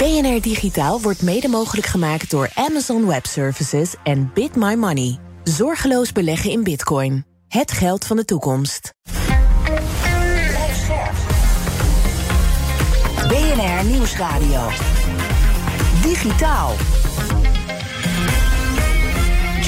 BNR 0.00 0.40
Digitaal 0.40 1.00
wordt 1.00 1.22
mede 1.22 1.48
mogelijk 1.48 1.86
gemaakt 1.86 2.30
door 2.30 2.50
Amazon 2.54 3.06
Web 3.06 3.26
Services 3.26 3.94
en 4.02 4.30
Bit 4.34 4.56
My 4.56 4.74
Money. 4.74 5.18
Zorgeloos 5.44 6.12
beleggen 6.12 6.50
in 6.50 6.62
Bitcoin. 6.62 7.24
Het 7.48 7.72
geld 7.72 8.06
van 8.06 8.16
de 8.16 8.24
toekomst. 8.24 8.92
BNR 13.28 13.84
Nieuwsradio. 13.84 14.68
Digitaal. 16.02 16.74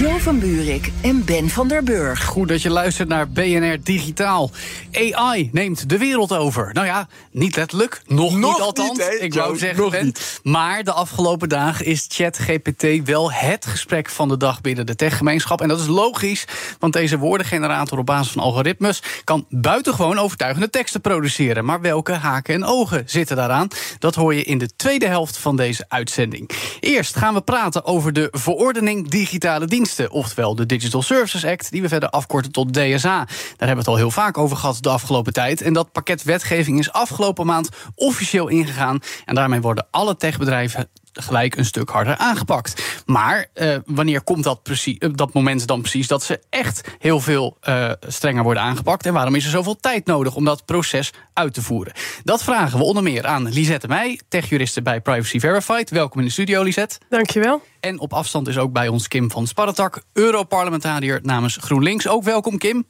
Joe 0.03 0.21
van 0.21 0.39
Buurik 0.39 0.93
en 1.03 1.25
Ben 1.25 1.49
van 1.49 1.69
der 1.69 1.83
Burg. 1.83 2.25
Goed 2.25 2.49
dat 2.49 2.63
je 2.63 2.71
luistert 2.71 3.09
naar 3.09 3.29
BNR 3.29 3.83
Digitaal. 3.83 4.51
AI 4.93 5.49
neemt 5.53 5.89
de 5.89 5.99
wereld 5.99 6.33
over. 6.33 6.71
Nou 6.73 6.87
ja, 6.87 7.09
niet 7.31 7.57
letterlijk, 7.57 8.03
nog, 8.07 8.39
Nog 8.39 8.51
niet 8.53 8.61
althans. 8.61 8.99
niet, 8.99 9.17
ik 9.21 9.35
wou 9.35 9.49
Joe, 9.49 9.59
zeggen, 9.59 9.83
nog 9.83 9.91
Ben. 9.91 10.05
niet. 10.05 10.41
Maar 10.43 10.85
de 10.85 10.93
afgelopen 10.93 11.49
dagen 11.49 11.85
is 11.87 12.07
ChatGPT 12.09 13.05
wel 13.05 13.33
het 13.33 13.67
gesprek 13.67 14.11
van 14.11 14.29
de 14.29 14.37
dag 14.37 14.61
binnen 14.61 14.87
de 14.87 14.97
techgemeenschap. 14.97 15.61
En 15.61 15.69
dat 15.69 15.81
is 15.81 15.87
logisch, 15.87 16.45
want 16.79 16.93
deze 16.93 17.19
woordengenerator 17.19 17.99
op 17.99 18.07
basis 18.07 18.33
van 18.33 18.43
algoritmes 18.43 19.03
kan 19.25 19.47
buitengewoon 19.49 20.19
overtuigende 20.19 20.71
teksten 20.71 21.01
produceren. 21.01 21.65
Maar 21.65 21.81
welke 21.81 22.13
haken 22.13 22.55
en 22.55 22.65
ogen 22.65 23.03
zitten 23.07 23.37
daaraan? 23.37 23.69
Dat 23.99 24.15
hoor 24.15 24.35
je 24.35 24.45
in 24.45 24.59
de 24.59 24.77
tweede 24.77 25.07
helft 25.07 25.37
van 25.37 25.57
deze 25.57 25.85
uitzending. 25.89 26.51
Eerst 26.81 27.17
gaan 27.17 27.35
we 27.35 27.41
praten 27.41 27.85
over 27.85 28.13
de 28.13 28.29
verordening 28.31 29.09
digitale 29.09 29.67
diensten, 29.67 29.91
oftewel 30.11 30.55
de 30.55 30.67
Digital 30.67 31.03
Services 31.03 31.45
Act, 31.45 31.71
die 31.71 31.83
we 31.83 31.89
verder 31.89 32.09
afkorten 32.09 32.53
tot 32.53 32.75
DSA. 32.75 33.17
Daar 33.17 33.27
hebben 33.49 33.69
we 33.69 33.79
het 33.79 33.89
al 33.89 33.97
heel 33.97 34.11
vaak 34.11 34.39
over 34.39 34.57
gehad 34.57 34.79
de 34.81 34.89
afgelopen 34.89 35.33
tijd. 35.33 35.61
En 35.63 35.73
dat 35.73 35.93
pakket 35.93 36.23
wetgeving 36.23 36.79
is 36.79 36.93
afgelopen 36.93 37.47
maand 37.47 37.69
officieel 37.95 38.49
ingegaan. 38.49 38.99
En 39.25 39.35
daarmee 39.35 39.61
worden 39.61 39.87
alle 39.91 40.17
techbedrijven 40.17 40.89
gelijk 41.13 41.57
een 41.57 41.65
stuk 41.65 41.89
harder 41.89 42.17
aangepakt. 42.17 43.03
Maar 43.07 43.47
eh, 43.55 43.77
wanneer 43.87 44.23
komt 44.23 44.45
dat, 44.45 44.63
precies, 44.63 44.99
eh, 44.99 45.11
dat 45.13 45.33
moment 45.33 45.67
dan 45.67 45.81
precies 45.81 46.07
dat 46.07 46.23
ze 46.23 46.41
echt 46.51 46.89
heel 46.99 47.21
veel 47.21 47.57
eh, 47.61 47.91
strenger 48.07 48.43
worden 48.43 48.63
aangepakt? 48.63 49.07
En 49.07 49.13
waarom 49.13 49.35
is 49.35 49.45
er 49.45 49.51
zoveel 49.51 49.77
tijd 49.77 50.07
nodig 50.07 50.35
om 50.35 50.45
dat 50.45 50.65
proces 50.65 51.13
uit 51.33 51.55
te 51.55 51.63
voeren? 51.63 51.93
Dat 52.25 52.43
vragen 52.43 52.79
we 52.79 52.85
onder 52.85 53.03
meer 53.03 53.27
aan 53.27 53.49
Lisette 53.49 53.89
Meij, 53.89 54.21
techjuriste 54.29 54.83
bij 54.83 55.01
Privacy 55.01 55.39
Verified. 55.39 55.91
Welkom 55.91 56.21
in 56.21 56.27
de 56.27 56.33
studio, 56.33 56.63
Lisette. 56.63 56.99
Dankjewel. 57.09 57.63
En 57.81 57.99
op 57.99 58.13
afstand 58.13 58.49
is 58.49 58.59
ook 58.59 58.73
bij 58.73 58.89
ons 58.89 59.09
Kim 59.09 59.31
van 59.31 59.47
Sparretak, 59.47 60.03
Europarlementariër 60.13 61.21
namens 61.23 61.59
GroenLinks. 61.61 62.09
Ook 62.09 62.25
welkom, 62.25 62.59
Kim. 62.59 62.87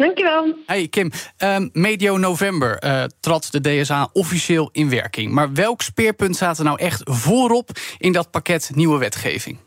Dankjewel. 0.00 0.54
Hey 0.66 0.88
Kim, 0.88 1.10
Ehm, 1.36 1.68
medio 1.72 2.16
november 2.16 2.78
eh, 2.78 3.04
trad 3.20 3.48
de 3.50 3.60
DSA 3.60 4.08
officieel 4.12 4.68
in 4.72 4.90
werking. 4.90 5.32
Maar 5.32 5.52
welk 5.52 5.82
speerpunt 5.82 6.40
er 6.40 6.64
nou 6.64 6.78
echt 6.78 7.00
voorop 7.04 7.70
in 7.98 8.12
dat 8.12 8.30
pakket 8.30 8.70
nieuwe 8.74 8.98
wetgeving? 8.98 9.58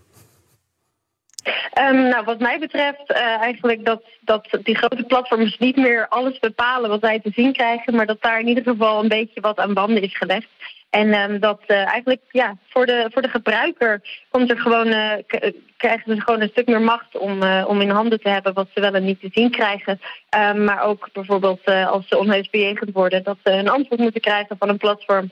Ehm, 1.73 2.07
nou, 2.09 2.25
wat 2.25 2.39
mij 2.39 2.59
betreft 2.59 3.11
uh, 3.11 3.17
eigenlijk 3.17 3.85
dat, 3.85 4.03
dat 4.21 4.59
die 4.63 4.75
grote 4.75 5.03
platforms 5.03 5.57
niet 5.57 5.75
meer 5.75 6.07
alles 6.07 6.39
bepalen 6.39 6.89
wat 6.89 7.01
wij 7.01 7.19
te 7.19 7.31
zien 7.35 7.53
krijgen, 7.53 7.95
maar 7.95 8.05
dat 8.05 8.22
daar 8.22 8.39
in 8.39 8.47
ieder 8.47 8.63
geval 8.63 9.03
een 9.03 9.09
beetje 9.09 9.41
wat 9.41 9.57
aan 9.57 9.73
banden 9.73 10.01
is 10.01 10.17
gelegd. 10.17 10.47
En 10.99 11.13
um, 11.13 11.39
dat 11.39 11.59
uh, 11.67 11.77
eigenlijk 11.77 12.21
ja, 12.29 12.57
voor, 12.69 12.85
de, 12.85 13.09
voor 13.13 13.21
de 13.21 13.27
gebruiker 13.27 14.01
komt 14.29 14.49
er 14.49 14.57
gewoon, 14.57 14.87
uh, 14.87 15.11
krijgen 15.77 16.15
ze 16.15 16.21
gewoon 16.21 16.41
een 16.41 16.49
stuk 16.51 16.67
meer 16.67 16.81
macht 16.81 17.17
om, 17.17 17.43
uh, 17.43 17.63
om 17.67 17.81
in 17.81 17.89
handen 17.89 18.21
te 18.21 18.29
hebben 18.29 18.53
wat 18.53 18.67
ze 18.73 18.81
wel 18.81 18.93
en 18.93 19.05
niet 19.05 19.19
te 19.19 19.29
zien 19.31 19.51
krijgen. 19.51 19.99
Um, 20.37 20.63
maar 20.63 20.83
ook 20.83 21.09
bijvoorbeeld 21.13 21.65
als 21.65 22.07
ze 22.07 22.17
onheus 22.17 22.49
bejegend 22.49 22.91
worden, 22.93 23.23
dat 23.23 23.37
ze 23.43 23.51
een 23.51 23.69
antwoord 23.69 24.01
moeten 24.01 24.21
krijgen 24.21 24.55
van 24.59 24.69
een 24.69 24.77
platform 24.77 25.31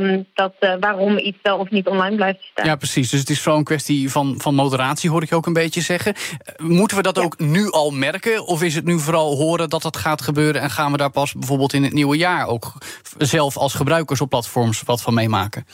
um, 0.00 0.26
dat, 0.34 0.54
waarom 0.80 1.18
iets 1.18 1.38
wel 1.42 1.58
of 1.58 1.70
niet 1.70 1.86
online 1.86 2.16
blijft 2.16 2.42
staan. 2.42 2.66
Ja, 2.66 2.76
precies. 2.76 3.10
Dus 3.10 3.20
het 3.20 3.30
is 3.30 3.40
vooral 3.40 3.58
een 3.58 3.64
kwestie 3.64 4.10
van, 4.10 4.34
van 4.38 4.54
moderatie, 4.54 5.10
hoor 5.10 5.22
ik 5.22 5.28
je 5.28 5.34
ook 5.34 5.46
een 5.46 5.52
beetje 5.52 5.80
zeggen. 5.80 6.14
Moeten 6.56 6.96
we 6.96 7.02
dat 7.02 7.16
ja. 7.16 7.22
ook 7.22 7.38
nu 7.38 7.70
al 7.70 7.90
merken? 7.90 8.46
Of 8.46 8.62
is 8.62 8.74
het 8.74 8.84
nu 8.84 8.98
vooral 8.98 9.36
horen 9.36 9.68
dat 9.68 9.82
dat 9.82 9.96
gaat 9.96 10.22
gebeuren 10.22 10.62
en 10.62 10.70
gaan 10.70 10.92
we 10.92 10.98
daar 10.98 11.10
pas 11.10 11.32
bijvoorbeeld 11.32 11.72
in 11.72 11.82
het 11.82 11.92
nieuwe 11.92 12.16
jaar 12.16 12.46
ook 12.46 12.72
zelf 13.18 13.56
als 13.56 13.74
gebruikers 13.74 14.20
op 14.20 14.30
platforms 14.30 14.86
wat 14.88 15.02
van 15.02 15.14
meemaken? 15.14 15.64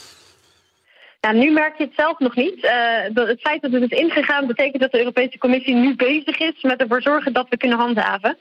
Nu 1.32 1.50
merk 1.50 1.78
je 1.78 1.84
het 1.84 1.92
zelf 1.96 2.18
nog 2.18 2.36
niet. 2.36 2.64
Uh, 2.64 3.26
het 3.26 3.40
feit 3.40 3.62
dat 3.62 3.72
het 3.72 3.92
is 3.92 3.98
ingegaan 3.98 4.46
betekent 4.46 4.82
dat 4.82 4.92
de 4.92 4.98
Europese 4.98 5.38
Commissie 5.38 5.74
nu 5.74 5.96
bezig 5.96 6.38
is 6.38 6.62
met 6.62 6.80
ervoor 6.80 7.02
zorgen 7.02 7.32
dat 7.32 7.48
we 7.48 7.56
kunnen 7.56 7.78
handhaven. 7.78 8.36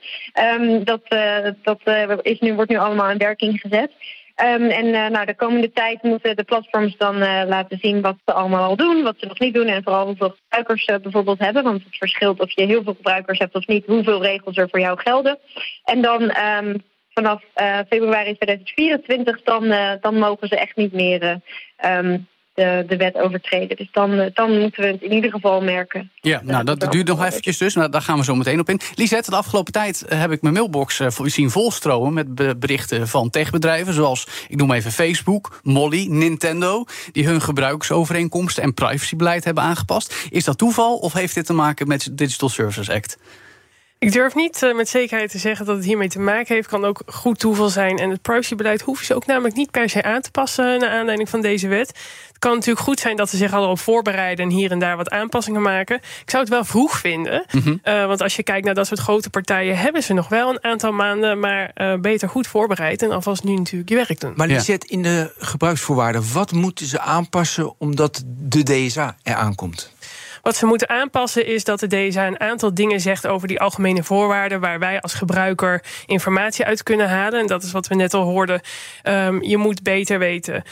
Um, 0.58 0.84
dat 0.84 1.00
uh, 1.08 1.38
dat 1.62 1.80
uh, 1.84 2.10
is 2.22 2.40
nu, 2.40 2.54
wordt 2.54 2.70
nu 2.70 2.76
allemaal 2.76 3.10
in 3.10 3.18
werking 3.18 3.60
gezet. 3.60 3.90
Um, 4.42 4.68
en 4.68 4.90
nou, 5.12 5.26
de 5.26 5.34
komende 5.34 5.72
tijd 5.72 6.02
moeten 6.02 6.36
de 6.36 6.44
platforms 6.44 6.96
dan 6.96 7.18
laten 7.48 7.78
zien 7.80 8.00
wat 8.00 8.16
ze 8.24 8.32
allemaal 8.32 8.68
al 8.68 8.76
doen, 8.76 9.02
wat 9.02 9.16
ze 9.18 9.26
nog 9.26 9.38
niet 9.38 9.54
doen 9.54 9.66
en 9.66 9.82
vooral 9.82 10.06
hoeveel 10.06 10.34
gebruikers 10.42 10.84
ze 10.84 11.00
bijvoorbeeld 11.02 11.38
hebben. 11.38 11.62
Want 11.62 11.84
het 11.84 11.96
verschilt 11.96 12.40
of 12.40 12.50
je 12.50 12.66
heel 12.66 12.82
veel 12.82 12.94
gebruikers 12.94 13.38
hebt 13.38 13.54
of 13.54 13.66
niet, 13.66 13.86
hoeveel 13.86 14.22
regels 14.22 14.56
er 14.56 14.68
voor 14.70 14.80
jou 14.80 14.98
gelden. 14.98 15.38
En 15.84 16.02
dan 16.02 16.22
um, 16.22 16.82
vanaf 17.14 17.42
uh, 17.56 17.78
februari 17.88 18.34
2024, 18.36 19.42
dan, 19.42 19.64
uh, 19.64 19.90
dan 20.00 20.18
mogen 20.18 20.48
ze 20.48 20.58
echt 20.58 20.76
niet 20.76 20.92
meer 20.92 21.22
uh, 21.84 21.96
um, 21.96 22.26
de, 22.54 22.84
de 22.86 22.96
wet 22.96 23.14
overtreden. 23.14 23.76
Dus 23.76 23.88
dan, 23.92 24.30
dan 24.34 24.60
moeten 24.60 24.82
we 24.82 24.88
het 24.88 25.02
in 25.02 25.12
ieder 25.12 25.30
geval 25.30 25.62
merken. 25.62 26.10
Ja, 26.20 26.40
nou 26.44 26.64
dat, 26.64 26.80
dat 26.80 26.92
duurt 26.92 27.06
nog 27.06 27.24
eventjes 27.24 27.58
dus. 27.58 27.74
Nou, 27.74 27.90
daar 27.90 28.02
gaan 28.02 28.18
we 28.18 28.24
zo 28.24 28.34
meteen 28.34 28.60
op 28.60 28.68
in. 28.68 28.80
Lisette, 28.94 29.30
de 29.30 29.36
afgelopen 29.36 29.72
tijd 29.72 30.04
heb 30.08 30.30
ik 30.30 30.42
mijn 30.42 30.54
mailbox 30.54 31.00
zien 31.24 31.50
volstromen... 31.50 32.12
met 32.12 32.58
berichten 32.60 33.08
van 33.08 33.30
techbedrijven 33.30 33.94
zoals, 33.94 34.26
ik 34.48 34.56
noem 34.56 34.72
even 34.72 34.92
Facebook, 34.92 35.60
Molly, 35.62 36.06
Nintendo... 36.08 36.84
die 37.12 37.26
hun 37.26 37.40
gebruiksovereenkomsten 37.40 38.62
en 38.62 38.74
privacybeleid 38.74 39.44
hebben 39.44 39.62
aangepast. 39.62 40.26
Is 40.30 40.44
dat 40.44 40.58
toeval 40.58 40.96
of 40.96 41.12
heeft 41.12 41.34
dit 41.34 41.46
te 41.46 41.52
maken 41.52 41.88
met 41.88 42.04
de 42.04 42.14
Digital 42.14 42.48
Services 42.48 42.90
Act? 42.90 43.18
Ik 44.04 44.12
durf 44.12 44.34
niet 44.34 44.62
uh, 44.62 44.74
met 44.74 44.88
zekerheid 44.88 45.30
te 45.30 45.38
zeggen 45.38 45.66
dat 45.66 45.76
het 45.76 45.84
hiermee 45.84 46.08
te 46.08 46.18
maken 46.18 46.54
heeft. 46.54 46.68
Kan 46.68 46.84
ook 46.84 47.02
goed 47.06 47.38
toeval 47.38 47.68
zijn. 47.68 47.98
En 47.98 48.10
het 48.10 48.22
privacybeleid 48.22 48.80
hoeven 48.80 49.06
ze 49.06 49.14
ook 49.14 49.26
namelijk 49.26 49.56
niet 49.56 49.70
per 49.70 49.88
se 49.88 50.02
aan 50.02 50.20
te 50.20 50.30
passen... 50.30 50.78
naar 50.78 50.90
aanleiding 50.90 51.28
van 51.28 51.40
deze 51.40 51.68
wet. 51.68 51.88
Het 52.28 52.38
kan 52.38 52.54
natuurlijk 52.54 52.86
goed 52.86 53.00
zijn 53.00 53.16
dat 53.16 53.30
ze 53.30 53.36
zich 53.36 53.52
al 53.52 53.70
op 53.70 53.78
voorbereiden... 53.78 54.44
en 54.44 54.50
hier 54.50 54.70
en 54.70 54.78
daar 54.78 54.96
wat 54.96 55.10
aanpassingen 55.10 55.62
maken. 55.62 55.96
Ik 55.96 56.30
zou 56.30 56.42
het 56.42 56.52
wel 56.52 56.64
vroeg 56.64 56.98
vinden. 56.98 57.44
Mm 57.50 57.60
-hmm. 57.60 57.80
uh, 57.84 58.06
want 58.06 58.20
als 58.20 58.36
je 58.36 58.42
kijkt 58.42 58.64
naar 58.64 58.74
dat 58.74 58.86
soort 58.86 59.00
grote 59.00 59.30
partijen... 59.30 59.78
hebben 59.78 60.02
ze 60.02 60.12
nog 60.12 60.28
wel 60.28 60.50
een 60.50 60.64
aantal 60.64 60.92
maanden... 60.92 61.40
maar 61.40 61.70
uh, 61.74 61.94
beter 61.94 62.28
goed 62.28 62.46
voorbereid 62.46 63.02
en 63.02 63.10
alvast 63.10 63.44
nu 63.44 63.54
natuurlijk 63.54 63.90
je 63.90 63.96
werk 63.96 64.20
doen. 64.20 64.32
Maar 64.36 64.48
die 64.48 64.60
zet 64.60 64.84
in 64.84 65.02
de 65.02 65.32
gebruiksvoorwaarden... 65.38 66.24
wat 66.32 66.52
moeten 66.52 66.86
ze 66.86 67.00
aanpassen 67.00 67.74
omdat 67.78 68.22
de 68.26 68.62
DSA 68.62 69.16
eraan 69.22 69.54
komt? 69.54 69.93
Wat 70.44 70.56
ze 70.56 70.66
moeten 70.66 70.88
aanpassen 70.88 71.46
is 71.46 71.64
dat 71.64 71.80
de 71.80 71.86
DSA 71.86 72.26
een 72.26 72.40
aantal 72.40 72.74
dingen 72.74 73.00
zegt 73.00 73.26
over 73.26 73.48
die 73.48 73.60
algemene 73.60 74.02
voorwaarden 74.02 74.60
waar 74.60 74.78
wij 74.78 75.00
als 75.00 75.14
gebruiker 75.14 75.84
informatie 76.06 76.64
uit 76.64 76.82
kunnen 76.82 77.08
halen. 77.08 77.40
En 77.40 77.46
dat 77.46 77.62
is 77.62 77.72
wat 77.72 77.86
we 77.86 77.94
net 77.94 78.14
al 78.14 78.22
hoorden. 78.22 78.60
Um, 79.02 79.42
je 79.42 79.56
moet 79.56 79.82
beter 79.82 80.18
weten. 80.18 80.62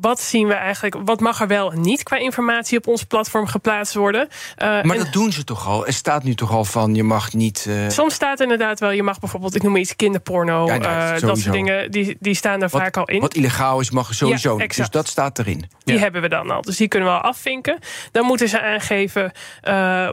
Wat 0.00 0.20
zien 0.20 0.46
we 0.46 0.54
eigenlijk? 0.54 0.96
Wat 1.04 1.20
mag 1.20 1.40
er 1.40 1.46
wel 1.46 1.72
en 1.72 1.80
niet 1.80 2.02
qua 2.02 2.16
informatie 2.16 2.78
op 2.78 2.86
ons 2.86 3.04
platform 3.04 3.46
geplaatst 3.46 3.94
worden? 3.94 4.28
Uh, 4.62 4.82
maar 4.82 4.96
dat 4.96 5.12
doen 5.12 5.32
ze 5.32 5.44
toch 5.44 5.66
al? 5.66 5.86
Er 5.86 5.92
staat 5.92 6.22
nu 6.22 6.34
toch 6.34 6.50
al 6.50 6.64
van 6.64 6.94
je 6.94 7.02
mag 7.02 7.32
niet. 7.32 7.66
Uh... 7.68 7.88
Soms 7.88 8.14
staat 8.14 8.40
inderdaad 8.40 8.80
wel, 8.80 8.90
je 8.90 9.02
mag 9.02 9.20
bijvoorbeeld, 9.20 9.54
ik 9.54 9.62
noem 9.62 9.76
iets 9.76 9.96
kinderporno. 9.96 10.66
Ja, 10.66 10.76
nou, 10.76 11.14
uh, 11.14 11.20
dat 11.20 11.38
soort 11.38 11.52
dingen, 11.52 11.90
die, 11.90 12.16
die 12.20 12.34
staan 12.34 12.62
er 12.62 12.68
wat, 12.68 12.80
vaak 12.80 12.96
al 12.96 13.04
in. 13.04 13.20
Wat 13.20 13.34
illegaal 13.34 13.80
is, 13.80 13.90
mag 13.90 14.14
sowieso. 14.14 14.58
Ja, 14.58 14.66
dus 14.66 14.90
dat 14.90 15.08
staat 15.08 15.38
erin. 15.38 15.70
Die 15.84 15.94
ja. 15.94 16.00
hebben 16.00 16.22
we 16.22 16.28
dan 16.28 16.50
al. 16.50 16.62
Dus 16.62 16.76
die 16.76 16.88
kunnen 16.88 17.08
we 17.08 17.14
al 17.14 17.20
afvinken. 17.20 17.78
Dan 18.12 18.24
moeten 18.24 18.48
ze 18.48 18.60
aangeven 18.60 19.32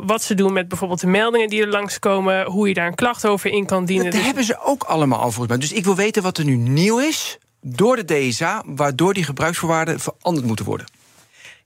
wat 0.06 0.24
ze 0.24 0.34
doen 0.36 0.54
met 0.54 0.68
bijvoorbeeld 0.68 1.00
de 1.00 1.08
meldingen 1.08 1.50
die 1.50 1.62
er 1.62 1.68
langskomen. 1.68 2.46
Hoe 2.46 2.68
je 2.68 2.74
daar 2.74 2.88
een 2.88 2.96
klacht 2.96 3.28
over 3.28 3.52
in 3.52 3.66
kan 3.66 3.86
dienen. 3.86 4.06
Dat 4.06 4.14
dus... 4.14 4.24
hebben 4.26 4.44
ze 4.44 4.60
ook 4.64 4.84
allemaal 4.84 5.20
al 5.20 5.32
volgens 5.32 5.48
mij. 5.48 5.58
Dus 5.58 5.74
ik 5.74 5.84
wil 5.84 5.96
weten 5.96 6.24
wat 6.24 6.38
er 6.38 6.46
nu 6.46 6.56
nieuw 6.56 7.00
is 7.00 7.38
door 7.68 7.96
de 7.96 8.06
DSA, 8.06 8.64
waardoor 8.66 9.14
die 9.14 9.24
gebruiksvoorwaarden 9.24 10.00
veranderd 10.00 10.46
moeten 10.46 10.66
worden. 10.66 10.86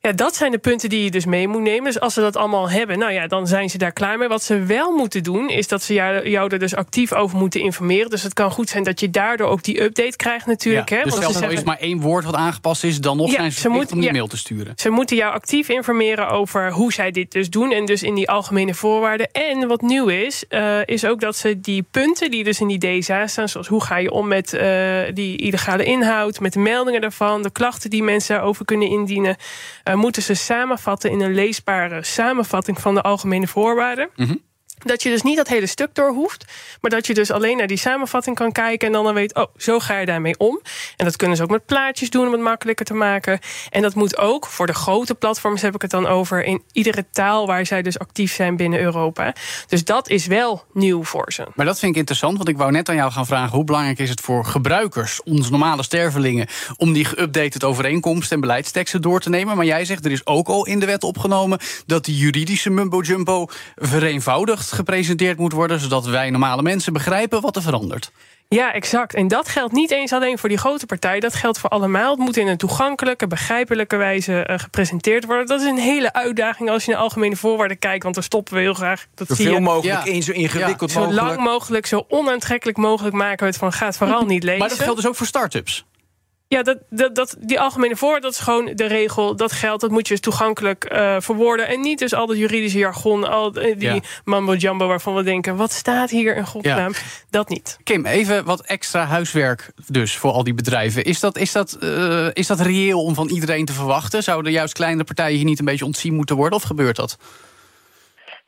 Ja, 0.02 0.12
dat 0.12 0.36
zijn 0.36 0.52
de 0.52 0.58
punten 0.58 0.90
die 0.90 1.04
je 1.04 1.12
dus 1.12 1.26
mee 1.26 1.48
moet 1.48 1.62
nemen. 1.62 1.84
Dus 1.84 2.00
als 2.00 2.14
ze 2.14 2.22
dat 2.22 2.36
allemaal 2.36 2.70
hebben, 2.70 3.00
nou 3.00 3.12
ja, 3.12 3.28
dan 3.28 3.48
zijn 3.48 3.70
ze 3.70 3.78
daar 3.78 3.92
klaar 3.92 4.18
mee. 4.18 4.28
Wat 4.28 4.44
ze 4.44 4.64
wel 4.64 4.92
moeten 4.92 5.24
doen, 5.24 5.50
is 5.50 5.68
dat 5.68 5.84
ze 5.84 5.94
jou, 5.94 6.30
jou 6.30 6.52
er 6.52 6.60
dus 6.60 6.76
actief 6.76 7.14
over 7.14 7.38
moeten 7.38 7.62
informeren. 7.62 8.10
Dus 8.10 8.24
het 8.24 8.34
kan 8.34 8.52
goed 8.52 8.70
zijn 8.70 8.84
dat 8.84 9.00
je 9.00 9.10
daardoor 9.10 9.48
ook 9.48 9.64
die 9.64 9.82
update 9.84 10.16
krijgt 10.16 10.46
natuurlijk. 10.46 10.90
Ja, 10.90 10.96
hè? 10.98 11.04
dus 11.04 11.12
Want 11.12 11.24
zelfs 11.24 11.38
ze 11.38 11.44
al 11.46 11.50
is 11.52 11.56
zeggen- 11.60 11.74
maar 11.80 11.88
één 11.88 12.00
woord 12.02 12.26
wat 12.26 12.36
aangepast 12.36 12.84
is... 12.84 13.00
dan 13.02 13.18
nog 13.18 13.28
Ja, 13.32 13.36
zijn 13.36 13.52
ze 13.52 13.70
moet- 13.70 13.92
om 13.92 13.98
die 13.98 14.08
ja. 14.08 14.12
mail 14.12 14.28
te 14.28 14.38
sturen. 14.38 14.74
Ze 14.76 14.90
moeten 14.90 15.16
jou 15.16 15.34
actief 15.34 15.70
informeren 15.70 16.30
over 16.30 16.72
hoe 16.72 16.94
zij 16.94 17.12
dit 17.12 17.32
dus 17.32 17.50
doen. 17.50 17.72
En 17.72 17.86
dus 17.86 18.04
in 18.04 18.16
die 18.16 18.30
algemene 18.30 18.74
voorwaarden. 18.74 19.32
En 19.32 19.68
wat 19.68 19.82
nieuw 19.82 20.08
is, 20.08 20.44
eh, 20.48 20.78
is 20.86 21.06
ook 21.06 21.20
dat 21.20 21.36
ze 21.36 21.60
die 21.60 21.86
punten 21.92 22.32
die 22.32 22.44
dus 22.44 22.60
in 22.62 22.68
die 22.68 23.00
DSA 23.00 23.28
staan... 23.28 23.50
zoals 23.50 23.68
hoe 23.68 23.84
ga 23.84 23.98
je 23.98 24.12
om 24.12 24.28
met 24.28 24.54
eh, 24.54 25.00
die 25.14 25.38
illegale 25.38 25.84
inhoud... 25.84 26.40
met 26.40 26.54
de 26.54 26.60
meldingen 26.60 27.02
daarvan, 27.02 27.42
de 27.44 27.52
klachten 27.52 27.90
die 27.90 28.04
mensen 28.04 28.36
daarover 28.36 28.66
kunnen 28.66 28.88
indienen... 28.90 29.36
eh, 29.90 29.96
moeten 29.96 30.22
ze 30.22 30.34
samenvatten 30.34 31.12
in 31.12 31.22
een 31.22 31.34
leesbare 31.34 32.04
samenvatting 32.04 32.80
van 32.80 32.96
de 32.96 33.02
algemene 33.02 33.48
voorwaarden. 33.48 34.10
Dat 34.86 35.04
je 35.04 35.10
dus 35.10 35.22
niet 35.22 35.38
dat 35.38 35.48
hele 35.48 35.68
stuk 35.68 35.96
door 35.96 36.10
hoeft. 36.10 36.46
Maar 36.82 36.92
dat 36.92 37.08
je 37.08 37.14
dus 37.14 37.32
alleen 37.32 37.58
naar 37.58 37.68
die 37.68 37.78
samenvatting 37.78 38.36
kan 38.36 38.52
kijken. 38.52 38.88
En 38.88 38.94
dan 38.94 39.04
dan 39.04 39.14
weet, 39.14 39.36
oh, 39.36 39.46
zo 39.58 39.80
ga 39.80 40.00
je 40.00 40.06
daarmee 40.06 40.38
om. 40.38 40.62
En 40.98 41.06
dat 41.06 41.16
kunnen 41.16 41.38
ze 41.38 41.44
ook 41.44 41.50
met 41.50 41.66
plaatjes 41.66 42.10
doen 42.10 42.26
om 42.26 42.32
het 42.32 42.42
makkelijker 42.42 42.86
te 42.86 42.94
maken. 42.94 43.40
En 43.70 43.82
dat 43.82 43.96
moet 43.96 44.18
ook 44.18 44.46
voor 44.46 44.68
de 44.68 44.74
grote 44.74 45.16
platforms 45.16 45.62
heb 45.62 45.76
ik 45.76 45.82
het 45.82 45.92
dan 45.92 46.08
over. 46.08 46.44
In 46.44 46.64
iedere 46.72 47.06
taal 47.12 47.48
waar 47.48 47.66
zij 47.66 47.82
dus 47.82 48.00
actief 48.00 48.34
zijn 48.34 48.56
binnen 48.56 48.80
Europa. 48.80 49.36
Dus 49.68 49.84
dat 49.84 50.10
is 50.10 50.26
wel 50.26 50.64
nieuw 50.74 51.04
voor 51.04 51.34
ze. 51.34 51.48
Maar 51.56 51.66
dat 51.66 51.80
vind 51.80 51.92
ik 51.92 51.98
interessant, 51.98 52.38
want 52.38 52.50
ik 52.50 52.58
wou 52.58 52.72
net 52.72 52.90
aan 52.90 52.96
jou 52.96 53.12
gaan 53.12 53.26
vragen... 53.26 53.56
hoe 53.56 53.64
belangrijk 53.64 54.00
is 54.00 54.10
het 54.10 54.22
voor 54.22 54.46
gebruikers, 54.46 55.24
onze 55.24 55.52
normale 55.52 55.84
stervelingen... 55.84 56.48
om 56.78 56.94
die 56.94 57.06
geüpdated 57.06 57.64
overeenkomsten 57.64 58.36
en 58.36 58.42
beleidsteksten 58.42 59.02
door 59.02 59.20
te 59.20 59.30
nemen? 59.30 59.56
Maar 59.56 59.66
jij 59.66 59.86
zegt, 59.86 60.06
er 60.06 60.12
is 60.12 60.26
ook 60.26 60.48
al 60.48 60.66
in 60.66 60.80
de 60.80 60.86
wet 60.86 61.04
opgenomen... 61.04 61.60
dat 61.86 62.06
die 62.06 62.18
juridische 62.18 62.70
mumbo-jumbo 62.70 63.48
vereenvoudigd 63.76 64.69
gepresenteerd 64.72 65.38
moet 65.38 65.52
worden... 65.54 65.80
zodat 65.80 66.06
wij 66.06 66.30
normale 66.30 66.62
mensen 66.62 66.94
begrijpen 66.94 67.42
wat 67.42 67.56
er 67.56 67.62
verandert. 67.62 68.12
Ja, 68.48 68.74
exact. 68.74 69.14
En 69.14 69.28
dat 69.28 69.50
geldt 69.50 69.74
niet 69.74 69.92
eens 69.92 70.14
alleen 70.14 70.38
voor 70.38 70.50
die 70.50 70.58
grote 70.58 70.86
partij. 70.86 71.20
Dat 71.20 71.34
geldt 71.36 71.60
voor 71.60 71.70
allemaal. 71.70 72.10
Het 72.12 72.20
moet 72.20 72.38
in 72.38 72.48
een 72.48 72.58
toegankelijke, 72.58 73.28
begrijpelijke 73.28 73.96
wijze 73.96 74.44
eh, 74.44 74.60
gepresenteerd 74.60 75.26
worden. 75.26 75.46
Dat 75.46 75.62
is 75.62 75.68
een 75.68 75.78
hele 75.78 76.14
uitdaging 76.14 76.70
als 76.70 76.86
je 76.86 76.92
naar 76.92 77.00
algemene 77.00 77.36
voorwaarden 77.36 77.80
kijkt. 77.80 78.04
Want 78.04 78.16
daar 78.16 78.24
stoppen 78.24 78.54
we 78.54 78.60
heel 78.60 78.74
graag. 78.74 79.06
Dat 79.16 79.28
Zoveel 79.28 79.60
mogelijk 79.60 80.06
Ja. 80.06 80.12
in, 80.12 80.24
zo 80.24 80.32
ingewikkeld 80.32 80.92
Zo 80.92 81.00
mogelijk. 81.00 81.22
lang 81.28 81.40
mogelijk, 81.40 81.86
zo 81.86 82.06
onaantrekkelijk 82.08 82.78
mogelijk 82.78 83.16
maken 83.16 83.40
we 83.40 83.46
het 83.46 83.58
van 83.58 83.74
gaat 83.74 83.98
vooral 83.98 84.26
niet 84.34 84.44
lezen. 84.44 84.60
Maar 84.60 84.70
dat 84.70 84.80
geldt 84.80 84.96
dus 84.96 85.08
ook 85.08 85.16
voor 85.16 85.28
start-ups. 85.28 85.86
Ja, 86.52 86.64
dat, 86.64 86.78
dat, 86.90 87.16
dat, 87.16 87.36
die 87.40 87.60
algemene 87.60 87.96
voor, 87.96 88.20
dat 88.20 88.32
is 88.32 88.40
gewoon 88.40 88.72
de 88.76 88.86
regel. 88.86 89.36
Dat 89.36 89.52
geldt, 89.52 89.82
dat 89.82 89.92
moet 89.92 90.08
je 90.08 90.14
dus 90.14 90.22
toegankelijk 90.24 90.84
eh, 90.84 91.16
verwoorden. 91.20 91.68
En 91.68 91.82
niet 91.82 92.00
dus 92.00 92.14
al 92.14 92.28
dat 92.28 92.38
juridische 92.38 92.78
jargon, 92.78 93.30
al 93.30 93.52
die 93.52 93.76
Ja. 93.80 94.00
mambo-jumbo 94.24 94.88
waarvan 94.88 95.16
we 95.16 95.24
denken... 95.24 95.56
wat 95.56 95.72
staat 95.72 96.10
hier 96.10 96.36
in 96.36 96.46
godsnaam? 96.46 96.94
Dat 97.30 97.50
niet. 97.50 97.78
Kim, 97.84 98.06
even 98.06 98.46
wat 98.46 98.62
extra 98.62 99.06
huiswerk 99.06 99.72
dus 99.88 100.18
voor 100.18 100.32
al 100.32 100.44
die 100.44 100.54
bedrijven. 100.54 101.04
Is 101.04 101.20
dat, 101.20 101.38
is, 101.38 101.52
dat, 101.52 101.74
eh, 101.74 102.28
is 102.34 102.48
dat 102.48 102.60
reëel 102.60 103.04
om 103.04 103.16
van 103.16 103.30
iedereen 103.30 103.66
te 103.66 103.74
verwachten? 103.74 104.24
Zouden 104.24 104.52
juist 104.52 104.74
kleine 104.74 105.04
partijen 105.04 105.36
hier 105.38 105.46
niet 105.46 105.60
een 105.60 105.66
beetje 105.66 105.86
ontzien 105.86 106.14
moeten 106.16 106.36
worden? 106.36 106.58
Of 106.58 106.64
gebeurt 106.64 106.96
dat? 106.96 107.18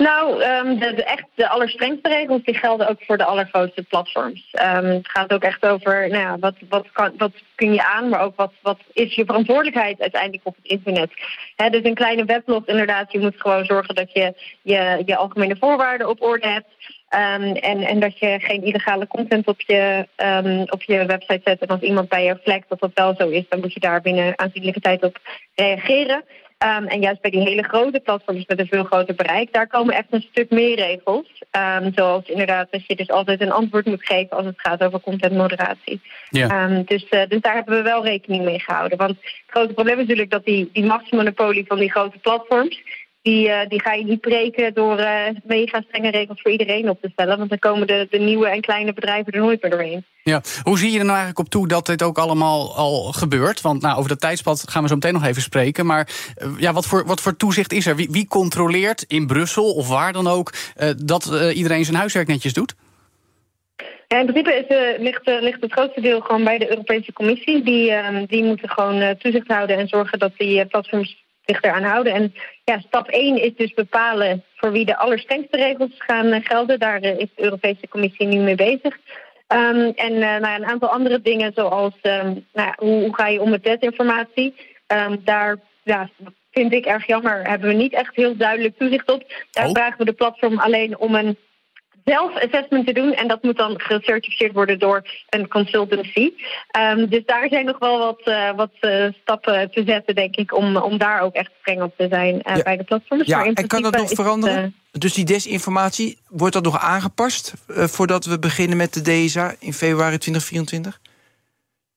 Nou, 0.01 0.41
ehm, 0.41 0.77
de, 0.77 1.03
echt 1.03 1.25
de 1.35 1.49
allerstrengste 1.49 2.09
regels 2.09 2.43
die 2.43 2.55
gelden 2.55 2.89
ook 2.89 3.03
voor 3.03 3.17
de 3.17 3.25
allergrootste 3.25 3.83
platforms. 3.83 4.47
Ehm, 4.51 4.85
het 4.85 5.09
gaat 5.09 5.33
ook 5.33 5.43
echt 5.43 5.65
over 5.65 6.09
nou 6.09 6.21
ja, 6.21 6.39
wat, 6.39 6.55
wat, 6.69 6.91
kan, 6.91 7.13
wat 7.17 7.31
kun 7.55 7.73
je 7.73 7.85
aan, 7.85 8.09
maar 8.09 8.21
ook 8.21 8.35
wat, 8.35 8.53
wat 8.61 8.79
is 8.93 9.15
je 9.15 9.25
verantwoordelijkheid 9.25 10.01
uiteindelijk 10.01 10.45
op 10.45 10.55
het 10.55 10.71
internet. 10.71 11.11
Hè, 11.55 11.69
dus 11.69 11.83
een 11.83 11.93
kleine 11.93 12.25
weblog 12.25 12.65
inderdaad, 12.65 13.11
je 13.11 13.19
moet 13.19 13.41
gewoon 13.41 13.65
zorgen 13.65 13.95
dat 13.95 14.13
je 14.13 14.33
je, 14.61 15.01
je 15.05 15.15
algemene 15.15 15.55
voorwaarden 15.59 16.09
op 16.09 16.21
orde 16.21 16.47
hebt. 16.47 16.69
Ehm, 17.09 17.55
en, 17.55 17.81
en 17.81 17.99
dat 17.99 18.19
je 18.19 18.39
geen 18.39 18.63
illegale 18.63 19.07
content 19.07 19.47
op 19.47 19.61
je, 19.61 20.07
op 20.69 20.83
je 20.83 21.05
website 21.05 21.41
zet. 21.43 21.61
En 21.61 21.67
als 21.67 21.81
iemand 21.81 22.09
bij 22.09 22.23
je 22.23 22.39
flagt 22.43 22.69
dat 22.69 22.79
dat 22.79 22.91
wel 22.93 23.15
zo 23.17 23.29
is, 23.29 23.45
dan 23.49 23.59
moet 23.59 23.73
je 23.73 23.79
daar 23.79 24.01
binnen 24.01 24.39
aanzienlijke 24.39 24.79
tijd 24.79 25.03
op 25.03 25.17
reageren. 25.55 26.23
Ehm, 26.61 26.85
en 26.85 27.01
juist 27.01 27.21
bij 27.21 27.31
die 27.31 27.41
hele 27.41 27.63
grote 27.63 27.99
platforms 27.99 28.45
met 28.45 28.59
een 28.59 28.67
veel 28.67 28.83
groter 28.83 29.15
bereik, 29.15 29.53
daar 29.53 29.67
komen 29.67 29.95
echt 29.95 30.07
een 30.09 30.27
stuk 30.31 30.49
meer 30.49 30.75
regels. 30.75 31.43
Ehm, 31.51 31.91
zoals 31.95 32.27
inderdaad 32.27 32.67
dat 32.71 32.85
je 32.87 32.95
dus 32.95 33.09
altijd 33.09 33.41
een 33.41 33.51
antwoord 33.51 33.85
moet 33.85 34.05
geven 34.05 34.37
als 34.37 34.45
het 34.45 34.59
gaat 34.61 34.83
over 34.83 34.99
contentmoderatie. 34.99 36.01
Ja. 36.29 36.47
Ehm, 36.47 36.83
dus, 36.85 37.09
eh, 37.09 37.21
dus 37.27 37.41
daar 37.41 37.53
hebben 37.53 37.75
we 37.75 37.81
wel 37.81 38.05
rekening 38.05 38.43
mee 38.43 38.59
gehouden. 38.59 38.97
Want 38.97 39.09
het 39.09 39.43
grote 39.47 39.73
probleem 39.73 39.95
is 39.95 40.01
natuurlijk 40.01 40.31
dat 40.31 40.45
die, 40.45 40.69
die 40.73 40.85
machtsmonopolie 40.85 41.65
van 41.67 41.79
die 41.79 41.91
grote 41.91 42.17
platforms, 42.17 42.81
die, 43.21 43.49
eh, 43.49 43.69
die 43.69 43.81
ga 43.81 43.93
je 43.93 44.03
niet 44.03 44.21
breken 44.21 44.73
door 44.73 44.97
eh, 44.97 45.35
mega 45.43 45.83
strenge 45.87 46.11
regels 46.11 46.41
voor 46.41 46.51
iedereen 46.51 46.89
op 46.89 47.01
te 47.01 47.09
stellen. 47.13 47.37
Want 47.37 47.49
dan 47.49 47.59
komen 47.59 47.87
de, 47.87 48.07
de 48.09 48.17
nieuwe 48.17 48.47
en 48.47 48.61
kleine 48.61 48.93
bedrijven 48.93 49.33
er 49.33 49.39
nooit 49.39 49.61
meer 49.61 49.71
doorheen. 49.71 50.05
Ja. 50.23 50.41
Hoe 50.63 50.77
zie 50.77 50.91
je 50.91 50.99
er 50.99 51.05
nou 51.05 51.17
eigenlijk 51.17 51.39
op 51.39 51.49
toe 51.49 51.67
dat 51.67 51.85
dit 51.85 52.03
ook 52.03 52.17
allemaal 52.17 52.75
al 52.75 53.11
gebeurt? 53.11 53.61
Want 53.61 53.81
nou, 53.81 53.97
over 53.97 54.09
dat 54.09 54.19
tijdspad 54.19 54.69
gaan 54.69 54.81
we 54.81 54.87
zo 54.87 54.95
meteen 54.95 55.13
nog 55.13 55.25
even 55.25 55.41
spreken. 55.41 55.85
Maar 55.85 56.07
eh, 56.35 56.49
ja, 56.57 56.73
wat, 56.73 56.85
voor, 56.85 57.05
wat 57.05 57.21
voor 57.21 57.37
toezicht 57.37 57.73
is 57.73 57.85
er? 57.85 57.95
Wie, 57.95 58.07
wie 58.11 58.27
controleert 58.27 59.05
in 59.07 59.27
Brussel 59.27 59.73
of 59.73 59.87
waar 59.87 60.13
dan 60.13 60.27
ook 60.27 60.53
dat 60.97 61.51
iedereen 61.53 61.85
zijn 61.85 61.97
huiswerk 61.97 62.27
netjes 62.27 62.53
doet? 62.53 62.75
Ja, 64.07 64.19
in 64.19 64.25
principe 64.25 64.53
is, 64.53 65.01
ligt, 65.01 65.21
ligt 65.25 65.61
het 65.61 65.71
grootste 65.71 66.01
deel 66.01 66.21
gewoon 66.21 66.43
bij 66.43 66.57
de 66.57 66.69
Europese 66.69 67.13
Commissie. 67.13 67.63
Die, 67.63 67.91
ehm, 67.91 68.25
die 68.25 68.43
moeten 68.43 68.69
gewoon 68.69 69.17
toezicht 69.17 69.47
houden 69.47 69.77
en 69.77 69.87
zorgen 69.87 70.19
dat 70.19 70.31
die 70.37 70.65
platforms 70.65 71.21
zich 71.51 71.61
eraan 71.61 71.83
houden. 71.83 72.13
En 72.13 72.33
ja, 72.63 72.79
stap 72.79 73.07
1 73.07 73.41
is 73.41 73.55
dus 73.55 73.73
bepalen 73.73 74.43
voor 74.55 74.71
wie 74.71 74.85
de 74.85 74.97
allerstrengste 74.97 75.57
regels 75.57 75.91
gaan 75.97 76.31
eh, 76.31 76.45
gelden. 76.45 76.79
Daar 76.79 77.01
eh, 77.01 77.19
is 77.19 77.27
de 77.35 77.43
Europese 77.43 77.87
Commissie 77.89 78.27
nu 78.27 78.39
mee 78.39 78.55
bezig. 78.55 78.97
Ehm, 79.47 79.91
en 79.95 80.13
eh, 80.13 80.19
nou 80.19 80.41
ja, 80.41 80.55
een 80.55 80.65
aantal 80.65 80.89
andere 80.89 81.21
dingen, 81.21 81.51
zoals 81.55 81.93
ehm, 82.01 82.25
nou 82.53 82.67
ja, 82.67 82.75
hoe, 82.77 83.01
hoe 83.01 83.15
ga 83.15 83.27
je 83.27 83.41
om 83.41 83.49
met 83.49 83.63
desinformatie. 83.63 84.55
Ehm, 84.87 85.15
daar 85.23 85.57
ja, 85.83 86.09
vind 86.51 86.73
ik 86.73 86.85
erg 86.85 87.07
jammer, 87.07 87.47
hebben 87.47 87.69
we 87.69 87.75
niet 87.75 87.93
echt 87.93 88.15
heel 88.15 88.37
duidelijk 88.37 88.77
toezicht 88.77 89.11
op. 89.11 89.23
Daar 89.51 89.65
Oh. 89.65 89.71
vragen 89.71 89.97
we 89.97 90.05
de 90.05 90.13
platform 90.13 90.59
alleen 90.59 90.97
om 90.97 91.15
een 91.15 91.37
zelf-assessment 92.05 92.87
te 92.87 92.93
doen. 92.93 93.13
En 93.13 93.27
dat 93.27 93.43
moet 93.43 93.57
dan 93.57 93.79
gecertificeerd 93.79 94.53
worden 94.53 94.79
door 94.79 95.01
een 95.29 95.47
consultancy. 95.47 96.31
Ehm, 96.71 97.07
dus 97.07 97.21
daar 97.25 97.47
zijn 97.49 97.65
nog 97.65 97.79
wel 97.79 97.99
wat, 97.99 98.21
eh, 98.23 98.55
wat 98.55 98.71
eh, 98.79 99.07
stappen 99.21 99.71
te 99.71 99.83
zetten, 99.85 100.15
denk 100.15 100.35
ik, 100.35 100.55
om, 100.55 100.77
om 100.77 100.97
daar 100.97 101.21
ook 101.21 101.33
echt 101.33 101.51
streng 101.61 101.81
op 101.81 101.93
te 101.97 102.07
zijn 102.09 102.41
eh, 102.41 102.55
Ja. 102.55 102.63
bij 102.63 102.77
de 102.77 102.83
platforms. 102.83 103.27
Ja, 103.27 103.45
en 103.45 103.67
kan 103.67 103.81
dat 103.81 103.95
nog 103.95 104.09
het, 104.09 104.19
veranderen? 104.19 104.75
Dus 104.91 105.13
die 105.13 105.25
desinformatie, 105.25 106.17
wordt 106.27 106.53
dat 106.53 106.63
nog 106.63 106.79
aangepast 106.79 107.53
voordat 107.67 108.25
we 108.25 108.39
beginnen 108.39 108.77
met 108.77 108.93
de 108.93 109.01
DSA 109.01 109.55
in 109.59 109.73
februari 109.73 110.17
2024? 110.17 110.99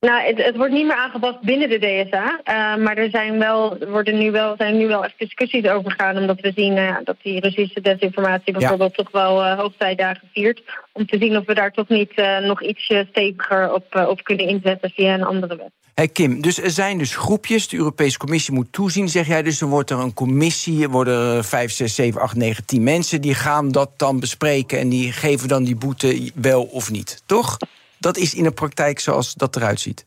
Nou, 0.05 0.25
het, 0.25 0.45
het 0.45 0.55
wordt 0.55 0.73
niet 0.73 0.85
meer 0.85 0.95
aangepast 0.95 1.41
binnen 1.41 1.69
de 1.69 1.79
DSA. 1.79 2.39
eh, 2.43 2.83
maar 2.83 2.97
er 2.97 3.09
zijn, 3.09 3.39
wel, 3.39 3.77
worden 3.77 4.17
nu 4.17 4.31
wel, 4.31 4.55
zijn 4.57 4.77
nu 4.77 4.87
wel 4.87 5.03
echt 5.03 5.13
discussies 5.17 5.67
over 5.67 5.91
gaan. 5.91 6.17
Omdat 6.17 6.39
we 6.39 6.51
zien 6.55 6.77
eh, 6.77 6.95
dat 7.03 7.15
die 7.21 7.39
Russische 7.39 7.81
desinformatie 7.81 8.53
bijvoorbeeld 8.53 8.93
toch 8.93 9.11
wel 9.11 9.43
eh 9.43 9.57
hoogtijdagen 9.57 10.29
viert. 10.33 10.61
Om 10.91 11.05
te 11.05 11.17
zien 11.17 11.37
of 11.37 11.45
we 11.45 11.53
daar 11.53 11.71
toch 11.71 11.87
niet 11.87 12.11
nog 12.41 12.63
iets 12.63 12.83
steviger 12.83 13.73
op, 13.73 14.05
op 14.07 14.23
kunnen 14.23 14.47
inzetten 14.47 14.89
via 14.89 15.13
een 15.13 15.23
andere 15.23 15.55
wet. 15.55 15.71
Hey 15.93 16.07
Kim, 16.07 16.41
dus 16.41 16.61
er 16.61 16.71
zijn 16.71 16.97
dus 16.97 17.15
groepjes, 17.15 17.67
de 17.67 17.77
Europese 17.77 18.17
Commissie 18.17 18.53
moet 18.53 18.71
toezien, 18.71 19.09
zeg 19.09 19.27
jij. 19.27 19.43
Dus 19.43 19.61
er 19.61 19.67
wordt 19.67 19.89
er 19.89 19.99
een 19.99 20.13
commissie, 20.13 20.83
er 20.83 20.89
worden 20.89 21.35
er 21.35 21.43
5, 21.43 21.71
6, 21.71 21.95
7, 21.95 22.21
8, 22.21 22.35
9, 22.35 22.65
10 22.65 22.83
mensen... 22.83 23.21
die 23.21 23.33
gaan 23.33 23.71
dat 23.71 23.89
dan 23.97 24.19
bespreken 24.19 24.79
en 24.79 24.89
die 24.89 25.11
geven 25.11 25.47
dan 25.47 25.63
die 25.63 25.75
boete 25.75 26.31
wel 26.35 26.63
of 26.63 26.91
niet, 26.91 27.23
toch? 27.25 27.57
Dat 28.05 28.17
is 28.17 28.33
in 28.33 28.43
de 28.43 28.51
praktijk 28.51 28.99
zoals 28.99 29.33
dat 29.33 29.55
eruit 29.55 29.79
ziet. 29.79 30.05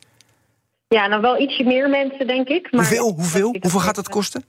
Ja, 0.89 1.07
nou 1.07 1.21
wel 1.23 1.41
ietsje 1.41 1.65
meer 1.65 1.89
mensen, 1.91 2.27
denk 2.27 2.49
ik. 2.49 2.63
Maar 2.73 2.81
Hoeveel, 2.81 3.13
hoeveel? 3.13 3.57
Hoeveel 3.61 3.81
gaat 3.81 3.95
dat 3.95 4.09
kosten? 4.09 4.45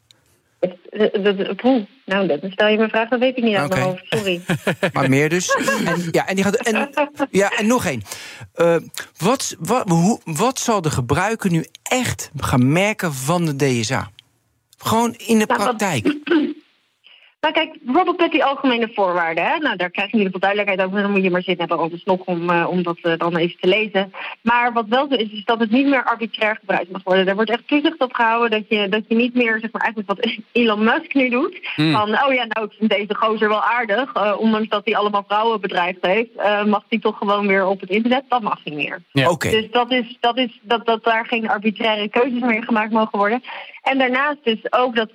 Poeh, 1.55 1.85
nou, 2.05 2.27
dat 2.27 2.39
stel 2.51 2.67
je 2.67 2.77
me 2.77 2.87
vraag, 2.89 3.09
dat 3.09 3.19
weet 3.19 3.37
ik 3.37 3.43
niet 3.43 3.55
uit 3.55 3.65
Oké. 3.65 3.75
mijn 3.75 3.87
hoofd. 3.89 4.05
Sorry. 4.09 4.41
Maar 4.93 5.09
meer 5.09 5.29
dus. 5.29 5.55
En, 5.85 6.07
ja, 6.11 6.27
en, 6.27 6.35
die 6.35 6.43
gaat, 6.43 6.55
en, 6.55 6.89
ja, 7.31 7.49
en 7.57 7.67
nog 7.67 7.85
één. 7.85 8.01
Eh, 8.53 8.75
wat, 9.17 9.55
wat, 9.59 9.89
hoe, 9.89 10.19
wat 10.23 10.59
zal 10.59 10.81
de 10.81 10.89
gebruiker 10.91 11.51
nu 11.51 11.65
echt 11.83 12.31
gaan 12.37 12.71
merken 12.71 13.13
van 13.13 13.45
de 13.45 13.55
DSA? 13.55 14.09
Gewoon 14.77 15.13
in 15.13 15.39
de 15.39 15.45
Nou, 15.45 15.63
wat- 15.63 15.77
praktijk. 15.77 16.15
Nou 17.41 17.53
kijk, 17.53 17.77
bijvoorbeeld 17.81 18.19
met 18.19 18.31
die 18.31 18.43
algemene 18.43 18.91
voorwaarden. 18.93 19.43
Hè? 19.43 19.57
Nou, 19.57 19.75
daar 19.75 19.89
krijg 19.89 20.11
je 20.11 20.17
in 20.17 20.23
ieder 20.23 20.33
geval 20.33 20.49
duidelijkheid 20.49 20.89
over. 20.89 21.01
Dan 21.01 21.11
moet 21.11 21.23
je 21.23 21.31
maar 21.31 21.41
zitten 21.41 21.67
hebben 21.67 21.85
over 21.85 21.99
snog 21.99 22.19
om, 22.25 22.49
uh, 22.49 22.67
om 22.69 22.83
dat 22.83 22.97
uh, 23.01 23.13
dan 23.17 23.37
even 23.37 23.59
te 23.59 23.67
lezen. 23.67 24.13
Maar 24.41 24.73
wat 24.73 24.85
wel 24.87 25.07
zo 25.09 25.15
is, 25.15 25.31
is 25.31 25.45
dat 25.45 25.59
het 25.59 25.71
niet 25.71 25.87
meer 25.87 26.03
arbitrair 26.03 26.55
gebruikt 26.55 26.91
mag 26.91 27.03
worden. 27.03 27.27
Er 27.27 27.35
wordt 27.35 27.49
echt 27.49 27.67
toezicht 27.67 27.99
op 27.99 28.13
gehouden 28.13 28.49
dat 28.49 28.69
je, 28.69 28.89
dat 28.89 29.03
je 29.07 29.15
niet 29.15 29.33
meer, 29.33 29.57
zeg 29.61 29.71
maar, 29.71 29.81
eigenlijk 29.81 30.07
wat 30.07 30.27
Elon 30.51 30.83
Musk 30.83 31.13
nu 31.13 31.29
doet. 31.29 31.59
Mm. 31.75 31.91
Van, 31.91 32.09
oh 32.09 32.33
ja, 32.33 32.45
nou, 32.45 32.65
ik 32.65 32.75
vind 32.77 32.89
deze 32.89 33.15
gozer 33.15 33.49
wel 33.49 33.63
aardig. 33.63 34.15
Uh, 34.15 34.35
ondanks 34.37 34.69
dat 34.69 34.85
hij 34.85 34.95
allemaal 34.95 35.23
vrouwen 35.27 35.61
bedreigd 35.61 36.05
heeft, 36.05 36.65
mag 36.65 36.83
hij 36.89 36.99
toch 36.99 37.17
gewoon 37.17 37.47
weer 37.47 37.65
op 37.65 37.79
het 37.79 37.89
internet. 37.89 38.23
Dat 38.27 38.41
mag 38.41 38.59
niet 38.63 38.75
meer. 38.75 39.01
Ja. 39.11 39.29
Okay. 39.29 39.51
Dus 39.51 39.71
dat 39.71 39.91
is, 39.91 40.17
dat 40.19 40.37
is 40.37 40.59
dat, 40.61 40.85
dat 40.85 41.03
daar 41.03 41.25
geen 41.25 41.49
arbitraire 41.49 42.09
keuzes 42.09 42.41
meer 42.41 42.63
gemaakt 42.63 42.91
mogen 42.91 43.17
worden. 43.17 43.43
En 43.81 43.97
daarnaast 43.97 44.43
dus 44.43 44.71
ook 44.71 44.95
dat 44.95 45.09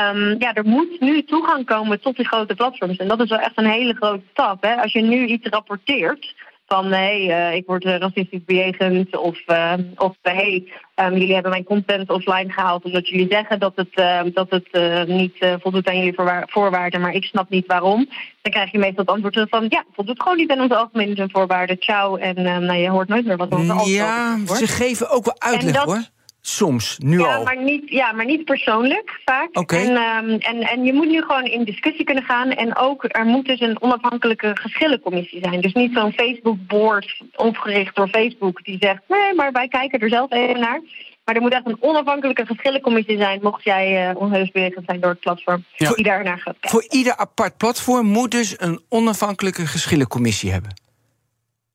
um, 0.00 0.36
ja, 0.38 0.54
er 0.54 0.64
moet 0.64 1.00
nu 1.00 1.24
toegang 1.24 1.66
komen 1.68 2.00
tot 2.00 2.16
die 2.16 2.26
grote 2.26 2.54
platforms. 2.54 2.96
En 2.96 3.08
dat 3.08 3.20
is 3.20 3.28
wel 3.28 3.38
echt 3.38 3.58
een 3.58 3.70
hele 3.70 3.94
grote 3.94 4.24
stap. 4.30 4.62
Hè? 4.62 4.74
Als 4.74 4.92
je 4.92 5.02
nu 5.02 5.26
iets 5.26 5.48
rapporteert 5.48 6.34
van 6.66 6.84
hé, 6.84 7.26
hey, 7.26 7.50
uh, 7.50 7.56
ik 7.56 7.66
word 7.66 7.84
uh, 7.84 7.96
racistisch 7.96 8.44
bejegend 8.44 9.16
of, 9.16 9.38
uh, 9.46 9.72
of 9.96 10.16
hé, 10.22 10.32
hey, 10.32 11.06
um, 11.06 11.12
jullie 11.12 11.34
hebben 11.34 11.50
mijn 11.50 11.64
content 11.64 12.10
offline 12.10 12.52
gehaald 12.52 12.84
omdat 12.84 13.08
jullie 13.08 13.26
zeggen 13.30 13.58
dat 13.58 13.72
het, 13.74 13.94
dat 14.34 14.50
het 14.50 14.68
niet 15.08 15.36
voldoet 15.60 15.88
aan 15.88 15.98
jullie 15.98 16.14
voorwaarden, 16.46 17.00
maar 17.00 17.12
ik 17.12 17.24
snap 17.24 17.48
niet 17.50 17.66
waarom. 17.66 18.08
Dan 18.42 18.52
krijg 18.52 18.72
je 18.72 18.78
meestal 18.78 19.04
het 19.04 19.14
antwoord 19.14 19.46
van 19.50 19.66
ja, 19.68 19.84
voldoet 19.94 20.22
gewoon 20.22 20.36
niet 20.36 20.50
aan 20.50 20.60
onze 20.60 20.76
algemene 20.76 21.28
voorwaarden. 21.32 21.76
Ciao. 21.78 22.16
En 22.16 22.42
nou, 22.42 22.78
je 22.78 22.90
hoort 22.90 23.08
nooit 23.08 23.26
meer 23.26 23.36
wat 23.36 23.54
onze 23.54 23.90
Ja, 23.90 24.38
ze 24.46 24.66
geven 24.66 25.10
ook 25.10 25.24
wel 25.24 25.40
uitleg 25.40 25.74
dat, 25.74 25.84
hoor. 25.84 26.02
Soms, 26.50 26.98
nu 26.98 27.18
ja, 27.18 27.36
al. 27.36 27.44
Maar 27.44 27.62
niet, 27.62 27.90
ja, 27.90 28.12
maar 28.12 28.24
niet 28.24 28.44
persoonlijk 28.44 29.20
vaak. 29.24 29.48
Okay. 29.58 29.84
En, 29.84 29.90
um, 29.90 30.38
en, 30.38 30.60
en 30.60 30.84
je 30.84 30.92
moet 30.92 31.08
nu 31.08 31.22
gewoon 31.22 31.44
in 31.44 31.64
discussie 31.64 32.04
kunnen 32.04 32.24
gaan. 32.24 32.50
En 32.50 32.76
ook, 32.76 33.04
er 33.08 33.24
moet 33.24 33.46
dus 33.46 33.60
een 33.60 33.82
onafhankelijke 33.82 34.56
geschillencommissie 34.60 35.40
zijn. 35.42 35.60
Dus 35.60 35.72
niet 35.72 35.92
zo'n 35.94 36.12
Facebook-board 36.12 37.22
opgericht 37.36 37.96
door 37.96 38.08
Facebook... 38.08 38.64
die 38.64 38.76
zegt, 38.80 39.02
nee, 39.08 39.34
maar 39.34 39.52
wij 39.52 39.68
kijken 39.68 39.98
er 39.98 40.08
zelf 40.08 40.32
even 40.32 40.60
naar. 40.60 40.80
Maar 41.24 41.34
er 41.34 41.40
moet 41.40 41.52
echt 41.52 41.66
een 41.66 41.76
onafhankelijke 41.80 42.46
geschillencommissie 42.46 43.18
zijn... 43.18 43.38
mocht 43.42 43.64
jij 43.64 44.10
uh, 44.10 44.20
onheus 44.20 44.50
bejegend 44.50 44.84
zijn 44.86 45.00
door 45.00 45.10
het 45.10 45.20
platform. 45.20 45.64
Ja. 45.76 45.92
Die 45.92 46.04
daar 46.04 46.24
naar 46.24 46.38
gaat 46.38 46.56
kijken. 46.60 46.70
Voor 46.70 46.86
ieder 46.88 47.16
apart 47.16 47.56
platform 47.56 48.06
moet 48.06 48.30
dus 48.30 48.54
een 48.60 48.80
onafhankelijke 48.88 49.66
geschillencommissie 49.66 50.52
hebben. 50.52 50.86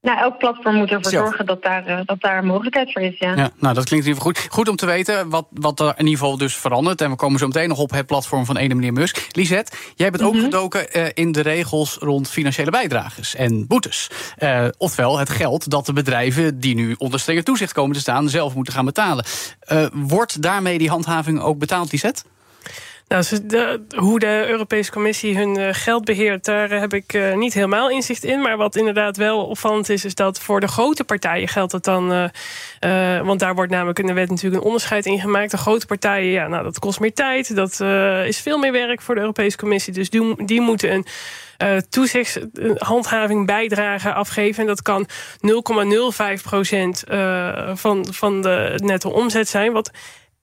Nou, 0.04 0.18
elk 0.18 0.38
platform 0.38 0.76
moet 0.76 0.92
ervoor 0.92 1.12
zorgen 1.12 1.46
dat 1.46 1.64
daar, 1.64 1.88
uh, 1.88 2.00
dat 2.06 2.22
daar 2.22 2.38
een 2.38 2.46
mogelijkheid 2.46 2.92
voor 2.92 3.02
is. 3.02 3.18
Ja. 3.18 3.36
ja. 3.36 3.50
nou, 3.60 3.74
dat 3.74 3.86
klinkt 3.86 4.06
in 4.06 4.12
ieder 4.12 4.16
geval 4.16 4.44
goed. 4.44 4.54
Goed 4.54 4.68
om 4.68 4.76
te 4.76 4.86
weten 4.86 5.30
wat, 5.30 5.48
wat 5.50 5.80
er 5.80 5.94
in 5.98 6.06
ieder 6.06 6.20
geval 6.20 6.38
dus 6.38 6.56
verandert. 6.56 7.02
En 7.02 7.10
we 7.10 7.16
komen 7.16 7.40
zo 7.40 7.48
meteen 7.48 7.70
nog 7.70 7.80
op 7.80 7.92
het 7.92 8.06
platform 8.06 8.46
van 8.46 8.58
ene 8.58 8.74
meneer 8.74 8.94
Musk. 8.94 9.28
Lisette, 9.32 9.72
jij 9.96 10.12
bent 10.12 10.24
ook 10.24 10.34
mm 10.34 10.40
-hmm. 10.40 10.46
gedoken 10.46 10.98
uh, 10.98 11.06
in 11.14 11.32
de 11.32 11.42
regels 11.42 11.98
rond 12.00 12.30
financiële 12.30 12.72
bijdrages 12.72 13.36
en 13.36 13.68
boetes. 13.68 14.10
Uh, 14.40 14.68
oftewel 14.78 15.20
het 15.20 15.30
geld 15.30 15.70
dat 15.70 15.86
de 15.86 15.94
bedrijven 15.94 16.60
die 16.60 16.76
nu 16.76 16.96
onder 16.98 17.20
strenger 17.20 17.44
toezicht 17.44 17.74
komen 17.74 17.96
te 17.96 18.02
staan... 18.02 18.30
zelf 18.30 18.56
moeten 18.56 18.74
gaan 18.74 18.86
betalen. 18.86 19.26
wordt 19.94 20.42
daarmee 20.42 20.78
die 20.78 20.90
handhaving 20.90 21.42
ook 21.42 21.58
betaald, 21.58 21.92
Lisette? 21.92 22.24
Nou, 23.08 23.24
hoe 23.96 24.20
de 24.20 24.46
Europese 24.48 24.92
Commissie 24.92 25.38
hun 25.38 25.60
uh, 25.60 25.68
geld 25.72 26.06
beheert, 26.06 26.46
daar 26.46 26.70
heb 26.70 26.94
ik 26.94 27.14
uh, 27.14 27.36
niet 27.36 27.54
helemaal 27.54 27.90
inzicht 27.90 28.24
in. 28.24 28.42
Maar 28.42 28.58
wat 28.58 28.76
inderdaad 28.76 29.18
wel 29.18 29.46
opvallend 29.46 29.90
is, 29.90 30.06
is 30.06 30.16
dat 30.16 30.40
voor 30.40 30.60
de 30.60 30.68
grote 30.68 31.04
partijen 31.04 31.48
geldt 31.48 31.72
het 31.72 31.84
dan. 31.84 32.32
Want 33.24 33.40
daar 33.40 33.56
wordt 33.56 33.72
namelijk 33.72 34.00
in 34.00 34.08
de 34.08 34.14
wet 34.14 34.30
natuurlijk 34.30 34.62
een 34.62 34.68
onderscheid 34.68 35.06
in 35.06 35.20
gemaakt. 35.20 35.52
De 35.52 35.58
grote 35.58 35.86
partijen, 35.86 36.32
ja, 36.32 36.48
nou, 36.48 36.64
dat 36.64 36.80
kost 36.80 37.00
meer 37.00 37.14
tijd. 37.14 37.56
Dat 37.56 37.80
is 38.28 38.40
veel 38.40 38.58
meer 38.58 38.72
werk 38.72 39.02
voor 39.02 39.16
de 39.16 39.22
Europese 39.22 39.58
Commissie. 39.58 39.94
Dus 39.94 40.10
die, 40.10 40.46
die 40.46 40.62
moeten 40.62 40.94
een. 40.94 41.06
Toezichtshandhaving 41.90 43.46
bijdrage 43.46 44.14
afgeven. 44.14 44.62
En 44.62 44.68
dat 44.68 44.82
kan 44.82 45.08
0,05 46.38 46.42
procent 46.44 47.04
uh, 47.12 47.72
van, 47.74 48.08
van 48.12 48.42
de 48.42 48.80
netto 48.84 49.10
omzet 49.10 49.48
zijn. 49.48 49.72
Wat 49.72 49.92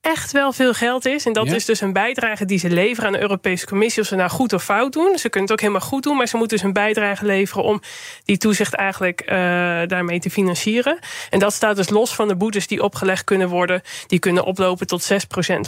echt 0.01 0.31
wel 0.31 0.53
veel 0.53 0.73
geld 0.73 1.05
is. 1.05 1.25
En 1.25 1.33
dat 1.33 1.47
ja. 1.47 1.55
is 1.55 1.65
dus 1.65 1.81
een 1.81 1.93
bijdrage 1.93 2.45
die 2.45 2.59
ze 2.59 2.69
leveren 2.69 3.05
aan 3.05 3.13
de 3.13 3.21
Europese 3.21 3.65
Commissie... 3.65 4.01
of 4.01 4.07
ze 4.07 4.15
nou 4.15 4.29
goed 4.29 4.53
of 4.53 4.63
fout 4.63 4.93
doen. 4.93 5.17
Ze 5.17 5.29
kunnen 5.29 5.41
het 5.41 5.51
ook 5.51 5.59
helemaal 5.59 5.87
goed 5.87 6.03
doen... 6.03 6.17
maar 6.17 6.27
ze 6.27 6.37
moeten 6.37 6.57
dus 6.57 6.65
een 6.65 6.73
bijdrage 6.73 7.25
leveren... 7.25 7.63
om 7.63 7.81
die 8.25 8.37
toezicht 8.37 8.73
eigenlijk 8.73 9.21
uh, 9.21 9.29
daarmee 9.87 10.19
te 10.19 10.29
financieren. 10.29 10.99
En 11.29 11.39
dat 11.39 11.53
staat 11.53 11.75
dus 11.75 11.89
los 11.89 12.15
van 12.15 12.27
de 12.27 12.35
boetes 12.35 12.67
die 12.67 12.83
opgelegd 12.83 13.23
kunnen 13.23 13.49
worden. 13.49 13.81
Die 14.07 14.19
kunnen 14.19 14.43
oplopen 14.43 14.87
tot 14.87 15.11
6% 15.11 15.15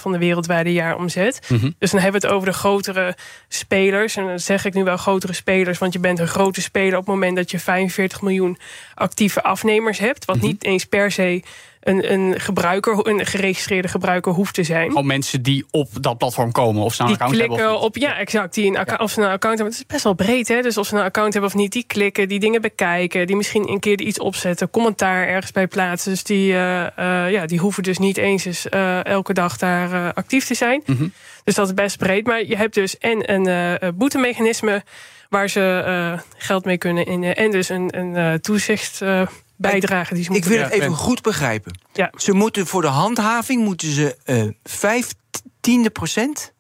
van 0.01 0.11
de 0.11 0.17
wereldwijde 0.17 0.73
jaaromzet. 0.73 1.39
Mm 1.47 1.59
-hmm. 1.59 1.75
Dus 1.79 1.91
dan 1.91 1.99
hebben 1.99 2.21
we 2.21 2.27
het 2.27 2.35
over 2.35 2.47
de 2.47 2.57
grotere 2.57 3.15
spelers. 3.47 4.15
En 4.15 4.25
dan 4.25 4.39
zeg 4.39 4.65
ik 4.65 4.73
nu 4.73 4.83
wel 4.83 4.97
grotere 4.97 5.33
spelers... 5.33 5.77
want 5.77 5.93
je 5.93 5.99
bent 5.99 6.19
een 6.19 6.27
grote 6.27 6.61
speler 6.61 6.97
op 6.97 7.05
het 7.05 7.13
moment 7.13 7.35
dat 7.35 7.51
je 7.51 7.59
45 7.59 8.21
miljoen 8.21 8.57
actieve 8.93 9.43
afnemers 9.43 9.99
hebt. 9.99 10.25
Wat 10.25 10.35
mm 10.35 10.41
-hmm. 10.41 10.51
niet 10.51 10.63
eens 10.63 10.85
per 10.85 11.11
se 11.11 11.41
een, 11.83 12.11
een 12.13 12.39
gebruiker, 12.39 13.07
een 13.07 13.25
geregistreerde 13.25 13.87
gebruiker 13.87 14.31
hoeft 14.31 14.53
te 14.53 14.63
zijn. 14.63 14.95
Al 14.95 15.03
mensen 15.03 15.41
die 15.41 15.65
op 15.71 15.87
dat 16.01 16.17
platform 16.17 16.51
komen 16.51 16.83
of 16.83 16.93
ze 16.93 17.01
een 17.01 17.07
die 17.07 17.15
account 17.15 17.35
klikken 17.35 17.57
hebben. 17.59 17.77
Of 17.79 17.85
op, 17.85 17.97
ja, 17.97 18.17
exact. 18.17 18.53
Die 18.53 18.67
een 18.67 18.77
account, 18.77 18.99
ja. 18.99 19.05
Of 19.05 19.11
ze 19.11 19.21
een 19.21 19.27
account 19.27 19.57
hebben. 19.57 19.75
Het 19.75 19.83
is 19.83 19.93
best 19.93 20.03
wel 20.03 20.13
breed, 20.13 20.47
hè? 20.47 20.61
Dus 20.61 20.77
of 20.77 20.87
ze 20.87 20.95
een 20.95 21.03
account 21.03 21.33
hebben 21.33 21.51
of 21.51 21.57
niet, 21.57 21.71
die 21.71 21.83
klikken, 21.87 22.27
die 22.27 22.39
dingen 22.39 22.61
bekijken, 22.61 23.27
die 23.27 23.35
misschien 23.35 23.69
een 23.69 23.79
keer 23.79 24.01
iets 24.01 24.19
opzetten, 24.19 24.69
commentaar 24.69 25.27
ergens 25.27 25.51
bij 25.51 25.67
plaatsen. 25.67 26.11
Dus 26.11 26.23
die, 26.23 26.51
uh, 26.51 26.85
uh, 26.99 27.31
ja, 27.31 27.45
die 27.45 27.59
hoeven 27.59 27.83
dus 27.83 27.97
niet 27.97 28.17
eens 28.17 28.45
eens 28.45 28.65
uh, 28.69 29.05
elke 29.05 29.33
dag 29.33 29.57
daar 29.57 30.13
actief 30.13 30.45
te 30.45 30.53
zijn. 30.53 30.81
Mm 30.85 30.97
-hmm. 30.97 31.13
Dus 31.43 31.55
dat 31.55 31.67
is 31.67 31.73
best 31.73 31.97
breed. 31.97 32.25
Maar 32.25 32.45
je 32.45 32.57
hebt 32.57 32.73
dus 32.73 32.97
en 32.97 33.33
een 33.33 33.95
boetemechanisme 33.95 34.83
waar 35.29 35.49
ze 35.49 36.19
geld 36.37 36.65
mee 36.65 36.77
kunnen 36.77 37.05
in 37.05 37.23
en 37.23 37.51
dus 37.51 37.69
een, 37.69 37.99
een 37.99 38.41
toezicht 38.41 39.01
bijdrage 39.72 40.13
die 40.13 40.24
ze 40.24 40.34
Ik 40.34 40.46
wil 40.46 40.62
het 40.62 40.72
even 40.72 40.96
goed 40.96 41.22
begrijpen. 41.22 41.79
Ja. 41.93 42.12
Ze 42.15 42.34
moeten 42.34 42.67
voor 42.67 42.82
de 42.82 42.88
handhaving 42.88 43.63
moeten 43.63 43.91
ze 43.91 44.17
uh, 44.25 44.51
vijftiende 44.63 45.89
procent 45.89 46.53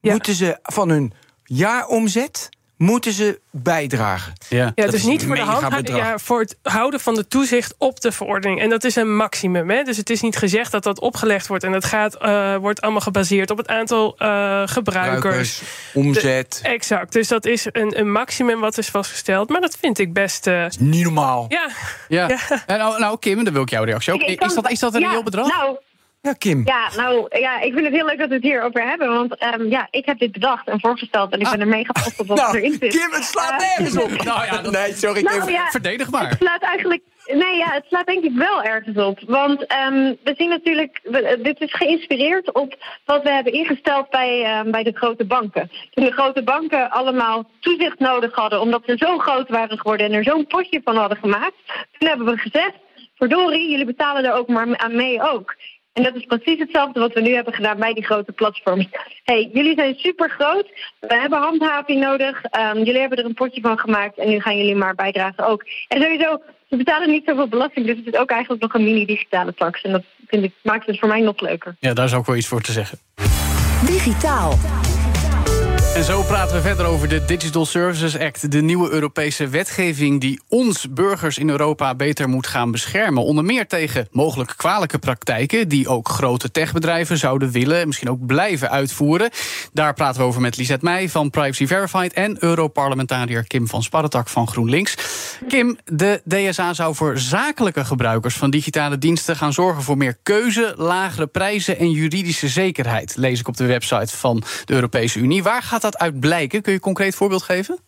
ja. 0.00 0.12
moeten 0.12 0.34
ze 0.34 0.58
van 0.62 0.88
hun 0.88 1.12
jaaromzet 1.44 2.48
moeten 2.82 3.12
ze 3.12 3.40
bijdragen. 3.50 4.32
Ja, 4.48 4.72
ja 4.74 4.86
dus 4.86 5.02
niet 5.02 5.24
voor 5.24 5.34
de 5.34 5.40
hand, 5.40 5.88
ja, 5.88 6.18
voor 6.18 6.40
het 6.40 6.58
houden 6.62 7.00
van 7.00 7.14
de 7.14 7.28
toezicht 7.28 7.74
op 7.78 8.00
de 8.00 8.12
verordening. 8.12 8.60
En 8.60 8.68
dat 8.68 8.84
is 8.84 8.96
een 8.96 9.16
maximum. 9.16 9.70
Hè? 9.70 9.82
Dus 9.82 9.96
het 9.96 10.10
is 10.10 10.20
niet 10.20 10.36
gezegd 10.36 10.72
dat 10.72 10.82
dat 10.82 11.00
opgelegd 11.00 11.46
wordt. 11.46 11.64
En 11.64 11.72
dat 11.72 11.84
gaat, 11.84 12.16
uh, 12.22 12.56
wordt 12.56 12.80
allemaal 12.80 13.00
gebaseerd 13.00 13.50
op 13.50 13.56
het 13.56 13.68
aantal 13.68 14.16
uh, 14.18 14.62
gebruikers. 14.66 15.14
Gebruikers 15.14 15.62
omzet. 15.94 16.58
De, 16.62 16.68
exact. 16.68 17.12
Dus 17.12 17.28
dat 17.28 17.46
is 17.46 17.66
een, 17.72 17.98
een 17.98 18.12
maximum 18.12 18.60
wat 18.60 18.78
is 18.78 18.88
vastgesteld. 18.88 19.48
Maar 19.48 19.60
dat 19.60 19.76
vind 19.80 19.98
ik 19.98 20.12
best. 20.12 20.46
Uh, 20.46 20.64
is 20.64 20.78
niet 20.78 21.04
normaal. 21.04 21.46
Ja. 21.48 21.68
ja. 22.08 22.28
ja. 22.28 22.62
En 22.66 22.78
nou, 22.78 22.98
nou, 22.98 23.18
Kim, 23.18 23.44
dan 23.44 23.52
wil 23.52 23.62
ik 23.62 23.70
jouw 23.70 23.84
reactie 23.84 24.12
ook. 24.12 24.20
Is 24.20 24.54
dat, 24.54 24.70
is 24.70 24.78
dat 24.78 24.94
een 24.94 25.00
ja, 25.00 25.08
reëel 25.08 25.22
bedrag? 25.22 25.48
Nou, 25.48 25.76
ja, 26.22 26.32
Kim. 26.32 26.62
Ja, 26.64 26.90
nou, 26.96 27.26
ja, 27.40 27.60
ik 27.60 27.72
vind 27.72 27.84
het 27.84 27.94
heel 27.94 28.06
leuk 28.06 28.18
dat 28.18 28.28
we 28.28 28.34
het 28.34 28.42
hierover 28.42 28.88
hebben. 28.88 29.08
Want 29.08 29.44
um, 29.54 29.70
ja, 29.70 29.88
ik 29.90 30.06
heb 30.06 30.18
dit 30.18 30.32
bedacht 30.32 30.68
en 30.68 30.80
voorgesteld. 30.80 31.32
En 31.32 31.40
ik 31.40 31.50
ben 31.50 31.60
er 31.60 31.68
mega 31.68 31.92
trots 31.92 32.16
op 32.16 32.26
wat 32.26 32.36
nou, 32.36 32.56
erin 32.56 32.72
zit. 32.72 32.96
Kim, 32.96 33.10
het 33.10 33.24
slaat 33.24 33.58
nergens 33.58 33.98
op. 33.98 34.22
nou 34.32 34.44
ja, 34.44 34.62
dat... 34.62 34.72
Nee, 34.72 34.92
sorry. 34.92 35.22
Nou, 35.22 35.50
ja, 35.50 35.70
Verdedig 35.70 36.10
maar. 36.10 36.28
Het 36.28 36.38
slaat 36.38 36.62
eigenlijk... 36.62 37.02
Nee, 37.26 37.56
ja, 37.56 37.72
het 37.72 37.84
slaat 37.88 38.06
denk 38.06 38.24
ik 38.24 38.34
wel 38.34 38.62
ergens 38.62 38.96
op. 38.96 39.20
Want 39.26 39.60
um, 39.60 40.16
we 40.24 40.34
zien 40.36 40.48
natuurlijk... 40.48 41.00
We, 41.02 41.38
dit 41.42 41.60
is 41.60 41.74
geïnspireerd 41.74 42.52
op 42.52 42.76
wat 43.04 43.22
we 43.22 43.30
hebben 43.30 43.52
ingesteld 43.52 44.10
bij, 44.10 44.58
um, 44.58 44.70
bij 44.70 44.82
de 44.82 44.92
grote 44.92 45.24
banken. 45.24 45.70
Toen 45.90 46.04
de 46.04 46.12
grote 46.12 46.42
banken 46.42 46.90
allemaal 46.90 47.50
toezicht 47.60 47.98
nodig 47.98 48.34
hadden... 48.34 48.60
omdat 48.60 48.82
ze 48.86 48.96
zo 48.96 49.18
groot 49.18 49.48
waren 49.48 49.78
geworden 49.78 50.06
en 50.06 50.12
er 50.12 50.24
zo'n 50.24 50.46
potje 50.46 50.80
van 50.84 50.96
hadden 50.96 51.18
gemaakt... 51.18 51.56
toen 51.98 52.08
hebben 52.08 52.26
we 52.26 52.36
gezegd... 52.36 52.74
verdorie, 53.16 53.70
jullie 53.70 53.86
betalen 53.86 54.24
er 54.24 54.34
ook 54.34 54.48
maar 54.48 54.78
aan 54.78 54.96
mee 54.96 55.22
ook. 55.22 55.54
En 55.92 56.02
dat 56.02 56.14
is 56.14 56.24
precies 56.24 56.58
hetzelfde 56.58 57.00
wat 57.00 57.12
we 57.12 57.20
nu 57.20 57.34
hebben 57.34 57.52
gedaan 57.52 57.78
bij 57.78 57.94
die 57.94 58.04
grote 58.04 58.32
platforms. 58.32 58.86
hey, 59.24 59.50
jullie 59.52 59.74
zijn 59.74 59.94
super 59.94 60.30
groot. 60.30 60.66
We 61.00 61.14
hebben 61.14 61.38
handhaving 61.38 62.00
nodig. 62.00 62.42
Um, 62.58 62.82
jullie 62.82 63.00
hebben 63.00 63.18
er 63.18 63.24
een 63.24 63.34
potje 63.34 63.60
van 63.60 63.78
gemaakt. 63.78 64.18
En 64.18 64.28
nu 64.28 64.40
gaan 64.40 64.56
jullie 64.56 64.76
maar 64.76 64.94
bijdragen 64.94 65.46
ook. 65.46 65.64
En 65.88 66.02
sowieso, 66.02 66.42
we 66.68 66.76
betalen 66.76 67.10
niet 67.10 67.24
zoveel 67.26 67.48
belasting. 67.48 67.86
Dus 67.86 67.96
het 67.96 68.14
is 68.14 68.20
ook 68.20 68.30
eigenlijk 68.30 68.62
nog 68.62 68.74
een 68.74 68.84
mini-digitale 68.84 69.54
tax. 69.54 69.82
En 69.82 69.92
dat 69.92 70.04
vind 70.26 70.44
ik, 70.44 70.52
maakt 70.62 70.86
het 70.86 70.98
voor 70.98 71.08
mij 71.08 71.20
nog 71.20 71.40
leuker. 71.40 71.76
Ja, 71.80 71.94
daar 71.94 72.04
is 72.04 72.14
ook 72.14 72.26
wel 72.26 72.36
iets 72.36 72.48
voor 72.48 72.60
te 72.60 72.72
zeggen. 72.72 72.98
Digitaal. 73.86 74.58
En 75.94 76.04
zo 76.04 76.22
praten 76.22 76.56
we 76.56 76.62
verder 76.62 76.86
over 76.86 77.08
de 77.08 77.24
Digital 77.24 77.66
Services 77.66 78.18
Act, 78.18 78.50
de 78.50 78.62
nieuwe 78.62 78.90
Europese 78.90 79.48
wetgeving 79.48 80.20
die 80.20 80.40
ons 80.48 80.90
burgers 80.90 81.38
in 81.38 81.48
Europa 81.50 81.94
beter 81.94 82.28
moet 82.28 82.46
gaan 82.46 82.70
beschermen. 82.70 83.22
Onder 83.22 83.44
meer 83.44 83.66
tegen 83.66 84.08
mogelijk 84.10 84.54
kwalijke 84.56 84.98
praktijken 84.98 85.68
die 85.68 85.88
ook 85.88 86.08
grote 86.08 86.50
techbedrijven 86.50 87.18
zouden 87.18 87.50
willen, 87.50 87.86
misschien 87.86 88.10
ook 88.10 88.26
blijven 88.26 88.70
uitvoeren. 88.70 89.30
Daar 89.72 89.94
praten 89.94 90.20
we 90.20 90.26
over 90.26 90.40
met 90.40 90.56
Lisette 90.56 90.84
Meij 90.84 91.08
van 91.08 91.30
Privacy 91.30 91.66
Verified 91.66 92.12
en 92.12 92.36
Europarlementariër 92.40 93.46
Kim 93.46 93.68
van 93.68 93.82
Sparretak 93.82 94.28
van 94.28 94.48
GroenLinks. 94.48 94.96
Kim, 95.48 95.78
de 95.84 96.22
DSA 96.24 96.74
zou 96.74 96.94
voor 96.94 97.18
zakelijke 97.18 97.84
gebruikers 97.84 98.34
van 98.34 98.50
digitale 98.50 98.98
diensten 98.98 99.36
gaan 99.36 99.52
zorgen 99.52 99.82
voor 99.82 99.96
meer 99.96 100.16
keuze, 100.22 100.74
lagere 100.76 101.26
prijzen 101.26 101.78
en 101.78 101.90
juridische 101.90 102.48
zekerheid. 102.48 103.16
Lees 103.16 103.40
ik 103.40 103.48
op 103.48 103.56
de 103.56 103.66
website 103.66 104.16
van 104.16 104.42
de 104.64 104.74
Europese 104.74 105.18
Unie. 105.18 105.42
Waar 105.42 105.62
gaat 105.62 105.81
dat 105.82 105.92
dat 105.92 106.00
uit 106.00 106.20
blijken? 106.20 106.62
Kun 106.62 106.72
je 106.72 106.78
een 106.78 106.84
concreet 106.84 107.14
voorbeeld 107.14 107.42
geven? 107.42 107.78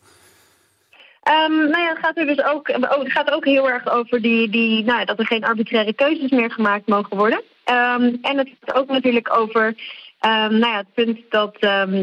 Um, 1.49 1.57
nou 1.57 1.83
ja, 1.83 1.89
het 1.89 1.99
gaat 1.99 2.17
er 2.17 2.27
dus 2.27 2.45
ook, 2.45 2.69
oh, 2.69 2.99
het 2.99 3.13
gaat 3.13 3.31
ook 3.31 3.45
heel 3.45 3.71
erg 3.71 3.89
over 3.91 4.23
die, 4.23 4.49
die, 4.49 4.85
nou, 4.85 5.05
dat 5.05 5.19
er 5.19 5.27
geen 5.27 5.45
arbitraire 5.45 5.93
keuzes 5.93 6.31
meer 6.31 6.51
gemaakt 6.51 6.87
mogen 6.87 7.17
worden. 7.17 7.43
Um, 7.65 8.19
en 8.23 8.39
het 8.39 8.49
gaat 8.61 8.77
ook 8.77 8.89
natuurlijk 8.89 9.37
over 9.39 9.67
um, 9.67 10.59
nou 10.59 10.73
ja, 10.73 10.77
het 10.77 10.95
punt 10.95 11.19
dat, 11.29 11.57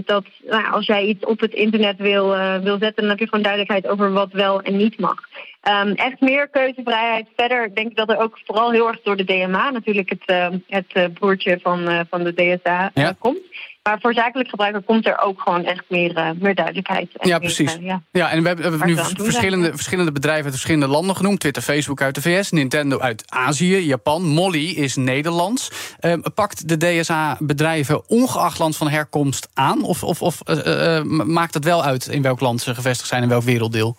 dat 0.05 0.25
nou 0.43 0.63
ja, 0.63 0.69
als 0.69 0.86
jij 0.86 1.05
iets 1.05 1.25
op 1.25 1.39
het 1.39 1.53
internet 1.53 1.98
wil, 1.98 2.36
uh, 2.36 2.57
wil 2.57 2.77
zetten, 2.77 3.01
dan 3.01 3.10
heb 3.10 3.19
je 3.19 3.27
gewoon 3.27 3.43
duidelijkheid 3.43 3.88
over 3.88 4.12
wat 4.12 4.31
wel 4.31 4.62
en 4.62 4.77
niet 4.77 5.00
mag. 5.00 5.17
echt 5.95 6.19
meer 6.19 6.48
keuzevrijheid. 6.48 7.27
Verder 7.36 7.75
denk 7.75 7.89
ik 7.89 7.98
dat 7.98 8.10
er 8.10 8.17
ook 8.17 8.39
vooral 8.45 8.71
heel 8.71 8.88
erg 8.88 9.01
door 9.01 9.17
de 9.17 9.24
DMA, 9.24 9.69
natuurlijk 9.69 10.10
het, 10.10 10.51
het 10.67 10.86
uh, 10.93 11.05
broertje 11.13 11.60
van, 11.62 11.89
uh, 11.89 12.00
van 12.10 12.24
de 12.24 12.33
DSA, 12.33 12.91
ja. 12.93 13.15
komt. 13.19 13.39
Maar 13.83 14.00
voor 14.01 14.13
zakelijk 14.13 14.50
gebruiker 14.50 14.81
komt 14.81 15.07
er 15.07 15.19
ook 15.19 15.41
gewoon 15.41 15.65
echt 15.65 15.83
meer, 15.88 16.17
uh, 16.17 16.29
meer 16.39 16.55
duidelijkheid. 16.55 17.09
En 17.17 17.27
ja, 17.27 17.39
precies. 17.39 17.77
uh, 17.77 17.85
ja. 17.85 18.01
ja. 18.11 18.29
en 18.29 18.41
we 18.41 18.47
hebben, 18.47 18.71
we 18.71 18.77
hebben 18.77 18.88
nu 18.88 19.23
verschillende, 19.23 19.71
verschillende 19.71 20.11
bedrijven 20.11 20.43
uit 20.43 20.53
verschillende 20.53 20.88
landen 20.88 21.15
genoemd. 21.15 21.39
Twitter, 21.39 21.61
Facebook 21.61 22.01
uit 22.01 22.15
de 22.15 22.21
VS, 22.21 22.51
Nintendo 22.51 23.00
uit 23.00 23.23
Azië, 23.27 23.77
Japan. 23.77 24.23
Molly 24.23 24.69
is 24.69 24.95
Nederlands. 24.95 25.95
Uh, 26.01 26.13
pakt 26.35 26.67
de 26.67 26.77
DSA 26.77 27.38
bedrijven 27.39 28.09
ongeacht 28.09 28.59
land 28.59 28.77
van 28.77 28.89
herkomst 28.89 29.50
aan? 29.53 29.83
Of, 29.83 30.03
of, 30.03 30.21
of 30.21 30.41
maakt 31.25 31.53
het 31.53 31.63
wel 31.63 31.83
uit 31.83 32.07
in 32.07 32.21
welk 32.21 32.39
land 32.39 32.61
ze 32.61 32.75
gevestigd 32.75 33.09
zijn, 33.09 33.23
in 33.23 33.29
welk 33.29 33.43
werelddeel? 33.43 33.97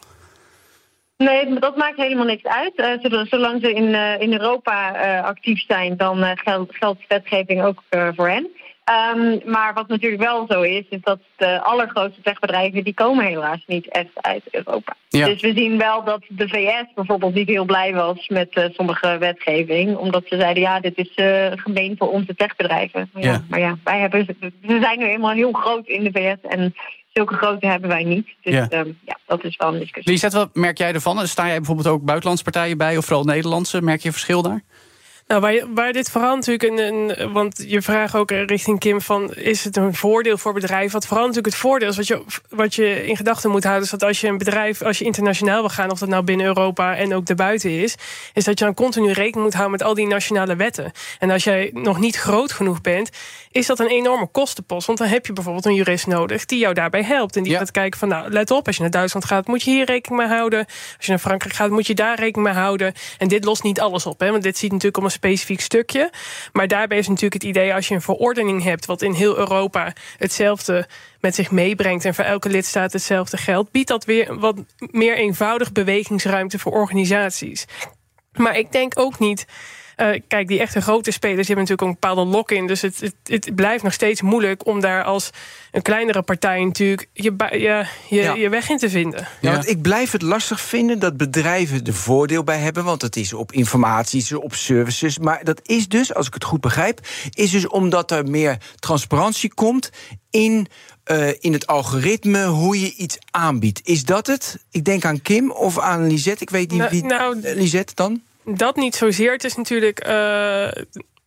Nee, 1.17 1.59
dat 1.59 1.77
maakt 1.77 1.97
helemaal 1.97 2.25
niks 2.25 2.45
uit. 2.45 2.99
zolang 3.29 3.61
ze 3.61 3.73
in, 3.73 3.95
in 4.21 4.33
Europa 4.33 4.91
actief 5.21 5.65
zijn, 5.67 5.97
dan 5.97 6.37
geldt, 6.39 6.77
geldt 6.77 7.01
wetgeving 7.09 7.62
ook 7.62 7.83
voor 7.91 8.29
hen. 8.29 8.51
Um, 8.91 9.41
maar 9.45 9.75
wat 9.75 9.89
natuurlijk 9.89 10.23
wel 10.23 10.47
zo 10.49 10.62
is, 10.62 10.85
is 10.89 11.01
dat 11.01 11.19
de 11.37 11.62
allergrootste 11.62 12.23
techbedrijven... 12.23 12.85
die 12.85 12.95
komen 12.95 13.25
helaas 13.25 13.62
niet 13.67 13.89
echt 13.89 14.11
uit 14.15 14.43
Europa. 14.51 14.97
Ja. 15.09 15.27
Dus 15.27 15.41
we 15.41 15.53
zien 15.55 15.79
wel 15.79 16.05
dat 16.05 16.23
de 16.29 16.49
VS 16.49 16.95
bijvoorbeeld 16.95 17.35
niet 17.35 17.49
heel 17.49 17.65
blij 17.65 17.95
was 17.95 18.29
met 18.29 18.57
uh, 18.57 18.65
sommige 18.73 19.19
wetgeving. 19.19 19.97
Omdat 19.97 20.25
ze 20.27 20.39
zeiden, 20.39 20.62
ja, 20.62 20.81
dit 20.81 20.99
is 20.99 21.12
uh, 21.17 21.47
gemeen 21.55 21.95
voor 21.99 22.11
onze 22.11 22.35
techbedrijven. 22.35 23.11
Maar 23.12 23.23
ja. 23.23 23.33
ja, 23.33 23.45
maar 23.49 23.61
ja, 23.61 23.79
wij 23.85 24.01
hebben, 24.01 24.27
we 24.61 24.79
zijn 24.81 24.99
nu 24.99 25.07
eenmaal 25.07 25.33
heel 25.33 25.53
groot 25.53 25.87
in 25.87 26.05
de 26.05 26.11
VS... 26.11 26.51
en 26.51 26.75
zulke 27.12 27.35
grote 27.35 27.67
hebben 27.67 27.89
wij 27.89 28.05
niet. 28.05 28.29
Dus 28.41 28.55
ja, 28.55 28.69
um, 28.71 28.99
ja 29.05 29.19
dat 29.27 29.45
is 29.45 29.57
wel 29.57 29.73
een 29.73 29.79
discussie. 29.79 30.12
Lisette, 30.12 30.37
wat 30.37 30.55
merk 30.55 30.79
jij 30.79 30.93
ervan? 30.93 31.27
Sta 31.27 31.47
jij 31.47 31.57
bijvoorbeeld 31.57 31.89
ook 31.89 32.03
buitenlandse 32.03 32.45
partijen 32.45 32.79
bij... 32.79 32.97
of 32.97 33.05
vooral 33.05 33.25
Nederlandse? 33.25 33.83
Merk 33.83 34.01
je 34.01 34.12
verschil 34.12 34.43
daar? 34.43 34.62
Nou, 35.33 35.45
waar, 35.45 35.75
waar 35.75 35.93
dit 35.93 36.11
vooral 36.11 36.35
natuurlijk 36.35 36.62
een, 36.62 36.79
een, 36.79 37.33
Want 37.33 37.65
je 37.67 37.83
vraagt 37.83 38.15
ook 38.15 38.31
richting 38.31 38.79
Kim 38.79 39.01
van... 39.01 39.35
is 39.35 39.65
het 39.65 39.77
een 39.77 39.95
voordeel 39.95 40.39
voor 40.39 40.53
bedrijven? 40.53 40.93
Wat 40.93 41.07
vooral 41.07 41.27
natuurlijk 41.27 41.55
het 41.55 41.62
voordeel 41.62 41.89
is... 41.89 41.97
wat 41.97 42.07
je, 42.07 42.23
wat 42.49 42.75
je 42.75 43.07
in 43.07 43.17
gedachten 43.17 43.51
moet 43.51 43.65
houden... 43.65 43.85
is 43.85 43.91
dat 43.91 44.03
als 44.03 44.21
je 44.21 44.29
een 44.29 44.39
bedrijf, 44.39 44.83
als 44.83 44.99
je 44.99 45.05
internationaal 45.05 45.61
wil 45.61 45.69
gaan... 45.69 45.91
of 45.91 45.99
dat 45.99 46.09
nou 46.09 46.25
binnen 46.25 46.47
Europa 46.47 46.97
en 46.97 47.15
ook 47.15 47.27
daarbuiten 47.27 47.71
is... 47.71 47.95
is 48.33 48.45
dat 48.45 48.59
je 48.59 48.65
dan 48.65 48.75
continu 48.75 49.12
rekening 49.12 49.45
moet 49.45 49.53
houden 49.55 49.71
met 49.79 49.83
al 49.83 49.95
die 49.95 50.07
nationale 50.07 50.57
wetten. 50.57 50.93
En 51.19 51.31
als 51.31 51.45
jij 51.45 51.71
nog 51.75 51.99
niet 51.99 52.17
groot 52.17 52.53
genoeg 52.53 52.81
bent... 52.81 53.11
is 53.51 53.67
dat 53.67 53.79
een 53.81 53.89
enorme 53.89 54.27
kostenpost. 54.27 54.87
Want 54.87 54.99
dan 54.99 55.09
heb 55.09 55.27
je 55.27 55.33
bijvoorbeeld 55.33 55.67
een 55.67 55.75
jurist 55.75 56.07
nodig... 56.07 56.45
die 56.45 56.59
jou 56.59 56.75
daarbij 56.75 57.03
helpt. 57.03 57.37
En 57.37 57.43
die 57.43 57.57
gaat 57.57 57.71
kijken 57.71 57.99
van, 57.99 58.09
nou, 58.09 58.31
let 58.31 58.51
op... 58.51 58.67
als 58.67 58.77
je 58.77 58.83
naar 58.83 58.91
Duitsland 58.91 59.27
gaat, 59.27 59.47
moet 59.47 59.62
je 59.62 59.71
hier 59.71 59.85
rekening 59.85 60.21
mee 60.21 60.37
houden. 60.37 60.67
Als 60.97 61.07
je 61.07 61.11
naar 61.11 61.21
Frankrijk 61.21 61.55
gaat, 61.55 61.71
moet 61.71 61.87
je 61.87 61.95
daar 61.95 62.19
rekening 62.19 62.49
mee 62.49 62.62
houden. 62.62 62.93
En 63.19 63.29
dit 63.29 63.45
lost 63.45 63.62
niet 63.62 63.81
alles 63.81 64.07
op, 64.07 64.21
hè, 64.21 64.31
want 64.31 64.43
dit 64.43 64.59
ziet 64.59 64.71
natuurlijk 64.71 64.97
om 64.97 65.05
een 65.05 65.11
specifiek 65.23 65.61
stukje. 65.61 66.11
Maar 66.52 66.69
daarbij 66.69 66.99
is 66.99 67.09
natuurlijk 67.09 67.43
het 67.43 67.50
idee 67.50 67.75
als 67.75 67.88
je 67.88 67.95
een 67.95 68.02
verordening 68.02 68.62
hebt... 68.62 68.87
wat 68.87 69.02
in 69.02 69.12
heel 69.12 69.37
Europa 69.37 69.93
hetzelfde 70.19 70.87
met 71.21 71.35
zich 71.35 71.50
meebrengt... 71.50 72.05
en 72.05 72.14
voor 72.14 72.25
elke 72.25 72.49
lidstaat 72.49 72.93
hetzelfde 72.93 73.37
geldt... 73.37 73.71
biedt 73.71 73.88
dat 73.88 74.05
weer 74.05 74.38
wat 74.38 74.57
meer 74.76 75.17
eenvoudig 75.17 75.73
bewegingsruimte 75.73 76.59
voor 76.59 76.73
organisaties. 76.73 77.67
Maar 78.33 78.59
ik 78.59 78.73
denk 78.73 78.99
ook 78.99 79.19
niet 79.19 79.47
uh, 79.97 80.21
kijk, 80.29 80.49
die 80.49 80.61
echte 80.61 80.81
grote 80.81 81.11
spelers 81.11 81.47
hebben 81.47 81.65
natuurlijk 81.65 81.89
een 81.89 81.99
bepaalde 82.01 82.31
lock-in. 82.31 82.67
Dus 82.67 82.81
het, 82.81 83.01
het, 83.01 83.15
het, 83.25 83.55
blijft 83.55 83.83
nog 83.83 83.93
steeds 83.93 84.23
moeilijk 84.23 84.67
om 84.67 84.81
daar 84.81 85.05
als 85.05 85.31
een 85.71 85.83
kleinere 85.83 86.23
partij 86.23 86.65
natuurlijk 86.65 87.09
je, 87.13 87.35
je, 87.51 87.87
je, 88.09 88.17
ja. 88.17 88.35
je 88.35 88.49
weg 88.49 88.69
in 88.69 88.79
te 88.79 88.91
vinden. 88.91 89.27
Ja, 89.41 89.53
want 89.53 89.69
ik 89.69 89.83
blijf 89.83 90.11
het 90.11 90.23
lastig 90.23 90.61
vinden 90.61 90.99
dat 90.99 91.17
bedrijven 91.17 91.85
er 91.85 91.95
voordeel 91.95 92.45
bij 92.45 92.59
hebben. 92.59 92.85
Want 92.85 93.03
het 93.03 93.17
is 93.17 93.33
op 93.33 93.53
informatie, 93.53 94.41
op 94.41 94.55
services. 94.55 95.19
Maar 95.19 95.45
dat 95.45 95.61
is 95.63 95.89
dus, 95.89 96.15
als 96.15 96.27
ik 96.27 96.35
het 96.35 96.45
goed 96.45 96.61
begrijp, 96.61 97.01
is 97.31 97.51
dus 97.51 97.69
omdat 97.69 98.11
er 98.11 98.25
meer 98.25 98.57
transparantie 98.79 99.55
komt 99.55 99.91
in 100.31 100.67
uh, 101.11 101.29
in 101.39 101.53
het 101.53 101.67
algoritme 101.67 102.45
hoe 102.45 102.81
je 102.81 102.95
iets 102.95 103.19
aanbiedt. 103.31 103.81
Is 103.85 104.05
dat 104.05 104.27
het? 104.27 104.59
Ik 104.71 104.85
denk 104.85 105.05
aan 105.05 105.23
Kim 105.23 105.51
of 105.51 105.79
aan 105.79 106.07
Lisette. 106.07 106.43
Ik 106.43 106.51
weet 106.51 106.71
niet 106.71 106.79
nou, 106.79 106.91
wie. 106.91 107.05
Nou, 107.05 107.37
Lisette 107.41 107.95
dan? 107.95 108.23
Dat 108.45 108.77
niet 108.77 108.95
zozeer. 108.95 109.33
Het 109.33 109.45
is 109.45 109.57
natuurlijk. 109.57 110.07
Uh, 110.07 110.69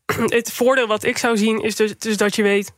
het 0.40 0.52
voordeel 0.52 0.88
wat 0.88 1.04
ik 1.04 1.18
zou 1.18 1.38
zien 1.38 1.64
is 1.64 1.76
dus, 1.76 1.98
dus 1.98 2.18
dat 2.18 2.36
je 2.36 2.44
weet 2.44 2.74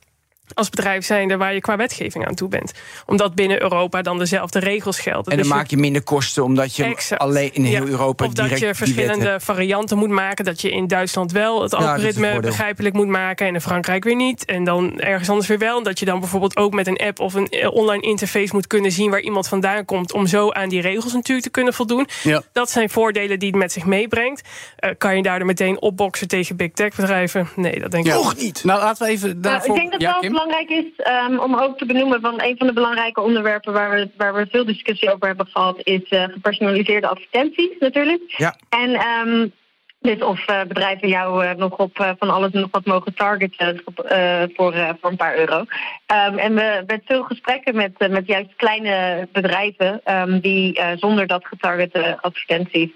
als 0.54 0.68
bedrijf 0.70 1.04
zijnde 1.04 1.36
waar 1.36 1.54
je 1.54 1.60
qua 1.60 1.76
wetgeving 1.76 2.26
aan 2.26 2.34
toe 2.34 2.48
bent. 2.48 2.72
Omdat 3.06 3.34
binnen 3.34 3.62
Europa 3.62 4.02
dan 4.02 4.18
dezelfde 4.18 4.58
regels 4.58 5.00
gelden. 5.00 5.32
En 5.32 5.38
dan 5.38 5.46
dus 5.46 5.56
maak 5.56 5.70
je 5.70 5.76
minder 5.76 6.02
kosten 6.02 6.44
omdat 6.44 6.76
je 6.76 6.84
exact. 6.84 7.20
alleen 7.20 7.54
in 7.54 7.64
heel 7.64 7.84
ja. 7.84 7.90
Europa 7.90 8.24
Of 8.24 8.32
dat 8.32 8.58
je 8.58 8.74
verschillende 8.74 9.40
varianten 9.40 9.98
moet 9.98 10.08
maken. 10.08 10.44
Dat 10.44 10.60
je 10.60 10.70
in 10.70 10.86
Duitsland 10.86 11.32
wel 11.32 11.62
het 11.62 11.74
algoritme 11.74 12.26
ja, 12.26 12.40
begrijpelijk 12.40 12.94
moet 12.94 13.06
maken 13.06 13.46
en 13.46 13.54
in 13.54 13.60
Frankrijk 13.60 14.04
weer 14.04 14.16
niet. 14.16 14.44
En 14.44 14.64
dan 14.64 15.00
ergens 15.00 15.28
anders 15.28 15.48
weer 15.48 15.58
wel. 15.58 15.78
En 15.78 15.84
dat 15.84 15.98
je 15.98 16.04
dan 16.04 16.20
bijvoorbeeld 16.20 16.56
ook 16.56 16.72
met 16.72 16.86
een 16.86 16.98
app 16.98 17.20
of 17.20 17.34
een 17.34 17.70
online 17.70 18.02
interface 18.02 18.54
moet 18.54 18.66
kunnen 18.66 18.92
zien 18.92 19.10
waar 19.10 19.20
iemand 19.20 19.48
vandaan 19.48 19.84
komt. 19.84 20.12
Om 20.12 20.26
zo 20.26 20.50
aan 20.50 20.68
die 20.68 20.80
regels 20.80 21.12
natuurlijk 21.12 21.46
te 21.46 21.50
kunnen 21.50 21.74
voldoen. 21.74 22.08
Ja. 22.22 22.42
Dat 22.52 22.70
zijn 22.70 22.90
voordelen 22.90 23.38
die 23.38 23.48
het 23.48 23.58
met 23.58 23.72
zich 23.72 23.84
meebrengt. 23.84 24.48
Uh, 24.80 24.90
kan 24.98 25.16
je 25.16 25.22
daardoor 25.22 25.46
meteen 25.46 25.80
opboksen 25.80 26.28
tegen 26.28 26.56
big 26.56 26.72
tech 26.72 26.94
bedrijven? 26.94 27.48
Nee, 27.56 27.80
dat 27.80 27.90
denk 27.90 28.06
ik 28.06 28.12
Nog 28.12 28.36
niet. 28.36 28.64
Nou, 28.64 28.80
laten 28.80 29.06
we 29.06 29.12
even 29.12 29.42
daarvoor... 29.42 29.68
Nou, 29.68 29.80
ik 29.80 29.90
denk 29.90 29.92
dat 29.92 30.00
ja, 30.00 30.18
Kim? 30.20 30.32
Belangrijk 30.38 30.70
is 30.70 31.06
um, 31.06 31.38
om 31.38 31.54
ook 31.54 31.78
te 31.78 31.86
benoemen 31.86 32.20
van 32.20 32.42
een 32.42 32.56
van 32.56 32.66
de 32.66 32.72
belangrijke 32.72 33.20
onderwerpen 33.20 33.72
waar 33.72 33.90
we, 33.90 34.10
waar 34.16 34.34
we 34.34 34.46
veel 34.50 34.64
discussie 34.64 35.12
over 35.12 35.26
hebben 35.26 35.46
gehad, 35.46 35.80
is 35.82 36.10
uh, 36.10 36.24
gepersonaliseerde 36.24 37.08
advertenties 37.08 37.78
natuurlijk. 37.78 38.22
Ja. 38.26 38.56
En 38.68 38.90
um, 39.28 39.52
dus 40.00 40.22
of 40.22 40.50
uh, 40.50 40.62
bedrijven 40.62 41.08
jou 41.08 41.44
uh, 41.44 41.52
nog 41.52 41.76
op 41.76 41.98
uh, 41.98 42.10
van 42.18 42.30
alles 42.30 42.50
en 42.52 42.60
nog 42.60 42.70
wat 42.70 42.84
mogen 42.84 43.14
targeten 43.14 43.80
voor, 43.84 44.94
voor 45.00 45.10
een 45.10 45.16
paar 45.16 45.36
euro. 45.36 45.58
Um, 45.58 46.38
en 46.38 46.54
we 46.54 46.60
hebben 46.60 47.02
veel 47.04 47.22
gesprekken 47.22 47.76
met, 47.76 48.08
met 48.10 48.26
juist 48.26 48.56
kleine 48.56 49.28
bedrijven 49.32 50.00
um, 50.04 50.40
die 50.40 50.80
zonder 50.96 51.26
dat 51.26 51.46
getargete 51.46 52.18
advertenties 52.20 52.90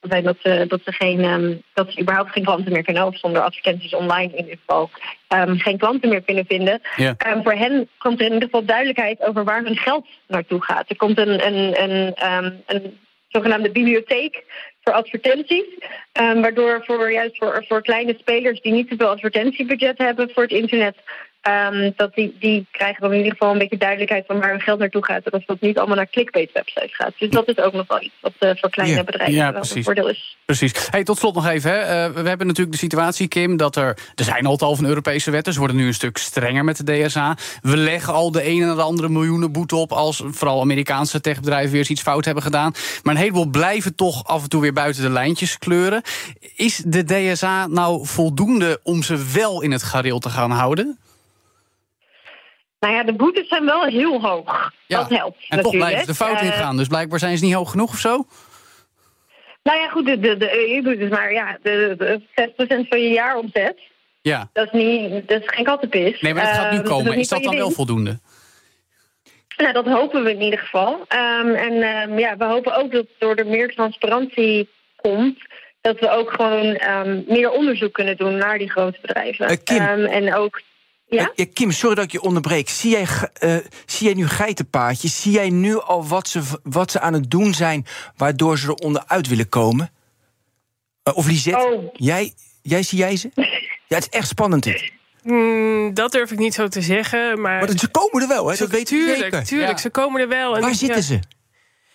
zijn 0.00 0.24
dat 0.24 0.36
ze, 0.40 0.64
dat 0.68 0.80
ze 0.84 0.92
geen 0.92 1.24
um, 1.24 1.62
dat 1.74 1.92
ze 1.92 2.00
überhaupt 2.00 2.30
geen 2.30 2.44
klanten 2.44 2.72
meer 2.72 2.82
kunnen 2.82 3.06
of 3.06 3.18
zonder 3.18 3.42
advertenties 3.42 3.94
online 3.94 4.32
in 4.32 4.44
ieder 4.44 4.58
geval 4.66 4.90
geen 5.56 5.78
klanten 5.78 6.08
meer 6.08 6.22
kunnen 6.22 6.46
vinden. 6.46 6.80
Voor 7.42 7.52
hen 7.52 7.88
komt 7.98 8.20
er 8.20 8.26
in 8.26 8.32
ieder 8.32 8.48
geval 8.48 8.64
duidelijkheid 8.64 9.22
over 9.22 9.44
waar 9.44 9.62
hun 9.62 9.76
geld 9.76 10.06
naartoe 10.26 10.62
gaat. 10.62 10.90
Er 10.90 10.96
komt 10.96 11.18
een, 11.18 11.46
een, 11.46 11.82
een, 11.82 12.14
een 12.66 12.98
zogenaamde 13.28 13.70
bibliotheek 13.70 14.44
voor 14.84 14.92
advertenties. 14.92 15.64
Um, 16.20 16.40
waardoor 16.40 16.84
voor, 16.84 17.12
juist 17.12 17.36
voor, 17.36 17.64
voor 17.68 17.82
kleine 17.82 18.14
spelers 18.18 18.60
die 18.60 18.72
niet 18.72 18.88
zoveel 18.88 19.08
advertentiebudget 19.08 19.98
hebben 19.98 20.30
voor 20.30 20.42
het 20.42 20.52
internet, 20.52 20.96
Um, 21.48 21.92
dat 21.96 22.14
die, 22.14 22.36
die 22.40 22.66
krijgen 22.70 23.00
dan 23.00 23.10
in 23.10 23.16
ieder 23.16 23.32
geval 23.32 23.52
een 23.52 23.58
beetje 23.58 23.76
duidelijkheid 23.76 24.26
van 24.26 24.40
waar 24.40 24.50
hun 24.50 24.60
geld 24.60 24.78
naartoe 24.78 25.04
gaat. 25.04 25.24
En 25.24 25.30
dat 25.30 25.42
dat 25.46 25.60
niet 25.60 25.78
allemaal 25.78 25.96
naar 25.96 26.10
clickbait 26.10 26.52
websites 26.52 26.96
gaat. 26.96 27.12
Dus 27.18 27.30
dat 27.30 27.48
is 27.48 27.58
ook 27.58 27.72
nog 27.72 27.86
wel 27.86 28.02
iets 28.02 28.14
wat 28.20 28.32
uh, 28.40 28.50
voor 28.54 28.70
kleine 28.70 28.96
ja, 28.96 29.04
bedrijven 29.04 29.34
ja, 29.34 29.52
wel 29.52 29.62
een 29.74 29.84
voordeel 29.84 30.08
is. 30.08 30.36
Precies. 30.44 30.72
Hey, 30.90 31.04
tot 31.04 31.18
slot 31.18 31.34
nog 31.34 31.46
even. 31.46 31.70
Hè. 31.70 31.78
Uh, 31.80 32.14
we 32.14 32.28
hebben 32.28 32.46
natuurlijk 32.46 32.72
de 32.72 32.82
situatie, 32.82 33.28
Kim, 33.28 33.56
dat 33.56 33.76
er... 33.76 33.98
Er 34.14 34.24
zijn 34.24 34.46
al 34.46 34.56
tal 34.56 34.76
van 34.76 34.86
Europese 34.86 35.30
wetten. 35.30 35.52
Ze 35.52 35.58
worden 35.58 35.76
nu 35.76 35.86
een 35.86 35.94
stuk 35.94 36.18
strenger 36.18 36.64
met 36.64 36.86
de 36.86 37.04
DSA. 37.04 37.36
We 37.62 37.76
leggen 37.76 38.12
al 38.12 38.30
de 38.30 38.48
een 38.48 38.62
en 38.62 38.76
de 38.76 38.82
andere 38.82 39.08
miljoenen 39.08 39.52
boete 39.52 39.76
op... 39.76 39.92
als 39.92 40.22
vooral 40.26 40.60
Amerikaanse 40.60 41.20
techbedrijven 41.20 41.70
weer 41.70 41.80
eens 41.80 41.90
iets 41.90 42.02
fout 42.02 42.24
hebben 42.24 42.42
gedaan. 42.42 42.72
Maar 43.02 43.14
een 43.14 43.20
heleboel 43.20 43.46
blijven 43.46 43.94
toch 43.94 44.24
af 44.24 44.42
en 44.42 44.48
toe 44.48 44.60
weer 44.60 44.72
buiten 44.72 45.02
de 45.02 45.10
lijntjes 45.10 45.58
kleuren. 45.58 46.02
Is 46.56 46.82
de 46.86 47.04
DSA 47.04 47.66
nou 47.66 48.06
voldoende 48.06 48.80
om 48.82 49.02
ze 49.02 49.24
wel 49.32 49.62
in 49.62 49.70
het 49.70 49.82
gareel 49.82 50.18
te 50.18 50.30
gaan 50.30 50.50
houden? 50.50 50.98
Nou 52.84 52.96
ja, 52.96 53.02
de 53.02 53.12
boetes 53.12 53.48
zijn 53.48 53.64
wel 53.64 53.84
heel 53.84 54.20
hoog. 54.20 54.72
Ja. 54.86 54.98
Dat 54.98 55.08
helpt 55.08 55.36
En 55.36 55.56
natuurlijk. 55.56 55.62
toch 55.62 55.76
blijven 55.76 56.06
de 56.06 56.14
fout 56.14 56.40
Uh, 56.40 56.46
ingaan. 56.46 56.76
Dus 56.76 56.88
blijkbaar 56.88 57.18
zijn 57.18 57.38
ze 57.38 57.44
niet 57.44 57.54
hoog 57.54 57.70
genoeg 57.70 57.92
of 57.92 57.98
zo? 57.98 58.26
Nou 59.62 59.78
ja, 59.78 59.88
goed, 59.88 60.06
de, 60.06 60.18
de, 60.18 60.36
de 60.36 60.70
EU-boetes, 60.74 61.08
maar 61.10 61.32
ja, 61.32 61.58
de, 61.62 61.94
de 61.98 62.20
6% 62.84 62.88
van 62.88 63.00
je 63.00 63.08
jaaromzet, 63.08 63.78
Ja. 64.22 64.48
dat 64.52 64.66
is, 64.66 64.72
niet, 64.72 65.28
dat 65.28 65.40
is 65.40 65.48
geen 65.48 65.64
kattenpis. 65.64 66.20
Nee, 66.20 66.34
maar 66.34 66.44
dat 66.44 66.54
gaat 66.54 66.70
nu 66.70 66.78
Ehm, 66.78 66.86
komen. 66.86 67.18
Is 67.18 67.28
dat 67.28 67.42
dan 67.42 67.56
wel 67.56 67.70
voldoende? 67.70 68.18
Nou, 69.56 69.72
dat 69.72 69.86
hopen 69.86 70.22
we 70.24 70.30
in 70.30 70.40
ieder 70.42 70.58
geval. 70.58 70.92
Um, 70.92 71.54
en 71.54 71.72
um, 71.72 72.18
ja, 72.18 72.36
we 72.36 72.44
hopen 72.44 72.76
ook 72.76 72.92
dat 72.92 73.06
door 73.18 73.34
er 73.34 73.46
meer 73.46 73.74
transparantie 73.74 74.68
komt, 74.96 75.38
dat 75.80 75.98
we 76.00 76.10
ook 76.10 76.30
gewoon 76.32 76.80
um, 76.90 77.24
meer 77.28 77.50
onderzoek 77.50 77.92
kunnen 77.92 78.16
doen 78.16 78.36
naar 78.36 78.58
die 78.58 78.70
grote 78.70 78.98
bedrijven. 79.00 79.58
Uh, 79.72 80.14
en 80.14 80.34
ook, 80.34 80.60
Ja? 81.14 81.32
Eh, 81.36 81.46
Kim, 81.52 81.70
sorry 81.70 81.94
dat 81.94 82.04
ik 82.04 82.12
je 82.12 82.20
onderbreek. 82.22 82.68
Zie 82.68 82.90
jij, 82.90 83.06
eh, 83.32 83.56
zie 83.86 84.06
jij 84.06 84.14
nu 84.14 84.26
geitenpaadjes? 84.28 85.20
Zie 85.22 85.32
jij 85.32 85.50
nu 85.50 85.80
al 85.80 86.06
wat 86.06 86.28
ze, 86.28 86.40
wat 86.62 86.90
ze 86.90 87.00
aan 87.00 87.12
het 87.12 87.30
doen 87.30 87.54
zijn... 87.54 87.86
waardoor 88.16 88.58
ze 88.58 88.66
er 88.66 88.74
onderuit 88.74 89.28
willen 89.28 89.48
komen? 89.48 89.90
Eh, 91.02 91.16
of 91.16 91.26
Lisette, 91.26 91.58
Oh. 91.74 91.90
jij, 91.92 92.34
jij, 92.62 92.82
zie 92.82 92.98
jij 92.98 93.16
ze? 93.16 93.30
Ja, 93.88 93.96
het 93.96 94.08
is 94.10 94.18
echt 94.18 94.28
spannend 94.28 94.62
dit. 94.62 94.92
Mm, 95.22 95.94
dat 95.94 96.12
durf 96.12 96.30
ik 96.30 96.38
niet 96.38 96.54
zo 96.54 96.68
te 96.68 96.80
zeggen. 96.82 97.40
Maar, 97.40 97.58
Maar 97.58 97.78
ze 97.78 97.88
komen 97.88 98.22
er 98.22 98.28
wel, 98.28 98.48
hè? 98.50 98.56
Dat 98.56 98.68
weet 98.70 98.90
u 98.90 98.96
tuurlijk, 98.96 99.18
zeker. 99.18 99.44
tuurlijk, 99.44 99.70
Ja. 99.70 99.78
ze 99.78 99.90
komen 99.90 100.20
er 100.20 100.28
wel. 100.28 100.54
En 100.54 100.60
Waar 100.60 100.70
ja, 100.70 100.76
zitten 100.76 101.02
ze? 101.02 101.18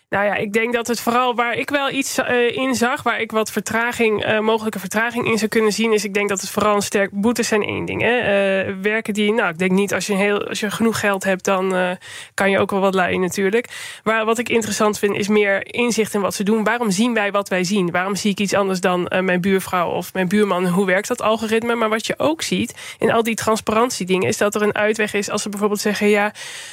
Nou 0.10 0.26
ja, 0.26 0.36
ik 0.36 0.54
denk 0.54 0.74
dat 0.74 0.88
het 0.88 1.00
vooral 1.00 1.36
waar 1.36 1.54
ik 1.54 1.69
wel 1.69 1.89
iets 1.89 2.17
eh, 2.17 2.56
in 2.56 2.76
zag, 2.76 3.04
waar 3.04 3.22
ik 3.22 3.32
wat 3.32 3.52
vertraging, 3.52 4.24
eh, 4.24 4.39
mogelijke 4.39 4.80
vertraging 4.80 5.26
in 5.26 5.38
zou 5.38 5.50
kunnen 5.50 5.72
zien, 5.72 5.93
is 5.93 6.04
ik 6.04 6.13
denk 6.13 6.30
dat 6.30 6.41
het 6.41 6.50
vooral 6.50 6.76
een 6.76 6.82
sterk. 6.82 7.12
Boetes 7.12 7.48
zijn 7.48 7.63
één 7.63 7.86
ding. 7.86 8.02
Hè. 8.02 8.17
Eh, 8.17 8.76
werken 8.82 9.13
die, 9.13 9.34
nou, 9.34 9.50
ik 9.50 9.58
denk 9.58 9.72
niet 9.72 9.93
als 9.93 10.08
je, 10.08 10.15
heel, 10.15 10.48
als 10.48 10.60
je 10.60 10.72
genoeg 10.72 11.00
geld 11.00 11.24
hebt, 11.24 11.43
dan 11.43 11.98
kan 12.34 12.52
je 12.52 12.60
ook 12.60 12.72
wel 12.72 12.80
wat 12.80 12.93
leiden 12.93 13.22
natuurlijk. 13.22 14.00
Maar 14.04 14.26
wat 14.26 14.38
ik 14.38 14.50
interessant 14.50 15.00
vind, 15.00 15.15
is 15.15 15.28
meer 15.28 15.74
inzicht 15.74 16.13
in 16.13 16.22
wat 16.22 16.34
ze 16.34 16.43
doen. 16.43 16.63
Waarom 16.63 16.91
zien 16.91 17.13
wij 17.13 17.32
wat 17.32 17.50
wij 17.50 17.63
zien? 17.63 17.91
Waarom 17.91 18.15
zie 18.15 18.32
ik 18.32 18.39
iets 18.39 18.54
anders 18.54 18.80
dan 18.80 19.12
mijn 19.22 19.41
buurvrouw 19.41 19.89
of 19.89 20.13
mijn 20.13 20.28
buurman? 20.28 20.67
Hoe 20.67 20.86
werkt 20.86 21.08
dat 21.08 21.22
algoritme? 21.22 21.76
Maar 21.76 21.89
wat 21.89 22.06
je 22.06 22.19
ook 22.19 22.41
ziet 22.41 22.95
in 23.00 23.12
al 23.12 23.24
die 23.24 23.36
transparantiedingen, 23.36 24.28
is 24.28 24.38
dat 24.38 24.56
er 24.56 24.62
een 24.62 24.76
uitweg 24.76 25.13
is 25.13 25.30
als 25.30 25.41
ze 25.41 25.50
bijvoorbeeld 25.50 25.82
zeggen: 25.82 26.08
ja, 26.08 26.32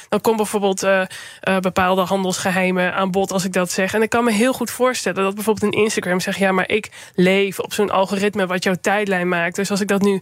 dan 0.09 0.21
komt 0.21 0.37
bijvoorbeeld 0.37 0.87
bepaalde 1.61 2.01
handelsgeheimen 2.01 2.93
aan 2.93 3.11
bod 3.11 3.26
als 3.31 3.45
ik 3.45 3.53
dat 3.53 3.71
zeg. 3.71 3.93
En 3.93 4.01
ik 4.01 4.09
kan 4.09 4.23
me 4.23 4.31
heel 4.31 4.53
goed 4.53 4.71
voorstellen 4.71 5.23
dat 5.23 5.35
bijvoorbeeld 5.35 5.73
een 5.73 5.81
Instagram 5.81 6.19
zegt: 6.19 6.37
ja, 6.37 6.51
maar 6.51 6.69
ik 6.69 6.89
leef 7.15 7.59
op 7.59 7.73
zo'n 7.73 7.89
algoritme 7.89 8.45
wat 8.45 8.63
jouw 8.63 8.75
tijdlijn 8.81 9.27
maakt. 9.27 9.55
Dus 9.55 9.71
als 9.71 9.81
ik 9.81 9.87
dat 9.87 10.01
nu 10.01 10.21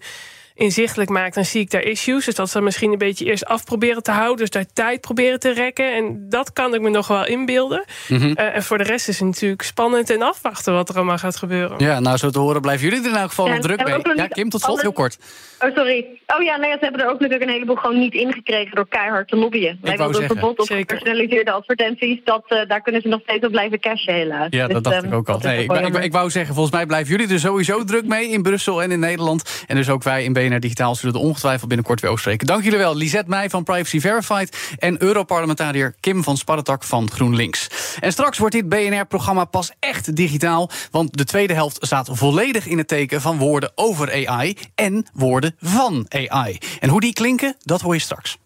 inzichtelijk 0.56 1.10
maak, 1.10 1.34
dan 1.34 1.46
zie 1.46 1.62
ik 1.62 1.72
daar 1.72 1.82
issues. 1.82 2.26
Dus 2.26 2.36
dat 2.36 2.50
ze 2.50 2.62
misschien 2.62 2.92
een 2.92 2.98
beetje 2.98 3.26
eerst 3.26 3.46
af 3.46 3.64
proberen 3.66 4.04
te 4.04 4.12
houden. 4.12 4.38
Dus 4.38 4.50
daar 4.50 4.66
tijd 4.74 5.02
proberen 5.02 5.40
te 5.40 5.54
rekken. 5.54 5.94
En 5.94 6.26
dat 6.30 6.54
kan 6.54 6.74
ik 6.74 6.82
me 6.82 6.90
nog 6.90 7.08
wel 7.08 7.26
inbeelden. 7.26 7.86
Mhm. 8.08 8.32
Eh, 8.34 8.56
en 8.56 8.64
voor 8.64 8.78
de 8.78 8.84
rest 8.84 9.08
is 9.08 9.20
het 9.20 9.28
natuurlijk 9.28 9.62
spannend 9.62 10.10
en 10.10 10.22
afwachten 10.22 10.74
wat 10.74 10.90
er 10.90 10.96
allemaal 10.96 11.18
gaat 11.18 11.36
gebeuren. 11.36 11.80
Ja, 11.80 12.00
nou 12.00 12.18
zo 12.18 12.30
te 12.30 12.40
horen 12.40 12.62
blijven 12.62 12.88
jullie 12.90 13.04
er 13.04 13.10
in 13.12 13.16
elk 13.18 13.30
geval 13.30 13.48
Ja, 13.48 13.60
druk 13.60 13.84
mee. 13.84 14.16
Ja, 14.16 14.28
Kim, 14.28 14.50
tot 14.50 14.62
slot 14.62 14.72
alle- 14.74 14.82
heel 14.82 14.92
kort. 14.94 15.18
Oh, 15.60 15.76
sorry. 15.76 16.06
Oh 16.28 16.44
ja, 16.44 16.58
nee, 16.58 16.72
ze 16.72 16.78
hebben 16.80 17.02
er 17.02 17.08
ook 17.08 17.20
natuurlijk 17.20 17.42
een 17.42 17.50
heleboel 17.54 17.76
gewoon 17.76 18.00
niet 18.00 18.14
ingekregen 18.14 18.76
door 18.76 18.88
keihard 18.88 19.28
te 19.28 19.36
lobbyen. 19.36 19.80
Wij 19.82 19.98
wilden 19.98 20.16
zeggen. 20.16 20.36
verbod 20.38 20.60
op 20.60 20.66
Zeker. 20.66 20.98
gepersonaliseerde 20.98 21.52
advertenties. 21.52 22.20
Dat, 22.24 22.44
eh, 22.48 22.60
daar 22.68 22.82
kunnen 22.82 23.02
ze 23.02 23.08
nog 23.08 23.22
steeds 23.22 23.46
op 23.46 23.52
blijven 23.52 23.80
cashen, 23.80 24.14
helaas. 24.14 24.48
Ja, 24.50 24.66
Dus, 24.66 24.74
dat 24.74 24.84
dacht 24.84 24.96
ehm, 24.96 25.06
ik 25.06 25.14
ook 25.14 25.30
al. 25.30 25.40
Nee, 25.40 25.64
ik, 25.64 25.98
ik 26.04 26.12
wou 26.12 26.30
zeggen, 26.30 26.54
volgens 26.54 26.76
mij 26.76 26.86
blijven 26.86 27.16
jullie 27.18 27.34
er 27.34 27.40
sowieso 27.40 27.84
druk 27.84 28.06
mee 28.06 28.30
in 28.30 28.42
Brussel 28.42 28.84
en 28.84 28.92
in 28.92 29.00
Nederland. 29.00 29.64
En 29.68 29.76
dus 29.76 29.90
ook 29.90 30.04
wij 30.04 30.24
in 30.24 30.34
BNR 30.50 30.60
Digitaal 30.60 30.96
zullen 30.96 31.16
er 31.16 31.22
ongetwijfeld 31.22 31.68
binnenkort 31.68 32.02
weer 32.02 32.10
over 32.10 32.22
spreken. 32.22 32.48
Dank 32.48 32.64
jullie 32.64 32.80
wel, 32.80 32.96
Lisette 32.96 33.30
Meij 33.30 33.50
van 33.50 33.64
Privacy 33.64 34.00
Verified 34.00 34.76
en 34.80 35.02
Europarlementariër 35.02 35.96
Kim 36.00 36.24
van 36.24 36.38
Sparretak 36.38 36.84
van 36.84 37.12
GroenLinks. 37.12 37.68
En 38.00 38.12
straks 38.12 38.38
wordt 38.38 38.56
dit 38.56 38.70
BNR-programma 38.70 39.46
pas 39.46 39.72
echt 39.80 40.16
digitaal, 40.16 40.70
want 40.92 41.18
de 41.18 41.24
tweede 41.24 41.54
helft 41.54 41.78
staat 41.80 42.10
volledig 42.12 42.68
in 42.68 42.78
het 42.78 42.88
teken 42.88 43.22
van 43.22 43.38
woorden 43.38 43.72
over 43.76 44.28
AI 44.28 44.58
en 44.76 45.06
woorden 45.14 45.56
van 45.60 46.06
AI. 46.10 46.58
En 46.80 46.90
hoe 46.90 47.02
die 47.02 47.14
klinken, 47.14 47.56
dat 47.60 47.82
hoor 47.82 47.94
je 47.94 48.00
straks. 48.00 48.38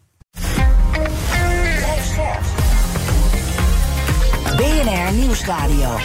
BNR 4.56 5.12
Nieuwsradio. 5.12 5.96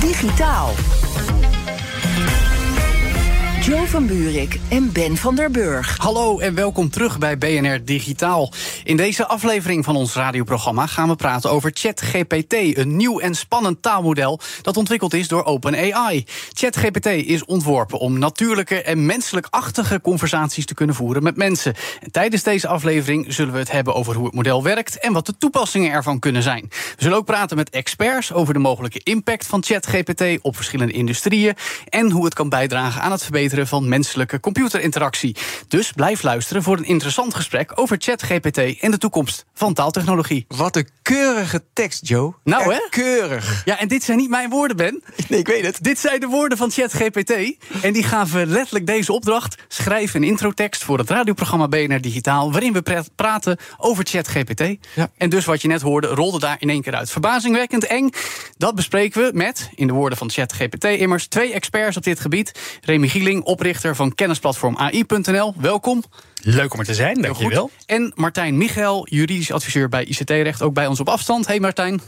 Digitaal. 0.00 0.74
Joe 3.60 3.86
van 3.86 4.06
Buurik 4.06 4.58
en 4.68 4.92
Ben 4.92 5.16
van 5.16 5.34
der 5.34 5.50
Burg. 5.50 5.96
Hallo 5.98 6.38
en 6.38 6.54
welkom 6.54 6.90
terug 6.90 7.18
bij 7.18 7.38
BNR 7.38 7.84
Digitaal. 7.84 8.52
In 8.84 8.96
deze 8.96 9.26
aflevering 9.26 9.84
van 9.84 9.96
ons 9.96 10.14
radioprogramma 10.14 10.86
gaan 10.86 11.08
we 11.08 11.16
praten 11.16 11.50
over 11.50 11.70
ChatGPT, 11.74 12.52
een 12.52 12.96
nieuw 12.96 13.18
en 13.18 13.34
spannend 13.34 13.82
taalmodel 13.82 14.40
dat 14.62 14.76
ontwikkeld 14.76 15.14
is 15.14 15.28
door 15.28 15.44
OpenAI. 15.44 16.24
ChatGPT 16.52 17.06
is 17.06 17.44
ontworpen 17.44 17.98
om 17.98 18.18
natuurlijke 18.18 18.82
en 18.82 19.06
menselijkachtige 19.06 20.00
conversaties 20.00 20.66
te 20.66 20.74
kunnen 20.74 20.96
voeren 20.96 21.22
met 21.22 21.36
mensen. 21.36 21.74
En 22.00 22.10
tijdens 22.10 22.42
deze 22.42 22.68
aflevering 22.68 23.34
zullen 23.34 23.52
we 23.52 23.58
het 23.58 23.70
hebben 23.70 23.94
over 23.94 24.14
hoe 24.14 24.26
het 24.26 24.34
model 24.34 24.62
werkt 24.62 24.98
en 24.98 25.12
wat 25.12 25.26
de 25.26 25.36
toepassingen 25.38 25.92
ervan 25.92 26.18
kunnen 26.18 26.42
zijn. 26.42 26.66
We 26.70 27.02
zullen 27.02 27.18
ook 27.18 27.26
praten 27.26 27.56
met 27.56 27.70
experts 27.70 28.32
over 28.32 28.54
de 28.54 28.60
mogelijke 28.60 29.00
impact 29.02 29.46
van 29.46 29.64
ChatGPT 29.64 30.22
op 30.42 30.56
verschillende 30.56 30.92
industrieën 30.92 31.54
en 31.88 32.10
hoe 32.10 32.24
het 32.24 32.34
kan 32.34 32.48
bijdragen 32.48 33.02
aan 33.02 33.12
het 33.12 33.22
verbeteren 33.22 33.48
van 33.66 33.88
menselijke 33.88 34.40
computerinteractie. 34.40 35.36
Dus 35.68 35.92
blijf 35.92 36.22
luisteren 36.22 36.62
voor 36.62 36.76
een 36.76 36.84
interessant 36.84 37.34
gesprek 37.34 37.72
over 37.74 37.96
ChatGPT 37.98 38.58
en 38.80 38.90
de 38.90 38.98
toekomst 38.98 39.44
van 39.54 39.74
taaltechnologie. 39.74 40.44
Wat 40.48 40.76
een 40.76 40.88
keurige 41.02 41.64
tekst, 41.72 42.08
Joe. 42.08 42.34
Nou, 42.44 42.72
hè? 42.72 42.80
Keurig. 42.90 43.62
Ja, 43.64 43.78
en 43.78 43.88
dit 43.88 44.02
zijn 44.02 44.18
niet 44.18 44.30
mijn 44.30 44.50
woorden, 44.50 44.76
Ben. 44.76 45.02
Nee, 45.28 45.38
ik 45.38 45.46
weet 45.46 45.64
het. 45.66 45.82
Dit 45.82 45.98
zijn 45.98 46.20
de 46.20 46.26
woorden 46.26 46.58
van 46.58 46.70
ChatGPT. 46.70 47.32
En 47.82 47.92
die 47.92 48.02
gaven 48.02 48.46
letterlijk 48.46 48.86
deze 48.86 49.12
opdracht. 49.12 49.54
Schrijf 49.68 50.14
een 50.14 50.24
introtekst 50.24 50.84
voor 50.84 50.98
het 50.98 51.10
radioprogramma 51.10 51.68
BNR 51.68 52.00
Digitaal... 52.00 52.52
waarin 52.52 52.72
we 52.72 52.82
pra- 52.82 53.04
praten 53.14 53.58
over 53.78 54.06
ChatGPT. 54.06 54.60
Ja. 54.94 55.10
En 55.16 55.30
dus 55.30 55.44
wat 55.44 55.62
je 55.62 55.68
net 55.68 55.80
hoorde, 55.80 56.06
rolde 56.06 56.38
daar 56.38 56.56
in 56.58 56.70
één 56.70 56.82
keer 56.82 56.94
uit. 56.94 57.10
Verbazingwekkend 57.10 57.86
eng. 57.86 58.10
Dat 58.56 58.74
bespreken 58.74 59.22
we 59.22 59.30
met, 59.34 59.70
in 59.74 59.86
de 59.86 59.92
woorden 59.92 60.18
van 60.18 60.30
ChatGPT 60.30 60.84
immers... 60.84 61.26
twee 61.26 61.52
experts 61.52 61.96
op 61.96 62.02
dit 62.02 62.20
gebied. 62.20 62.78
Remy 62.80 63.08
Gieling, 63.08 63.39
oprichter 63.44 63.96
van 63.96 64.14
kennisplatform 64.14 64.76
AI.nl. 64.76 65.54
Welkom. 65.56 66.02
Leuk 66.42 66.72
om 66.72 66.78
er 66.78 66.84
te 66.84 66.94
zijn, 66.94 67.22
dankjewel. 67.22 67.70
En 67.86 68.12
Martijn 68.14 68.56
Michael, 68.56 69.06
juridisch 69.08 69.52
adviseur 69.52 69.88
bij 69.88 70.04
ICT-recht... 70.04 70.62
ook 70.62 70.74
bij 70.74 70.86
ons 70.86 71.00
op 71.00 71.08
afstand. 71.08 71.46
Hey 71.46 71.60
Martijn. 71.60 72.00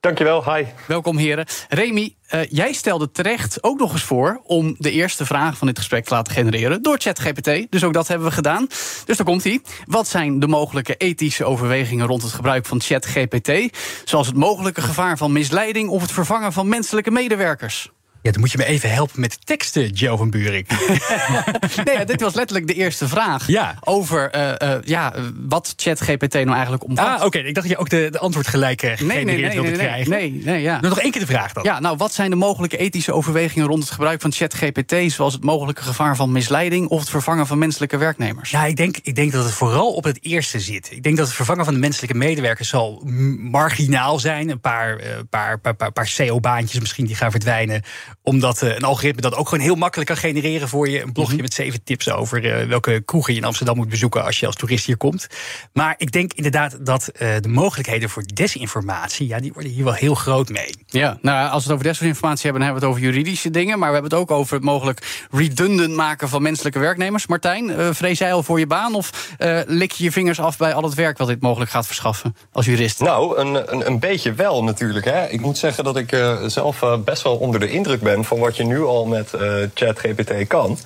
Dankjewel, 0.00 0.54
hi. 0.54 0.64
Welkom 0.86 1.16
heren. 1.16 1.46
Remy, 1.68 2.14
eh, 2.26 2.40
jij 2.50 2.72
stelde 2.72 3.10
terecht 3.10 3.62
ook 3.62 3.78
nog 3.78 3.92
eens 3.92 4.02
voor 4.02 4.40
om 4.44 4.74
de 4.78 4.90
eerste 4.90 5.26
vraag 5.26 5.56
van 5.56 5.66
dit 5.66 5.78
gesprek 5.78 6.04
te 6.04 6.14
laten 6.14 6.32
genereren 6.32 6.82
door 6.82 6.98
ChatGPT. 6.98 7.70
Dus 7.70 7.84
ook 7.84 7.92
dat 7.92 8.08
hebben 8.08 8.28
we 8.28 8.34
gedaan. 8.34 8.66
Dus 9.04 9.16
daar 9.16 9.26
komt 9.26 9.44
hij. 9.44 9.60
Wat 9.84 10.08
zijn 10.08 10.38
de 10.38 10.46
mogelijke 10.46 10.96
ethische 10.96 11.44
overwegingen 11.44 12.06
rond 12.06 12.22
het 12.22 12.32
gebruik 12.32 12.66
van 12.66 12.80
ChatGPT? 12.80 13.78
Zoals 14.04 14.26
het 14.26 14.36
mogelijke 14.36 14.82
gevaar 14.82 15.16
van 15.16 15.32
misleiding 15.32 15.88
of 15.88 16.02
het 16.02 16.12
vervangen 16.12 16.52
van 16.52 16.68
menselijke 16.68 17.10
medewerkers. 17.10 17.90
Ja, 18.22 18.30
dan 18.30 18.40
moet 18.40 18.50
je 18.52 18.58
me 18.58 18.64
even 18.64 18.92
helpen 18.92 19.20
met 19.20 19.30
de 19.30 19.38
teksten, 19.44 19.88
Joe 19.88 20.16
van 20.16 20.30
Buurik. 20.30 20.68
nee, 21.84 21.96
ja, 21.98 22.04
dit 22.04 22.20
was 22.20 22.34
letterlijk 22.34 22.66
de 22.68 22.74
eerste 22.74 23.08
vraag 23.08 23.46
Ja. 23.46 23.74
over 23.80 24.30
eh, 24.30 24.74
eh, 24.74 24.82
ja, 24.84 25.14
wat 25.48 25.72
ChatGPT 25.76 26.32
nou 26.34 26.50
eigenlijk 26.52 26.84
omvat. 26.84 27.06
ah, 27.06 27.24
oké. 27.24 27.38
Ik 27.38 27.54
dacht 27.54 27.66
dat 27.68 27.76
je 27.76 27.82
ook 27.82 27.88
de, 27.88 28.08
de 28.10 28.18
antwoord 28.18 28.46
gelijk 28.46 28.82
uh, 28.82 28.88
nee, 28.88 28.98
nee, 28.98 29.06
nee, 29.06 29.14
gegenereerd 29.16 29.52
nee, 29.54 29.62
wilde 29.62 29.76
nee, 29.76 29.86
krijgen. 29.86 30.10
nee, 30.10 30.30
nee, 30.44 30.62
ja. 30.62 30.72
Nou, 30.80 30.88
nog 30.88 31.00
één 31.00 31.10
keer 31.10 31.20
de 31.20 31.26
vraag 31.26 31.52
dan. 31.52 31.62
Ja, 31.64 31.80
nou, 31.80 31.96
wat 31.96 32.12
zijn 32.12 32.30
de 32.30 32.36
mogelijke 32.36 32.76
ethische 32.76 33.12
overwegingen 33.12 33.66
rond 33.66 33.82
het 33.82 33.92
gebruik 33.92 34.20
van 34.20 34.32
ChatGPT, 34.32 35.12
zoals 35.12 35.32
het 35.32 35.44
mogelijke 35.44 35.82
gevaar 35.82 36.16
van 36.16 36.32
misleiding 36.32 36.88
of 36.88 37.00
het 37.00 37.10
vervangen 37.10 37.46
van 37.46 37.58
menselijke 37.58 37.96
werknemers? 37.96 38.50
Ja, 38.50 38.64
ik 38.64 38.76
denk, 38.76 38.96
ik 39.02 39.14
denk 39.14 39.32
dat 39.32 39.44
het 39.44 39.54
vooral 39.54 39.92
op 39.92 40.04
het 40.04 40.18
eerste 40.22 40.60
zit. 40.60 40.90
Ik 40.92 41.02
denk 41.02 41.16
dat 41.16 41.26
het 41.26 41.36
vervangen 41.36 41.64
van 41.64 41.74
de 41.74 41.80
menselijke 41.80 42.16
medewerkers 42.16 42.68
zal 42.68 43.02
marginaal 43.38 44.18
zijn. 44.18 44.48
Een 44.48 44.60
paar, 44.60 44.96
eh, 44.96 45.10
paar, 45.30 45.58
paar, 45.58 45.74
paar, 45.74 45.92
paar 45.92 46.12
CO-baantjes 46.16 46.80
misschien 46.80 47.06
die 47.06 47.16
gaan 47.16 47.30
verdwijnen. 47.30 47.82
Omdat 48.22 48.62
eh, 48.62 48.74
een 48.74 48.82
algoritme 48.84 49.20
dat 49.20 49.34
ook 49.34 49.48
gewoon 49.48 49.64
heel 49.64 49.74
makkelijk 49.74 50.08
kan 50.08 50.18
genereren 50.18 50.68
voor 50.68 50.88
je. 50.88 51.02
Een 51.02 51.12
blogje 51.12 51.42
met 51.42 51.54
zeven 51.54 51.84
tips 51.84 52.10
over 52.10 52.44
eh, 52.44 52.66
welke 52.66 53.02
kroegen 53.04 53.32
je 53.32 53.38
in 53.38 53.44
Amsterdam 53.44 53.76
moet 53.76 53.88
bezoeken 53.88 54.24
als 54.24 54.40
je 54.40 54.46
als 54.46 54.56
toerist 54.56 54.86
hier 54.86 54.96
komt. 54.96 55.26
Maar 55.72 55.94
ik 55.96 56.12
denk 56.12 56.32
inderdaad 56.32 56.86
dat 56.86 57.08
eh, 57.08 57.28
de 57.40 57.48
mogelijkheden 57.48 58.08
voor 58.08 58.22
desinformatie, 58.34 59.26
ja, 59.26 59.40
die 59.40 59.52
worden 59.52 59.72
hier 59.72 59.84
wel 59.84 59.92
heel 59.92 60.14
groot 60.14 60.48
mee. 60.48 60.74
Ja, 60.86 61.18
nou, 61.22 61.50
als 61.50 61.64
we 61.64 61.72
het 61.72 61.72
over 61.72 61.84
desinformatie 61.84 62.42
hebben, 62.42 62.60
dan 62.60 62.70
hebben 62.70 62.88
we 62.88 62.96
het 62.96 63.06
over 63.06 63.14
juridische 63.14 63.50
dingen. 63.50 63.78
Maar 63.78 63.88
we 63.88 63.94
hebben 63.94 64.10
het 64.10 64.20
ook 64.20 64.30
over 64.30 64.54
het 64.54 64.64
mogelijk 64.64 65.26
redundant 65.30 65.94
maken 65.94 66.28
van 66.28 66.42
menselijke 66.42 66.78
werknemers. 66.78 67.26
Martijn, 67.26 67.70
eh, 67.70 67.88
vrees 67.92 68.18
jij 68.18 68.32
al 68.32 68.42
voor 68.42 68.58
je 68.58 68.66
baan 68.66 68.94
of 68.94 69.34
eh, 69.38 69.58
lik 69.66 69.92
je 69.92 70.04
je 70.04 70.12
vingers 70.12 70.40
af 70.40 70.58
bij 70.58 70.74
al 70.74 70.82
het 70.82 70.94
werk 70.94 71.18
wat 71.18 71.28
dit 71.28 71.40
mogelijk 71.40 71.70
gaat 71.70 71.86
verschaffen 71.86 72.36
als 72.52 72.66
jurist? 72.66 73.00
Nou, 73.00 73.38
een, 73.38 73.72
een, 73.72 73.86
een 73.86 73.98
beetje 73.98 74.32
wel 74.32 74.64
natuurlijk. 74.64 75.04
Hè. 75.04 75.26
Ik 75.26 75.40
moet 75.40 75.58
zeggen 75.58 75.84
dat 75.84 75.96
ik 75.96 76.12
eh, 76.12 76.44
zelf 76.46 76.84
best 77.04 77.22
wel 77.22 77.36
onder 77.36 77.60
de 77.60 77.70
indruk 77.70 77.99
ben 78.00 78.24
van 78.24 78.38
wat 78.38 78.56
je 78.56 78.64
nu 78.64 78.82
al 78.82 79.06
met 79.06 79.34
eh, 79.34 79.54
ChatGPT 79.74 80.46
kan. 80.46 80.78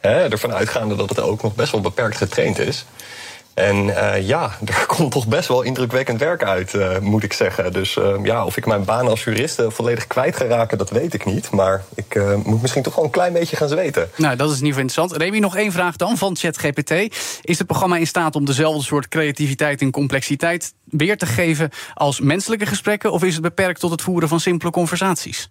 Hè, 0.00 0.28
ervan 0.30 0.52
uitgaande 0.52 0.96
dat 0.96 1.08
het 1.08 1.20
ook 1.20 1.42
nog 1.42 1.54
best 1.54 1.72
wel 1.72 1.80
beperkt 1.80 2.16
getraind 2.16 2.58
is. 2.58 2.86
En 3.58 3.96
eh, 3.96 4.26
ja, 4.26 4.50
er 4.64 4.86
komt 4.86 5.12
toch 5.12 5.26
best 5.26 5.48
wel 5.48 5.62
indrukwekkend 5.62 6.20
werk 6.20 6.44
uit, 6.44 6.74
eh, 6.74 6.98
moet 6.98 7.22
ik 7.22 7.32
zeggen. 7.32 7.72
Dus 7.72 7.96
eh, 7.96 8.14
ja, 8.22 8.44
of 8.44 8.56
ik 8.56 8.66
mijn 8.66 8.84
baan 8.84 9.08
als 9.08 9.24
jurist 9.24 9.58
eh, 9.58 9.66
volledig 9.68 10.06
kwijt 10.06 10.36
ga 10.36 10.44
raken, 10.44 10.78
dat 10.78 10.90
weet 10.90 11.14
ik 11.14 11.24
niet. 11.24 11.50
Maar 11.50 11.84
ik 11.94 12.20
moet 12.44 12.60
misschien 12.60 12.82
toch 12.82 12.94
wel 12.94 13.04
een 13.04 13.10
klein 13.10 13.32
beetje 13.32 13.56
gaan 13.56 13.68
zweten. 13.68 14.10
Nou, 14.16 14.36
dat 14.36 14.50
is 14.50 14.58
in 14.58 14.64
ieder 14.64 14.80
geval 14.80 14.80
interessant. 14.80 15.22
Remy, 15.22 15.38
nog 15.38 15.56
één 15.56 15.72
vraag 15.72 15.96
dan 15.96 16.16
van 16.16 16.36
ChatGPT. 16.36 16.90
Is 17.42 17.58
het 17.58 17.66
programma 17.66 17.96
in 17.96 18.06
staat 18.06 18.36
om 18.36 18.44
dezelfde 18.44 18.82
soort 18.82 19.08
creativiteit 19.08 19.80
en 19.80 19.90
complexiteit 19.90 20.72
weer 20.84 21.16
te 21.16 21.26
geven 21.26 21.70
als 21.94 22.20
menselijke 22.20 22.66
gesprekken? 22.66 23.12
Of 23.12 23.24
is 23.24 23.32
het 23.32 23.42
beperkt 23.42 23.80
tot 23.80 23.90
het 23.90 24.02
voeren 24.02 24.28
van 24.28 24.40
simpele 24.40 24.70
conversaties? 24.70 25.48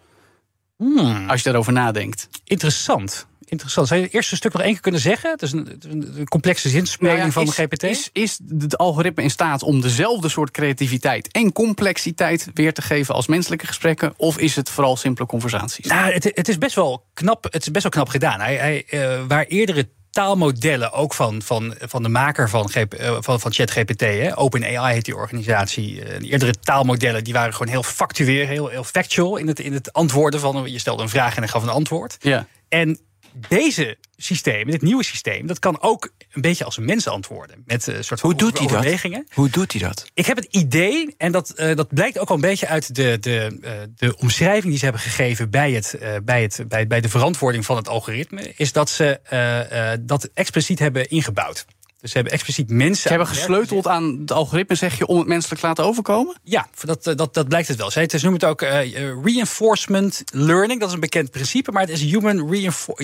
Hmm. 0.78 1.30
Als 1.30 1.38
je 1.38 1.44
daarover 1.44 1.74
nadenkt. 1.74 2.30
Interessant. 2.44 3.28
Interessant. 3.50 3.88
Zou 3.88 4.00
je 4.00 4.06
het 4.06 4.16
eerste 4.16 4.36
stuk 4.36 4.54
nog 4.54 4.62
één 4.62 4.72
keer 4.72 4.82
kunnen 4.82 5.02
zeggen? 5.02 5.32
Het 5.32 5.42
is 5.42 5.52
een, 5.52 5.80
een 5.90 6.28
complexe 6.28 6.70
zinspeling 6.70 7.18
Nou 7.18 7.28
ja, 7.28 7.34
van 7.34 7.44
is, 7.44 7.56
de 7.56 7.62
GPT. 7.62 7.84
Is, 7.84 8.10
is 8.13 8.40
het 8.60 8.78
algoritme 8.78 9.24
in 9.24 9.30
staat 9.30 9.63
om 9.63 9.82
dezelfde 9.82 10.30
soort 10.30 10.52
creativiteit 10.52 11.32
en 11.32 11.52
complexiteit 11.52 12.50
weer 12.54 12.74
te 12.74 12.82
geven 12.82 13.16
als 13.16 13.28
menselijke 13.28 13.68
gesprekken? 13.68 14.13
Of 14.18 14.38
is 14.38 14.56
het 14.56 14.70
vooral 14.70 14.98
simpele 14.98 15.28
conversaties? 15.28 15.86
Nou, 15.86 16.12
het, 16.12 16.24
het 16.24 16.48
is 16.48 16.58
best 16.58 16.76
wel 16.76 17.06
knap, 17.13 17.44
het 17.44 17.62
is 17.62 17.72
best 17.72 17.84
wel 17.84 17.92
knap 17.92 18.10
gedaan. 18.10 18.40
Hij, 18.40 18.56
hij, 18.56 18.86
eh, 18.86 19.24
waar 19.28 19.46
eerdere 19.46 19.90
taalmodellen, 20.17 20.91
ook 20.91 21.13
van, 21.13 21.41
van, 21.41 21.75
van 21.80 22.03
de 22.03 22.10
maker 22.10 22.49
van, 22.49 22.69
eh, 22.71 23.17
van, 23.19 23.39
van 23.39 23.53
ChatGPT, 23.53 24.36
OpenAI 24.36 24.93
heet 24.93 25.06
die 25.06 25.15
organisatie. 25.15 26.03
eh, 26.03 26.32
eerdere 26.32 26.53
taalmodellen 26.60 27.23
die 27.23 27.34
waren 27.34 27.53
gewoon 27.53 27.71
heel 27.71 27.84
factueel, 27.84 28.47
heel, 28.47 28.67
heel 28.67 28.84
factual 28.84 29.38
in 29.38 29.47
het, 29.47 29.60
in 29.60 29.73
het 29.73 29.93
antwoorden 29.93 30.39
van. 30.39 30.71
Je 30.71 30.80
stelde 30.80 31.03
een 31.03 31.10
vraag 31.10 31.36
en 31.36 31.41
dan 31.41 31.49
gaf 31.49 31.63
een 31.63 31.69
antwoord. 31.69 32.17
Ja. 32.19 32.47
En 32.69 32.99
deze 33.47 33.97
systeem, 34.15 34.71
dit 34.71 34.82
nieuwe 34.82 35.04
systeem, 35.04 35.47
dat 35.47 35.60
kan 35.60 35.82
ook 35.82 36.10
een 36.32 36.41
beetje 36.41 36.63
als 36.63 36.78
een 36.78 36.86
mens 36.86 37.08
antwoorden. 37.08 37.63
Met 37.65 37.88
een 37.88 38.04
soort 38.04 38.19
van 38.19 38.30
Hoe 38.30 38.39
doet 38.39 38.58
hij 38.58 38.67
dat? 38.67 39.23
Hoe 39.34 39.50
doet 39.50 39.71
hij 39.71 39.82
dat? 39.82 40.12
Ik 40.13 40.26
heb 40.26 40.38
het 40.38 40.47
idee, 40.50 41.15
en 41.17 41.32
dat, 41.32 41.50
eh, 41.50 41.76
dat 41.76 41.88
blijkt 41.88 42.19
ook 42.19 42.30
al 42.30 42.36
een 42.36 42.41
beetje 42.41 42.67
uit 42.67 42.95
de, 42.95 43.17
de, 43.19 43.58
eh, 43.62 43.71
de 43.95 44.17
omschrijving 44.17 44.65
die 44.65 44.78
ze 44.78 44.84
hebben 44.84 45.02
gegeven 45.02 45.50
bij, 45.50 45.71
het, 45.71 45.93
eh, 45.93 46.15
bij, 46.23 46.41
het, 46.41 46.63
bij, 46.67 46.88
bij 46.88 47.02
de 47.02 47.10
verantwoording 47.10 47.65
van 47.65 47.76
het 47.76 47.88
algoritme, 47.88 48.54
is 48.56 48.71
dat 48.71 48.89
ze 48.89 49.19
eh, 49.23 49.91
eh, 49.91 50.00
dat 50.02 50.30
expliciet 50.34 50.80
hebben 50.80 51.10
ingebouwd. 51.10 51.65
Dus 51.99 52.10
ze 52.10 52.15
hebben 52.15 52.33
expliciet 52.33 52.69
mensen. 52.69 53.01
Ze 53.01 53.07
hebben 53.07 53.27
gesleuteld 53.27 53.88
aan 53.88 54.17
het 54.19 54.31
algoritme, 54.31 54.75
zeg 54.75 54.97
je, 54.97 55.07
om 55.07 55.17
het 55.17 55.27
menselijk 55.27 55.62
te 55.62 55.67
laten 55.67 55.86
overkomen? 55.86 56.36
ja, 56.43 56.67
dat, 56.81 57.07
eh, 57.07 57.15
dat, 57.15 57.33
dat 57.33 57.47
blijkt 57.47 57.67
het 57.67 57.77
wel. 57.77 57.91
Ze 57.91 58.07
noemen 58.12 58.33
het 58.33 58.43
ook 58.43 58.62
eh, 58.62 58.79
eh, 58.79 59.17
reinforcement 59.23 60.23
learning. 60.31 60.79
Dat 60.79 60.89
is 60.89 60.93
een 60.93 60.99
bekend 60.99 61.31
principe, 61.31 61.71
maar 61.71 61.81
het 61.81 61.91
is 61.91 62.01
human 62.01 62.51
reinfor- 62.51 63.03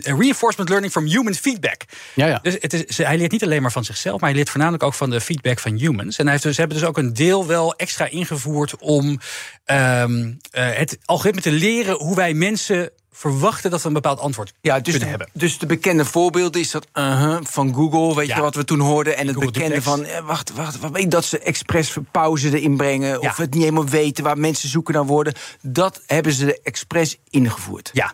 reinforcement 0.00 0.68
learning 0.68 0.92
from 0.92 1.04
human 1.06 1.34
feedback. 1.34 1.82
Ja, 2.14 2.26
ja. 2.26 2.38
Dus 2.42 2.56
het 2.60 2.72
is, 2.72 2.96
hij 2.98 3.18
leert 3.18 3.32
niet 3.32 3.44
alleen 3.44 3.62
maar 3.62 3.72
van 3.72 3.84
zichzelf, 3.84 4.20
maar 4.20 4.28
hij 4.28 4.38
leert 4.38 4.50
voornamelijk 4.50 4.82
ook 4.82 4.94
van 4.94 5.10
de 5.10 5.20
feedback 5.20 5.58
van 5.58 5.76
humans. 5.76 6.18
En 6.18 6.22
hij 6.22 6.32
heeft 6.32 6.44
dus, 6.44 6.54
ze 6.54 6.60
hebben 6.60 6.78
dus 6.78 6.88
ook 6.88 6.98
een 6.98 7.12
deel 7.12 7.46
wel 7.46 7.74
extra 7.74 8.08
ingevoerd 8.10 8.76
om 8.76 9.20
ehm, 9.64 10.32
eh, 10.50 10.70
het 10.72 10.98
algoritme 11.04 11.40
te 11.40 11.52
leren 11.52 11.96
hoe 11.96 12.16
wij 12.16 12.34
mensen 12.34 12.90
verwachten 13.12 13.70
dat 13.70 13.80
we 13.82 13.86
een 13.88 13.94
bepaald 13.94 14.18
antwoord 14.18 14.52
Ja, 14.60 14.74
dus 14.80 14.82
kunnen 14.82 15.00
de, 15.00 15.06
hebben. 15.08 15.28
dus 15.32 15.58
de 15.58 15.66
bekende 15.66 16.04
voorbeelden 16.04 16.60
is 16.60 16.70
dat 16.70 16.86
uh 16.94 17.36
van 17.42 17.74
Google, 17.74 18.14
weet 18.14 18.26
Ja. 18.26 18.36
je 18.36 18.42
wat 18.42 18.54
we 18.54 18.64
toen 18.64 18.80
hoorden. 18.80 19.16
En 19.16 19.26
het 19.26 19.34
Google 19.34 19.50
bekende 19.50 19.74
Duplex. 19.74 19.96
van, 19.96 20.04
eh, 20.04 20.26
wacht, 20.26 20.52
wacht, 20.54 20.78
wacht, 20.80 21.10
dat 21.10 21.24
ze 21.24 21.38
expres 21.38 21.96
pauze 22.10 22.58
erin 22.58 22.76
brengen. 22.76 23.20
Of 23.20 23.36
het 23.36 23.54
niet 23.54 23.62
helemaal 23.62 23.86
weten 23.86 24.24
waar 24.24 24.38
mensen 24.38 24.68
zoeken 24.68 24.94
naar 24.94 25.06
woorden. 25.06 25.34
Dat 25.62 26.00
hebben 26.06 26.32
ze 26.32 26.60
expres 26.62 27.16
ingevoerd. 27.30 27.90
Ja, 27.92 28.12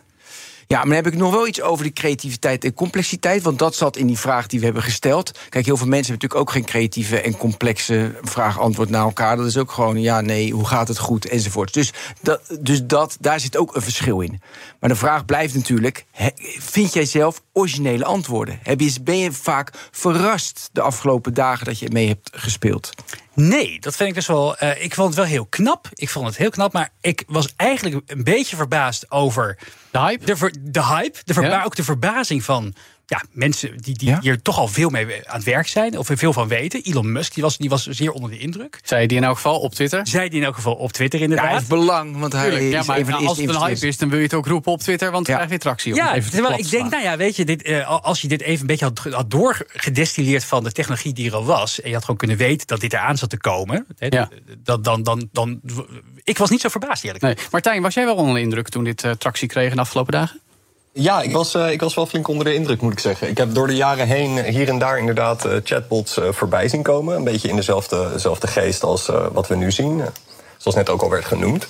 Ja, 0.71 0.77
maar 0.77 0.87
dan 0.87 0.95
heb 0.95 1.13
ik 1.13 1.19
nog 1.19 1.31
wel 1.31 1.47
iets 1.47 1.61
over 1.61 1.83
die 1.83 1.93
creativiteit 1.93 2.63
en 2.63 2.73
complexiteit. 2.73 3.41
Want 3.41 3.59
dat 3.59 3.75
zat 3.75 3.97
in 3.97 4.07
die 4.07 4.19
vraag 4.19 4.47
die 4.47 4.59
we 4.59 4.65
hebben 4.65 4.83
gesteld. 4.83 5.31
Kijk, 5.49 5.65
heel 5.65 5.77
veel 5.77 5.87
mensen 5.87 6.11
hebben 6.11 6.29
natuurlijk 6.29 6.41
ook 6.41 6.51
geen 6.51 6.65
creatieve 6.65 7.21
en 7.21 7.37
complexe 7.37 8.15
vraag-antwoord 8.21 8.89
naar 8.89 9.03
elkaar. 9.03 9.37
Dat 9.37 9.45
is 9.45 9.57
ook 9.57 9.71
gewoon 9.71 10.01
ja, 10.01 10.21
nee, 10.21 10.51
hoe 10.51 10.65
gaat 10.65 10.87
het 10.87 10.97
goed 10.97 11.25
enzovoort. 11.25 11.73
Dus, 11.73 11.93
dat, 12.21 12.57
dus 12.59 12.85
dat, 12.85 13.17
daar 13.19 13.39
zit 13.39 13.57
ook 13.57 13.75
een 13.75 13.81
verschil 13.81 14.21
in. 14.21 14.41
Maar 14.79 14.89
de 14.89 14.95
vraag 14.95 15.25
blijft 15.25 15.55
natuurlijk: 15.55 16.05
vind 16.59 16.93
jij 16.93 17.05
zelf 17.05 17.41
originele 17.53 18.05
antwoorden? 18.05 18.59
Ben 19.01 19.17
je 19.17 19.31
vaak 19.31 19.71
verrast 19.91 20.69
de 20.71 20.81
afgelopen 20.81 21.33
dagen 21.33 21.65
dat 21.65 21.79
je 21.79 21.89
mee 21.91 22.07
hebt 22.07 22.29
gespeeld? 22.31 22.89
Nee, 23.41 23.79
dat 23.79 23.95
vind 23.95 24.09
ik 24.09 24.15
dus 24.15 24.27
wel. 24.27 24.57
eh, 24.57 24.83
ik 24.83 24.93
vond 24.93 25.07
het 25.07 25.17
wel 25.17 25.25
heel 25.25 25.45
knap. 25.45 25.87
Ik 25.93 26.09
vond 26.09 26.25
het 26.27 26.37
heel 26.37 26.49
knap, 26.49 26.73
maar 26.73 26.89
ik 27.01 27.23
was 27.27 27.53
eigenlijk 27.55 28.01
een 28.11 28.23
beetje 28.23 28.55
verbaasd 28.55 29.11
over 29.11 29.57
De 29.91 29.99
hype? 29.99 30.25
de, 30.25 30.35
ver- 30.37 30.53
de 30.61 30.83
hype, 30.85 31.17
de 31.23 31.33
verba- 31.33 31.49
Ja. 31.49 31.63
ook 31.63 31.75
de 31.75 31.83
verbazing 31.83 32.43
van 32.43 32.73
ja, 33.09 33.21
mensen 33.31 33.77
die, 33.77 33.97
die 33.97 34.09
Ja? 34.09 34.19
hier 34.21 34.41
toch 34.41 34.57
al 34.57 34.67
veel 34.67 34.89
mee 34.89 35.05
aan 35.29 35.35
het 35.35 35.43
werk 35.43 35.67
zijn, 35.67 35.97
of 35.97 36.09
er 36.09 36.17
veel 36.17 36.33
van 36.33 36.47
weten. 36.47 36.81
Elon 36.83 37.11
Musk 37.11 37.33
die 37.33 37.43
was, 37.43 37.57
die 37.57 37.69
was 37.69 37.85
zeer 37.87 38.11
onder 38.11 38.29
de 38.29 38.37
indruk. 38.37 38.79
Zei 38.83 39.07
die 39.07 39.17
in 39.17 39.23
elk 39.23 39.35
geval 39.35 39.59
op 39.59 39.73
Twitter? 39.73 40.07
Zij 40.07 40.29
die 40.29 40.39
in 40.39 40.45
elk 40.45 40.55
geval 40.55 40.73
op 40.75 40.91
Twitter 40.91 41.19
Ja, 41.19 41.25
hij 41.25 41.35
inderdaad. 41.35 41.57
heeft 41.59 41.69
belang, 41.69 42.17
want 42.19 42.33
hij 42.33 42.41
Tuurlijk, 42.43 42.63
is 42.65 42.71
ja, 42.71 42.83
maar 42.83 42.97
een 42.97 43.05
van 43.05 43.21
de 43.21 43.27
als 43.27 43.37
het 43.37 43.49
een 43.49 43.57
hype 43.61 43.87
is, 43.87 43.97
dan 43.97 44.09
wil 44.09 44.17
je 44.17 44.23
het 44.23 44.33
ook 44.33 44.45
roepen 44.47 44.71
op 44.71 44.79
Twitter, 44.79 45.11
want 45.11 45.27
Ja. 45.27 45.35
krijg 45.35 45.49
je 45.49 45.57
tractie. 45.57 45.91
om 45.91 45.97
Ja, 45.97 46.15
even 46.15 46.31
terwijl 46.31 46.57
ik 46.59 46.69
denk, 46.69 46.89
nou 46.91 47.03
ja, 47.03 47.17
weet 47.17 47.35
je, 47.35 47.45
dit, 47.45 47.61
eh, 47.63 48.03
als 48.03 48.21
je 48.21 48.27
dit 48.27 48.41
even 48.41 48.61
een 48.61 48.67
beetje 48.67 48.85
had, 48.85 48.99
had 49.13 49.31
doorgedestilleerd 49.31 50.43
van 50.45 50.63
de 50.63 50.71
technologie 50.71 51.13
die 51.13 51.27
er 51.29 51.35
al 51.35 51.45
was, 51.45 51.81
en 51.81 51.87
je 51.87 51.93
had 51.93 52.03
gewoon 52.03 52.17
kunnen 52.19 52.37
weten 52.37 52.67
dat 52.67 52.79
dit 52.81 52.93
eraan 52.93 53.17
zat 53.17 53.29
te 53.29 53.37
komen, 53.37 53.85
Ja. 53.97 54.29
dat, 54.63 54.83
dan, 54.83 55.03
dan, 55.03 55.29
dan, 55.31 55.59
ik 56.23 56.37
was 56.37 56.49
niet 56.49 56.61
zo 56.61 56.69
verbaasd 56.69 57.03
eerlijk. 57.03 57.23
Nee. 57.23 57.35
Martijn, 57.51 57.81
was 57.81 57.93
jij 57.93 58.05
wel 58.05 58.15
onder 58.15 58.33
de 58.35 58.41
indruk 58.41 58.69
toen 58.69 58.83
dit 58.83 59.03
eh, 59.03 59.11
tractie 59.11 59.47
kreeg 59.47 59.69
in 59.69 59.75
de 59.75 59.81
afgelopen 59.81 60.13
dagen? 60.13 60.39
Ja, 60.93 61.21
ik 61.21 61.31
was, 61.31 61.53
eh, 61.53 61.71
ik 61.71 61.81
was 61.81 61.93
wel 61.93 62.05
flink 62.05 62.27
onder 62.27 62.45
de 62.45 62.53
indruk, 62.53 62.81
moet 62.81 62.91
ik 62.91 62.99
zeggen. 62.99 63.29
Ik 63.29 63.37
heb 63.37 63.53
door 63.53 63.67
de 63.67 63.75
jaren 63.75 64.07
heen 64.07 64.43
hier 64.43 64.69
en 64.69 64.79
daar 64.79 64.97
inderdaad 64.97 65.45
eh, 65.45 65.55
chatbots 65.63 66.17
eh, 66.17 66.27
voorbij 66.31 66.67
zien 66.67 66.81
komen. 66.81 67.15
Een 67.15 67.23
beetje 67.23 67.47
in 67.47 67.55
dezelfde, 67.55 68.09
dezelfde 68.11 68.47
geest 68.47 68.83
als 68.83 69.11
wat 69.31 69.47
we 69.47 69.55
nu 69.55 69.71
zien. 69.71 70.01
Zoals 70.57 70.77
net 70.77 70.89
ook 70.89 71.01
al 71.01 71.09
werd 71.09 71.25
genoemd. 71.25 71.67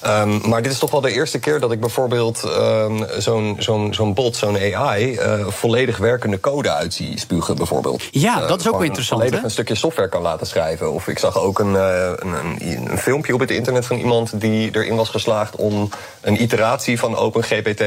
Ehm, 0.00 0.48
maar 0.48 0.62
dit 0.62 0.72
is 0.72 0.78
toch 0.78 0.90
wel 0.90 1.00
de 1.00 1.12
eerste 1.12 1.38
keer 1.38 1.60
dat 1.60 1.72
ik 1.72 1.80
bijvoorbeeld 1.80 2.42
ehm, 2.44 3.04
zo'n 3.18 3.56
zo'n 3.58 3.94
zo'n 3.94 4.14
bot, 4.14 4.36
zo'n 4.36 4.74
AI, 4.74 5.18
volledig 5.48 5.96
werkende 5.96 6.40
code 6.40 6.70
uit 6.70 6.94
zie 6.94 7.18
spugen, 7.18 7.56
bijvoorbeeld. 7.56 8.02
Ja, 8.10 8.46
dat 8.46 8.60
is 8.60 8.66
ook 8.66 8.72
wel 8.72 8.82
interessant, 8.82 9.20
Volledig 9.20 9.40
hè? 9.40 9.44
een 9.44 9.52
stukje 9.52 9.74
software 9.74 10.08
kan 10.08 10.22
laten 10.22 10.46
schrijven. 10.46 10.92
Of 10.92 11.08
ik 11.08 11.18
zag 11.18 11.38
ook 11.38 11.58
een, 11.58 11.74
een, 11.74 12.34
een, 12.58 12.90
een 12.90 12.98
filmpje 12.98 13.34
op 13.34 13.40
het 13.40 13.50
internet 13.50 13.86
van 13.86 13.98
iemand 13.98 14.40
die 14.40 14.70
erin 14.72 14.96
was 14.96 15.08
geslaagd 15.08 15.56
om 15.56 15.88
een 16.20 16.42
iteratie 16.42 16.98
van 16.98 17.16
OpenGPT 17.16 17.82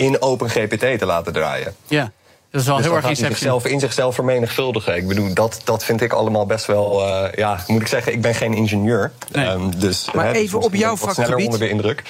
in 0.00 0.22
OpenGPT 0.22 0.98
te 0.98 1.06
laten 1.06 1.32
draaien. 1.32 1.74
Ja, 1.86 2.12
dat 2.50 2.60
is 2.60 2.66
wel 2.66 2.76
Dus 2.76 2.84
heel 2.86 2.94
dan 3.00 3.04
erg 3.10 3.18
zichzelf, 3.18 3.66
in 3.66 3.80
zichzelf 3.80 4.14
vermenigvuldigen. 4.14 4.96
Ik 4.96 5.08
bedoel, 5.08 5.34
dat, 5.34 5.60
dat 5.64 5.84
vind 5.84 6.00
ik 6.00 6.12
allemaal 6.12 6.46
best 6.46 6.66
wel... 6.66 7.06
eh, 7.06 7.32
ja, 7.34 7.64
moet 7.66 7.80
ik 7.80 7.86
zeggen, 7.86 8.12
ik 8.12 8.20
ben 8.20 8.34
geen 8.34 8.54
ingenieur. 8.54 9.12
Nee. 9.32 9.46
Ehm, 9.46 9.70
dus, 9.76 10.10
Maar 10.12 10.26
hè, 10.26 10.32
dus 10.32 10.42
even 10.42 10.60
op 10.60 10.74
jouw 10.74 10.96
sneller 10.96 11.14
vakgebied. 11.14 11.44
onder 11.44 11.58
de 11.60 11.68
indruk. 11.68 12.02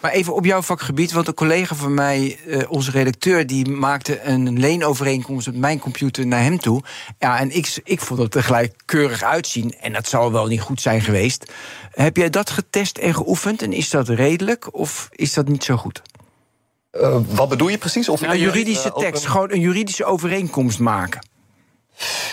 Maar 0.00 0.10
even 0.12 0.34
op 0.34 0.44
jouw 0.44 0.62
vakgebied, 0.62 1.12
want 1.12 1.26
een 1.26 1.34
collega 1.34 1.74
van 1.74 1.94
mij, 1.94 2.38
eh, 2.48 2.70
onze 2.70 2.90
redacteur, 2.90 3.46
die 3.46 3.68
maakte 3.68 4.20
een 4.22 4.58
leenovereenkomst 4.58 5.46
met 5.46 5.56
mijn 5.56 5.78
computer 5.78 6.26
naar 6.26 6.42
hem 6.42 6.58
toe. 6.60 6.82
Ja, 7.18 7.38
en 7.38 7.56
ik, 7.56 7.80
ik 7.84 8.00
vond 8.00 8.20
het 8.20 8.34
er 8.34 8.42
gelijk 8.42 8.74
keurig 8.84 9.22
uitzien. 9.22 9.74
En 9.80 9.92
dat 9.92 10.08
zou 10.08 10.32
wel 10.32 10.46
niet 10.46 10.60
goed 10.60 10.80
zijn 10.80 11.00
geweest. 11.00 11.52
Heb 11.90 12.16
jij 12.16 12.30
dat 12.30 12.50
getest 12.50 12.98
en 12.98 13.14
geoefend? 13.14 13.62
En 13.62 13.72
is 13.72 13.90
dat 13.90 14.08
redelijk 14.08 14.74
of 14.74 15.08
is 15.12 15.34
dat 15.34 15.48
niet 15.48 15.64
zo 15.64 15.76
goed? 15.76 16.02
Eh, 16.90 17.16
wat 17.28 17.48
bedoel 17.48 17.68
je 17.68 17.78
precies? 17.78 18.08
Of 18.08 18.22
Een 18.22 18.38
juridische 18.38 18.92
eh, 18.92 18.98
tekst, 18.98 19.26
gewoon 19.26 19.50
een 19.52 19.60
juridische 19.60 20.04
overeenkomst 20.04 20.78
maken. 20.78 21.20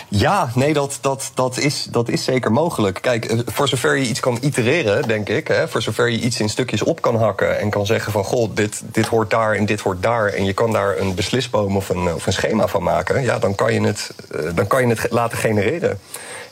Ja, 0.09 0.49
nee, 0.55 0.73
dat, 0.73 0.97
dat, 1.01 1.31
dat, 1.33 1.57
is, 1.57 1.87
dat 1.91 2.09
is 2.09 2.23
zeker 2.23 2.51
mogelijk. 2.51 3.01
Kijk, 3.01 3.25
eh, 3.25 3.39
voor 3.45 3.67
zover 3.67 3.95
je 3.95 4.07
iets 4.07 4.19
kan 4.19 4.37
itereren, 4.41 5.07
denk 5.07 5.29
ik... 5.29 5.47
Hè, 5.47 5.67
voor 5.67 5.81
zover 5.81 6.09
je 6.09 6.19
iets 6.19 6.39
in 6.39 6.49
stukjes 6.49 6.83
op 6.83 7.01
kan 7.01 7.15
hakken... 7.15 7.59
en 7.59 7.69
kan 7.69 7.85
zeggen 7.85 8.11
van, 8.11 8.23
goh, 8.23 8.55
dit, 8.55 8.81
dit 8.91 9.07
hoort 9.07 9.29
daar 9.29 9.55
en 9.55 9.65
dit 9.65 9.79
hoort 9.79 10.03
daar... 10.03 10.27
en 10.27 10.45
je 10.45 10.53
kan 10.53 10.71
daar 10.71 10.97
een 10.97 11.15
beslisboom 11.15 11.75
of 11.75 11.89
een, 11.89 12.13
of 12.13 12.25
een 12.25 12.33
schema 12.33 12.67
van 12.67 12.83
maken... 12.83 13.21
ja, 13.21 13.39
dan 13.39 13.55
kan 13.55 13.73
je 13.73 13.81
het, 13.81 14.11
eh, 14.31 14.41
dan 14.55 14.67
kan 14.67 14.81
je 14.81 14.95
het 14.95 15.11
laten 15.11 15.37
genereren. 15.37 15.99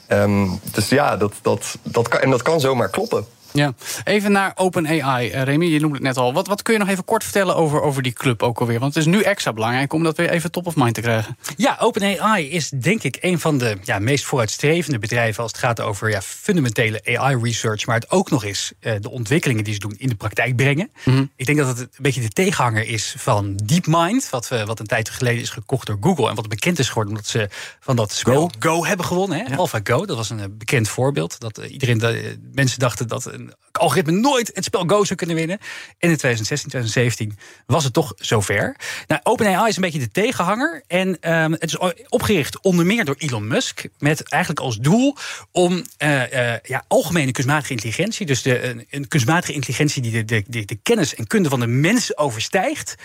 Ehm, 0.07 0.47
dus 0.71 0.89
ja, 0.89 1.17
dat, 1.17 1.33
dat, 1.41 1.77
dat 1.81 2.07
kan, 2.07 2.19
en 2.19 2.29
dat 2.29 2.41
kan 2.41 2.59
zomaar 2.59 2.89
kloppen. 2.89 3.25
Ja. 3.55 3.73
Even 4.03 4.31
naar 4.31 4.51
OpenAI. 4.55 5.31
Uh, 5.31 5.43
Remy, 5.43 5.65
je 5.65 5.79
noemde 5.79 5.95
het 5.95 6.03
net 6.03 6.17
al. 6.17 6.33
Wat, 6.33 6.47
wat 6.47 6.61
kun 6.61 6.73
je 6.73 6.79
nog 6.79 6.89
even 6.89 7.05
kort 7.05 7.23
vertellen 7.23 7.55
over, 7.55 7.81
over 7.81 8.01
die 8.01 8.13
club 8.13 8.43
ook 8.43 8.59
alweer? 8.59 8.79
Want 8.79 8.93
het 8.93 9.05
is 9.05 9.11
nu 9.11 9.21
extra 9.21 9.53
belangrijk 9.53 9.93
om 9.93 10.03
dat 10.03 10.17
weer 10.17 10.29
even 10.29 10.51
top 10.51 10.65
of 10.65 10.75
mind 10.75 10.93
te 10.93 11.01
krijgen. 11.01 11.37
Ja, 11.57 11.77
OpenAI 11.79 12.49
is 12.49 12.69
denk 12.69 13.03
ik 13.03 13.17
een 13.21 13.39
van 13.39 13.57
de 13.57 13.77
ja, 13.83 13.99
meest 13.99 14.25
vooruitstrevende 14.25 14.99
bedrijven 14.99 15.43
als 15.43 15.51
het 15.51 15.61
gaat 15.61 15.81
over 15.81 16.09
ja, 16.09 16.21
fundamentele 16.21 17.01
AI-research, 17.17 17.85
maar 17.85 17.95
het 17.95 18.11
ook 18.11 18.29
nog 18.29 18.43
eens 18.43 18.73
eh, 18.79 18.93
de 18.99 19.09
ontwikkelingen 19.09 19.63
die 19.63 19.73
ze 19.73 19.79
doen 19.79 19.95
in 19.97 20.09
de 20.09 20.15
praktijk 20.15 20.55
brengen. 20.55 20.91
Ik 21.35 21.45
denk 21.45 21.57
dat 21.57 21.67
het 21.67 21.79
een 21.79 21.89
beetje 21.97 22.21
de 22.21 22.29
tegenhanger 22.29 22.87
is 22.87 23.15
van 23.17 23.55
DeepMind, 23.55 24.29
wat, 24.29 24.47
we, 24.47 24.65
wat 24.65 24.79
een 24.79 24.87
tijd 24.87 25.09
geleden 25.09 25.41
is 25.41 25.49
gekocht 25.49 25.87
door 25.87 25.97
Google 26.01 26.29
en 26.29 26.35
wat 26.35 26.47
bekend 26.47 26.79
is 26.79 26.87
geworden 26.87 27.13
omdat 27.13 27.27
ze 27.27 27.49
van 27.79 27.95
dat 27.95 28.11
spel 28.11 28.51
Go, 28.59 28.85
hebben 28.85 29.05
gewonnen. 29.05 29.45
Hè? 29.45 29.55
AlphaGo, 29.55 30.05
dat 30.05 30.17
was 30.17 30.29
een 30.29 30.39
eh, 30.39 30.45
bekend 30.51 30.89
voorbeeld. 30.89 31.39
Dat 31.39 31.57
eh, 31.57 31.71
iedereen, 31.71 31.97
de, 31.97 32.37
mensen 32.53 32.79
dachten 32.79 33.07
dat 33.07 33.25
een 33.25 33.44
algoritme 33.71 34.11
nooit 34.11 34.51
het 34.53 34.63
spel 34.63 34.83
Go 34.87 35.03
zou 35.03 35.15
kunnen 35.15 35.35
winnen. 35.35 35.57
En 35.97 36.09
in 36.09 36.17
2016, 36.17 36.69
2017 36.69 37.37
was 37.65 37.83
het 37.83 37.93
toch 37.93 38.13
zover. 38.17 38.75
Nou, 39.07 39.21
OpenAI 39.23 39.69
is 39.69 39.75
een 39.75 39.81
beetje 39.81 39.99
de 39.99 40.11
tegenhanger. 40.11 40.83
En 40.87 41.21
ehm, 41.21 41.51
het 41.51 41.63
is 41.63 41.77
opgericht 42.09 42.59
onder 42.61 42.85
meer 42.85 43.05
door 43.05 43.15
Elon 43.17 43.47
Musk. 43.47 43.85
Met 43.99 44.23
eigenlijk 44.29 44.61
als 44.61 44.77
doel 44.77 45.15
om 45.51 45.83
eh, 45.97 46.53
eh, 46.53 46.59
ja, 46.63 46.83
algemene 46.87 47.31
kunstmatige 47.31 47.73
intelligentie. 47.73 48.25
Dus 48.25 48.41
de, 48.41 48.85
een, 48.89 49.07
kunstmatige 49.07 49.53
intelligentie 49.53 50.01
die 50.01 50.11
de, 50.11 50.25
de, 50.25 50.43
de, 50.47 50.65
de 50.65 50.79
kennis 50.83 51.15
en 51.15 51.27
kunde 51.27 51.49
van 51.49 51.59
de 51.59 51.67
mens 51.67 52.17
overstijgt. 52.17 52.95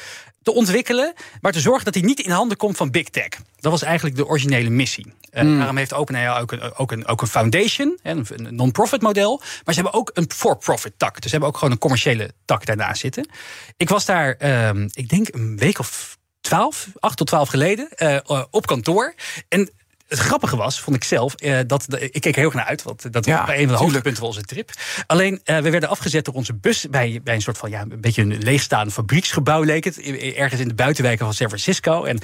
Te 0.42 0.52
ontwikkelen, 0.52 1.14
maar 1.40 1.52
te 1.52 1.60
zorgen 1.60 1.84
dat 1.84 1.94
hij 1.94 2.02
niet 2.02 2.20
in 2.20 2.30
handen 2.30 2.56
komt 2.56 2.76
van 2.76 2.90
big 2.90 3.08
tech. 3.08 3.28
Dat 3.56 3.72
was 3.72 3.82
eigenlijk 3.82 4.16
de 4.16 4.26
originele 4.26 4.70
missie. 4.70 5.06
Uh, 5.06 5.40
Hmm. 5.40 5.56
Daarom 5.56 5.76
heeft 5.76 5.92
OpenAI 5.92 6.40
ook 6.40 6.52
een, 6.52 6.74
ook 6.74 6.92
een, 6.92 7.06
ook 7.06 7.20
een 7.20 7.26
foundation, 7.26 7.98
een, 8.02 8.26
non-profit 8.50 9.02
model. 9.02 9.38
Maar 9.38 9.74
ze 9.74 9.80
hebben 9.80 10.00
ook 10.00 10.10
een 10.14 10.30
for-profit 10.34 10.92
tak. 10.96 11.14
Dus 11.14 11.24
ze 11.24 11.30
hebben 11.30 11.48
ook 11.48 11.56
gewoon 11.56 11.72
een 11.72 11.78
commerciële 11.78 12.30
tak 12.44 12.66
daarnaast 12.66 13.00
zitten. 13.00 13.28
Ik 13.76 13.88
was 13.88 14.04
daar, 14.04 14.34
ehm, 14.38 14.88
ik 14.92 15.08
denk 15.08 15.28
een 15.34 15.56
week 15.56 15.78
of 15.78 16.18
twaalf, 16.40 16.88
acht 16.98 17.16
tot 17.16 17.26
twaalf 17.26 17.48
geleden, 17.48 17.88
eh, 17.90 18.16
eh, 18.16 18.44
op 18.50 18.66
kantoor. 18.66 19.14
En 19.48 19.70
het 20.10 20.18
grappige 20.18 20.56
was, 20.56 20.80
vond 20.80 20.96
ik 20.96 21.04
zelf, 21.04 21.34
eh, 21.34 21.58
dat 21.66 21.84
de- 21.88 22.10
ik 22.10 22.20
keek 22.20 22.32
er 22.32 22.38
heel 22.38 22.44
erg 22.44 22.54
naar 22.54 22.64
uit, 22.64 22.82
want 22.82 23.02
dat 23.02 23.26
was 23.26 23.34
Ja, 23.34 23.44
bij 23.44 23.54
een 23.58 23.64
van 23.68 23.72
de 23.76 23.82
hoogtepunten 23.82 24.18
van 24.18 24.26
onze 24.26 24.42
trip. 24.42 24.70
Alleen, 25.06 25.40
eh, 25.44 25.58
we 25.58 25.70
werden 25.70 25.88
afgezet 25.88 26.24
door 26.24 26.34
onze 26.34 26.54
bus 26.54 26.86
bij, 26.90 27.20
bij 27.24 27.34
een 27.34 27.42
soort 27.42 27.58
van, 27.58 27.70
ja, 27.70 27.80
een 27.80 28.00
beetje 28.00 28.22
een 28.22 28.38
leegstaand 28.38 28.92
fabrieksgebouw 28.92 29.62
leek 29.62 29.84
het, 29.84 29.98
ergens 30.36 30.60
in 30.60 30.68
de 30.68 30.74
buitenwijken 30.74 31.24
van 31.24 31.34
San 31.34 31.46
Francisco. 31.48 32.04
En 32.04 32.18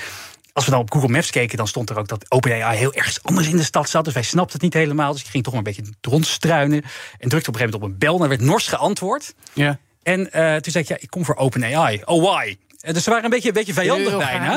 als 0.52 0.64
we 0.64 0.70
dan 0.70 0.80
op 0.80 0.92
Google 0.92 1.08
Maps 1.08 1.30
keken, 1.30 1.56
dan 1.56 1.68
stond 1.68 1.90
er 1.90 1.98
ook 1.98 2.08
dat 2.08 2.24
OpenAI 2.30 2.76
heel 2.78 2.94
ergens 2.94 3.22
anders 3.22 3.48
in 3.48 3.56
de 3.56 3.62
stad 3.64 3.88
zat. 3.88 4.04
Dus 4.04 4.14
wij 4.14 4.22
snapten 4.22 4.52
het 4.52 4.62
niet 4.62 4.74
helemaal. 4.74 5.12
Dus 5.12 5.20
ik 5.22 5.26
ging 5.28 5.44
toch 5.44 5.54
maar 5.54 5.62
een 5.66 5.74
beetje 5.74 5.92
rondstruinen. 6.00 6.82
En 7.18 7.28
drukte 7.28 7.48
op 7.48 7.54
een 7.54 7.60
gegeven 7.60 7.80
moment 7.80 7.82
op 7.82 7.82
een 7.82 7.98
bel. 7.98 8.16
En 8.16 8.22
er 8.22 8.28
werd 8.28 8.40
nors 8.40 8.66
geantwoord. 8.68 9.34
Ja. 9.52 9.78
En 10.02 10.32
eh, 10.32 10.56
toen 10.56 10.72
zei 10.72 10.84
ik, 10.84 10.90
ja, 10.90 10.96
ik 11.00 11.10
kom 11.10 11.24
voor 11.24 11.36
OpenAI. 11.36 12.02
Oh, 12.04 12.22
why? 12.22 12.56
Eh, 12.86 12.94
Dus 12.94 13.04
ze 13.04 13.10
waren 13.10 13.24
een 13.24 13.30
beetje, 13.30 13.48
een 13.48 13.54
beetje 13.54 13.72
vijandig 13.72 14.12
bijna. 14.18 14.52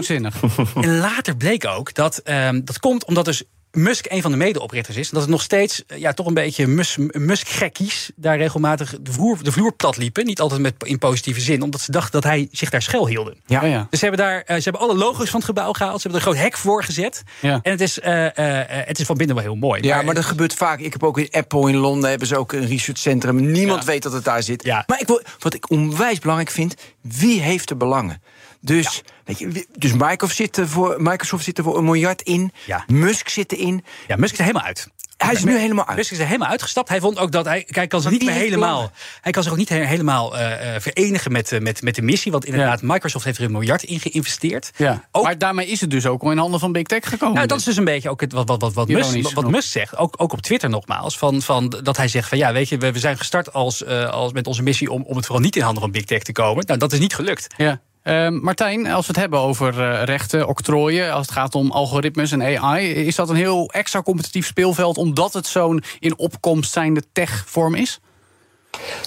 En 0.81 0.97
later 0.97 1.35
bleek 1.37 1.65
ook 1.65 1.93
dat 1.93 2.17
ehm, 2.17 2.61
dat 2.63 2.79
komt 2.79 3.05
omdat 3.05 3.25
dus 3.25 3.43
Musk 3.71 4.05
een 4.09 4.21
van 4.21 4.31
de 4.31 4.37
medeoprichters 4.37 4.97
is. 4.97 5.03
En 5.07 5.13
dat 5.13 5.21
het 5.21 5.31
nog 5.31 5.41
steeds 5.41 5.83
eh, 5.87 5.97
ja, 5.97 6.13
toch 6.13 6.25
een 6.25 6.33
beetje 6.33 6.67
Mus- 6.67 6.97
Musk-gekkies 7.11 8.11
daar 8.15 8.37
regelmatig 8.37 8.95
de 9.01 9.11
vloer, 9.11 9.43
de 9.43 9.51
vloer 9.51 9.73
plat 9.73 9.97
liepen. 9.97 10.25
Niet 10.25 10.39
altijd 10.39 10.61
met, 10.61 10.73
in 10.83 10.97
positieve 10.97 11.39
zin, 11.41 11.61
omdat 11.61 11.81
ze 11.81 11.91
dachten 11.91 12.11
dat 12.11 12.23
hij 12.23 12.47
zich 12.51 12.69
daar 12.69 12.81
schuil 12.81 13.07
hielden. 13.07 13.37
Ja. 13.45 13.61
Ja, 13.61 13.67
ja. 13.67 13.87
Dus 13.89 13.99
ze 13.99 14.05
hebben 14.05 14.25
daar 14.25 14.41
eh, 14.41 14.55
ze 14.55 14.63
hebben 14.63 14.81
alle 14.81 14.95
logo's 14.95 15.29
van 15.29 15.39
het 15.39 15.49
gebouw 15.49 15.73
gehaald. 15.73 16.01
Ze 16.01 16.07
hebben 16.07 16.21
er 16.21 16.27
een 16.27 16.33
groot 16.33 16.45
hek 16.51 16.57
voor 16.57 16.83
gezet. 16.83 17.23
Ja. 17.41 17.59
En 17.63 17.71
het 17.71 17.81
is, 17.81 17.99
eh, 17.99 18.27
het 18.67 18.99
is 18.99 19.05
van 19.05 19.17
binnen 19.17 19.35
wel 19.35 19.45
heel 19.45 19.55
mooi. 19.55 19.81
Ja, 19.83 20.01
maar 20.01 20.15
dat 20.15 20.25
gebeurt 20.25 20.53
vaak. 20.53 20.79
Ik 20.79 20.93
heb 20.93 21.03
ook 21.03 21.17
in 21.19 21.27
Apple 21.31 21.69
in 21.69 21.75
Londen 21.75 22.09
hebben 22.09 22.27
ze 22.27 22.37
ook 22.37 22.51
een 22.53 22.67
researchcentrum. 22.67 23.51
Niemand 23.51 23.79
Ja. 23.79 23.85
weet 23.85 24.03
dat 24.03 24.13
het 24.13 24.23
daar 24.23 24.43
zit. 24.43 24.63
Ja. 24.63 24.83
Maar 24.87 24.99
ik 25.01 25.07
wil, 25.07 25.21
wat 25.39 25.53
ik 25.53 25.69
onwijs 25.69 26.19
belangrijk 26.19 26.51
vind, 26.51 26.75
wie 27.01 27.41
heeft 27.41 27.69
er 27.69 27.77
belangen? 27.77 28.21
Dus, 28.61 29.01
weet 29.25 29.39
je, 29.39 29.65
dus 29.77 29.91
Microsoft, 29.93 30.35
zit 30.35 30.57
er 30.57 30.67
voor, 30.69 30.95
Microsoft 31.01 31.43
zit 31.43 31.57
er 31.57 31.63
voor 31.63 31.77
een 31.77 31.83
miljard 31.85 32.21
in. 32.21 32.51
Ja. 32.65 32.83
Musk 32.87 33.29
zit 33.29 33.51
erin. 33.51 33.83
Ja, 34.07 34.15
Musk 34.15 34.31
is 34.33 34.37
er 34.39 34.45
helemaal 34.45 34.67
uit. 34.67 34.87
Hij 35.17 35.33
is 35.33 35.43
nu 35.43 35.57
helemaal 35.57 35.87
uit. 35.87 35.97
Musk 35.97 36.11
is 36.11 36.19
er 36.19 36.25
helemaal 36.25 36.47
uitgestapt. 36.47 36.89
Hij 36.89 36.99
vond 36.99 37.17
ook 37.17 37.31
dat 37.31 37.45
hij, 37.45 37.63
hij 37.67 37.87
kan 37.87 38.01
zich 38.01 38.11
niet 38.11 38.29
helemaal, 38.29 38.91
hij 39.21 39.31
kan 39.31 39.43
zich 39.43 39.51
ook 39.51 39.57
niet 39.57 39.69
he- 39.69 39.85
helemaal 39.85 40.37
eh, 40.37 40.75
eh, 40.75 40.81
verenigen 40.81 41.31
met, 41.31 41.51
eh, 41.51 41.59
met, 41.59 41.81
met 41.81 41.95
de 41.95 42.01
missie. 42.01 42.31
Want 42.31 42.45
inderdaad, 42.45 42.81
Microsoft 42.81 43.25
heeft 43.25 43.37
er 43.37 43.43
een 43.43 43.51
miljard 43.51 43.83
in 43.83 43.99
geïnvesteerd. 43.99 44.71
Ja. 44.75 45.07
Ook- 45.11 45.23
Maar 45.23 45.37
daarmee 45.37 45.67
is 45.67 45.81
het 45.81 45.91
dus 45.91 46.05
ook 46.05 46.21
al 46.23 46.31
in 46.31 46.37
handen 46.37 46.59
van 46.59 46.71
Big 46.71 46.83
Tech 46.83 47.09
gekomen. 47.09 47.35
Nou, 47.35 47.47
dat 47.47 47.57
is 47.57 47.63
dus 47.63 47.77
een 47.77 47.83
beetje 47.83 48.09
ook 48.09 48.21
het, 48.21 48.31
wat, 48.33 48.47
wat, 48.47 48.61
wat, 48.61 48.73
wat, 48.73 48.87
Musk, 48.87 49.35
wat. 49.35 49.49
Musk 49.51 49.71
zegt. 49.71 49.97
Ook, 49.97 50.13
ook 50.17 50.33
op 50.33 50.41
Twitter 50.41 50.69
nogmaals. 50.69 51.17
Van, 51.17 51.41
van, 51.41 51.69
dat 51.83 51.97
hij 51.97 52.07
zegt 52.07 52.29
van 52.29 52.37
ja, 52.37 52.51
weet 52.53 52.69
je, 52.69 52.77
we, 52.77 52.91
we 52.91 52.99
zijn 52.99 53.17
gestart 53.17 53.53
als, 53.53 53.83
eh, 53.83 54.09
als 54.09 54.31
met 54.33 54.47
onze 54.47 54.63
missie 54.63 54.91
om, 54.91 55.03
om 55.03 55.15
het 55.15 55.25
vooral 55.25 55.43
niet 55.43 55.55
in 55.55 55.61
handen 55.61 55.81
van 55.81 55.91
Big 55.91 56.03
Tech 56.05 56.23
te 56.23 56.31
komen. 56.31 56.63
Nou, 56.67 56.79
dat 56.79 56.91
is 56.93 56.99
niet 56.99 57.15
gelukt. 57.15 57.47
Ja. 57.57 57.81
Ehm, 58.03 58.33
Martijn, 58.33 58.87
als 58.87 59.07
we 59.07 59.11
het 59.11 59.21
hebben 59.21 59.39
over 59.39 59.81
eh, 59.81 60.03
rechten, 60.03 60.47
octrooien, 60.47 61.13
als 61.13 61.25
het 61.25 61.35
gaat 61.35 61.55
om 61.55 61.71
algoritmes 61.71 62.31
en 62.31 62.59
AI, 62.59 62.91
is 62.91 63.15
dat 63.15 63.29
een 63.29 63.35
heel 63.35 63.69
extra 63.71 64.01
competitief 64.01 64.45
speelveld 64.45 64.97
omdat 64.97 65.33
het 65.33 65.47
zo'n 65.47 65.83
in 65.99 66.17
opkomst 66.17 66.71
zijnde 66.71 67.03
tech-vorm 67.11 67.75
is? 67.75 67.99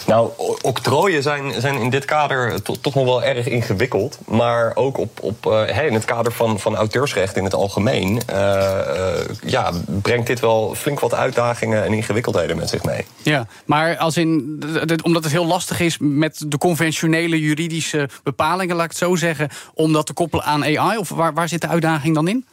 Nou, 0.06 0.30
octrooien 0.62 1.22
zijn, 1.22 1.60
zijn 1.60 1.76
in 1.76 1.90
dit 1.90 2.04
kader 2.04 2.62
to- 2.62 2.76
toch 2.80 2.94
nog 2.94 3.04
wel 3.04 3.22
erg 3.22 3.46
ingewikkeld. 3.46 4.18
Maar 4.26 4.72
ook 4.74 4.98
op, 4.98 5.20
op, 5.20 5.46
eh, 5.46 5.84
in 5.86 5.94
het 5.94 6.04
kader 6.04 6.32
van, 6.32 6.60
van 6.60 6.76
auteursrecht 6.76 7.36
in 7.36 7.44
het 7.44 7.54
algemeen... 7.54 8.22
eh, 8.26 9.18
eh, 9.18 9.26
ja, 9.44 9.72
brengt 9.86 10.26
dit 10.26 10.40
wel 10.40 10.74
flink 10.74 11.00
wat 11.00 11.14
uitdagingen 11.14 11.84
en 11.84 11.92
ingewikkeldheden 11.92 12.56
met 12.56 12.68
zich 12.68 12.82
mee. 12.84 13.04
Ja, 13.22 13.46
maar 13.64 13.96
als 13.96 14.16
in, 14.16 14.62
omdat 15.02 15.22
het 15.22 15.32
heel 15.32 15.46
lastig 15.46 15.80
is 15.80 15.96
met 16.00 16.44
de 16.46 16.58
conventionele 16.58 17.40
juridische 17.40 18.08
bepalingen, 18.22 18.76
laat 18.76 18.84
ik 18.84 18.90
het 18.90 19.00
zo 19.00 19.14
zeggen, 19.14 19.48
om 19.74 19.92
dat 19.92 20.06
te 20.06 20.12
koppelen 20.12 20.44
aan 20.44 20.64
AI? 20.64 20.98
Of 20.98 21.08
waar, 21.08 21.34
waar 21.34 21.48
zit 21.48 21.60
de 21.60 21.68
uitdaging 21.68 22.14
dan 22.14 22.28
in? 22.28 22.46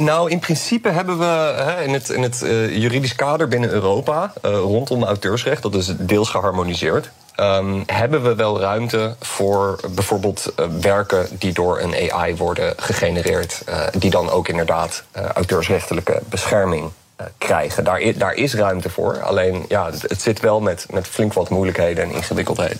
Nou, 0.00 0.30
in 0.30 0.38
principe 0.38 0.88
hebben 0.88 1.18
we 1.18 1.24
hè, 1.56 1.82
in 1.82 1.92
het, 1.92 2.08
in 2.08 2.22
het 2.22 2.42
eh, 2.42 2.76
juridisch 2.76 3.14
kader 3.14 3.48
binnen 3.48 3.70
Europa... 3.70 4.32
eh, 4.42 4.50
rondom 4.50 5.04
auteursrecht, 5.04 5.62
dat 5.62 5.74
is 5.74 5.94
deels 5.98 6.28
geharmoniseerd... 6.28 7.10
ehm, 7.34 7.82
hebben 7.86 8.22
we 8.22 8.34
wel 8.34 8.60
ruimte 8.60 9.14
voor 9.20 9.80
bijvoorbeeld 9.94 10.52
eh, 10.56 10.66
werken 10.80 11.26
die 11.38 11.52
door 11.52 11.80
een 11.80 12.10
AI 12.10 12.36
worden 12.36 12.74
gegenereerd... 12.76 13.62
die 13.98 14.10
dan 14.10 14.30
ook 14.30 14.48
inderdaad 14.48 15.04
auteursrechtelijke 15.34 16.20
bescherming 16.28 16.90
krijgen. 17.38 17.84
Daar, 17.84 18.12
daar 18.16 18.34
is 18.34 18.54
ruimte 18.54 18.90
voor, 18.90 19.22
alleen 19.22 19.64
ja, 19.68 19.90
het, 19.90 20.02
het 20.02 20.22
zit 20.22 20.40
wel 20.40 20.60
met, 20.60 20.86
met 20.90 21.06
flink 21.06 21.32
wat 21.32 21.48
moeilijkheden 21.50 22.04
en 22.04 22.10
ingewikkeldheden. 22.10 22.78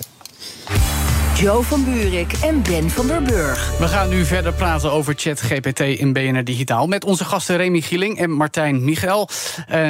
Joe 1.40 1.62
van 1.62 1.84
Buurik 1.84 2.32
en 2.32 2.62
Ben 2.62 2.90
van 2.90 3.06
der 3.06 3.22
Burg. 3.22 3.78
We 3.78 3.88
gaan 3.88 4.08
nu 4.08 4.24
verder 4.24 4.52
praten 4.52 4.92
over 4.92 5.14
ChatGPT 5.16 5.80
in 5.80 6.12
BNR 6.12 6.44
Digitaal... 6.44 6.86
met 6.86 7.04
onze 7.04 7.24
gasten 7.24 7.56
Remy 7.56 7.80
Gieling 7.80 8.18
en 8.18 8.30
Martijn 8.30 8.84
Michel. 8.84 9.28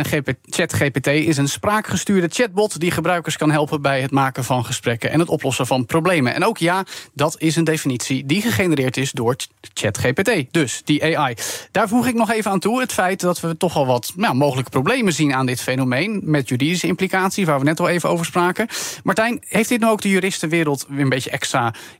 GP 0.02 0.32
ChatGPT 0.44 1.06
is 1.06 1.36
een 1.36 1.48
spraakgestuurde 1.48 2.28
chatbot... 2.30 2.80
die 2.80 2.90
gebruikers 2.90 3.36
kan 3.36 3.50
helpen 3.50 3.82
bij 3.82 4.00
het 4.00 4.10
maken 4.10 4.44
van 4.44 4.64
gesprekken... 4.64 5.10
en 5.10 5.18
het 5.18 5.28
oplossen 5.28 5.66
van 5.66 5.86
problemen. 5.86 6.34
En 6.34 6.44
ook 6.44 6.58
ja, 6.58 6.84
dat 7.14 7.34
is 7.38 7.56
een 7.56 7.64
definitie 7.64 8.26
die 8.26 8.42
gegenereerd 8.42 8.96
is 8.96 9.12
door 9.12 9.34
Ch- 9.36 9.48
ChatGPT. 9.74 10.52
Dus 10.52 10.82
die 10.84 11.18
AI. 11.18 11.34
Daar 11.70 11.88
voeg 11.88 12.06
ik 12.06 12.14
nog 12.14 12.30
even 12.30 12.50
aan 12.50 12.60
toe 12.60 12.80
het 12.80 12.92
feit 12.92 13.20
dat 13.20 13.40
we 13.40 13.56
toch 13.56 13.76
al 13.76 13.86
wat 13.86 14.12
nou, 14.16 14.34
mogelijke 14.34 14.70
problemen 14.70 15.12
zien 15.12 15.34
aan 15.34 15.46
dit 15.46 15.60
fenomeen... 15.60 16.20
met 16.24 16.48
juridische 16.48 16.86
implicaties, 16.86 17.46
waar 17.46 17.58
we 17.58 17.64
net 17.64 17.80
al 17.80 17.88
even 17.88 18.08
over 18.08 18.26
spraken. 18.26 18.68
Martijn, 19.02 19.42
heeft 19.48 19.68
dit 19.68 19.80
nou 19.80 19.92
ook 19.92 20.02
de 20.02 20.08
juristenwereld 20.08 20.86
een 20.88 21.08
beetje 21.08 21.38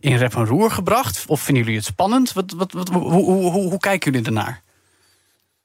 in 0.01 0.17
rep 0.17 0.35
en 0.35 0.47
roer 0.47 0.71
gebracht? 0.71 1.25
Of 1.27 1.41
vinden 1.41 1.63
jullie 1.63 1.79
het 1.79 1.89
spannend? 1.89 2.33
Wat, 2.33 2.53
wat, 2.57 2.73
wat, 2.73 2.89
hoe, 2.89 3.03
hoe, 3.03 3.51
hoe, 3.51 3.69
hoe 3.69 3.79
kijken 3.79 4.13
jullie 4.13 4.27
ernaar? 4.27 4.63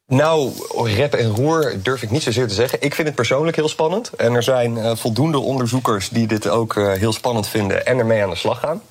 Nou, 0.07 0.51
rep 0.83 1.13
en 1.13 1.29
roer 1.29 1.75
durf 1.83 2.01
ik 2.01 2.09
niet 2.09 2.23
zozeer 2.23 2.47
te 2.47 2.53
zeggen. 2.53 2.81
Ik 2.81 2.95
vind 2.95 3.07
het 3.07 3.15
persoonlijk 3.15 3.55
heel 3.55 3.69
spannend. 3.69 4.09
En 4.09 4.33
er 4.33 4.43
zijn 4.43 4.77
eh, 4.77 4.95
voldoende 4.95 5.39
onderzoekers 5.39 6.09
die 6.09 6.27
dit 6.27 6.47
ook 6.47 6.75
eh, 6.75 6.91
heel 6.91 7.13
spannend 7.13 7.47
vinden 7.47 7.85
en 7.85 7.97
ermee 7.97 8.23
aan 8.23 8.29
de 8.29 8.35
slag 8.35 8.59
gaan. 8.59 8.81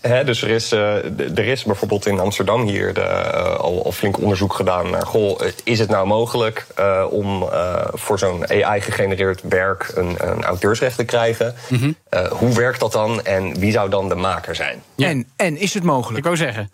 Hè, 0.00 0.24
dus 0.24 0.42
er 0.42 0.50
is, 0.50 0.72
eh, 0.72 0.94
er 1.38 1.46
is 1.46 1.64
bijvoorbeeld 1.64 2.06
in 2.06 2.20
Amsterdam 2.20 2.62
hier 2.66 2.94
de, 2.94 3.00
eh, 3.00 3.56
al, 3.56 3.84
al 3.84 3.92
flink 3.92 4.18
onderzoek 4.18 4.54
gedaan 4.54 4.90
naar... 4.90 5.06
Goh, 5.06 5.40
eh, 5.40 5.52
is 5.64 5.78
het 5.78 5.88
nou 5.88 6.06
mogelijk 6.06 6.66
eh, 6.74 7.04
om 7.10 7.42
eh, 7.42 7.74
voor 7.92 8.18
zo'n 8.18 8.48
AI-gegenereerd 8.48 9.40
werk 9.42 9.92
een, 9.94 10.16
een 10.18 10.44
auteursrecht 10.44 10.96
te 10.96 11.04
krijgen? 11.04 11.54
Eh, 12.08 12.26
hoe 12.30 12.54
werkt 12.54 12.80
dat 12.80 12.92
dan 12.92 13.24
en 13.24 13.58
wie 13.58 13.72
zou 13.72 13.90
dan 13.90 14.08
de 14.08 14.14
maker 14.14 14.54
zijn? 14.54 14.82
Ja. 14.94 15.08
En, 15.08 15.26
en 15.36 15.56
is 15.56 15.74
het 15.74 15.82
mogelijk? 15.82 16.18
Ik 16.18 16.24
wou 16.24 16.36
zeggen. 16.36 16.70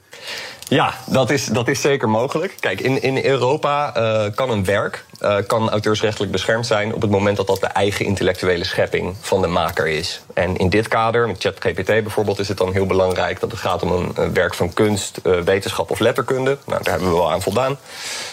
Ja, 0.71 0.95
dat 1.07 1.31
is, 1.31 1.47
dat 1.47 1.69
is 1.69 1.81
zeker 1.81 2.09
mogelijk. 2.09 2.57
Kijk, 2.61 2.81
in, 2.81 3.03
in 3.03 3.25
Europa 3.25 3.95
eh, 3.95 4.35
kan 4.35 4.51
een 4.51 4.65
werk 4.65 5.05
eh, 5.19 5.37
kan 5.47 5.71
auteursrechtelijk 5.71 6.33
beschermd 6.33 6.67
zijn 6.67 6.95
op 6.95 7.03
het 7.03 7.11
moment 7.11 7.37
dat 7.37 7.47
dat 7.47 7.61
de 7.61 7.67
eigen 7.67 8.05
intellectuele 8.05 8.65
schepping 8.65 9.17
van 9.21 9.41
de 9.41 9.47
maker 9.47 9.87
is. 9.87 10.21
En 10.35 10.57
in 10.57 10.69
dit 10.69 10.89
kader, 10.89 11.27
met 11.27 11.41
ChatGPT 11.41 11.87
bijvoorbeeld, 11.87 12.39
is 12.39 12.49
het 12.49 12.57
dan 12.57 12.73
heel 12.73 12.87
belangrijk 12.87 13.41
dat 13.41 13.51
het 13.51 13.61
gaat 13.61 13.83
om 13.83 14.13
een, 14.15 14.33
werk 14.33 14.55
van 14.55 14.73
kunst, 14.73 15.17
eh, 15.17 15.41
wetenschap 15.41 15.91
of 15.91 15.99
letterkunde. 15.99 16.59
Nou, 16.67 16.83
daar 16.83 16.93
hebben 16.93 17.11
we 17.11 17.17
wel 17.17 17.33
aan 17.33 17.43
voldaan. 17.43 17.79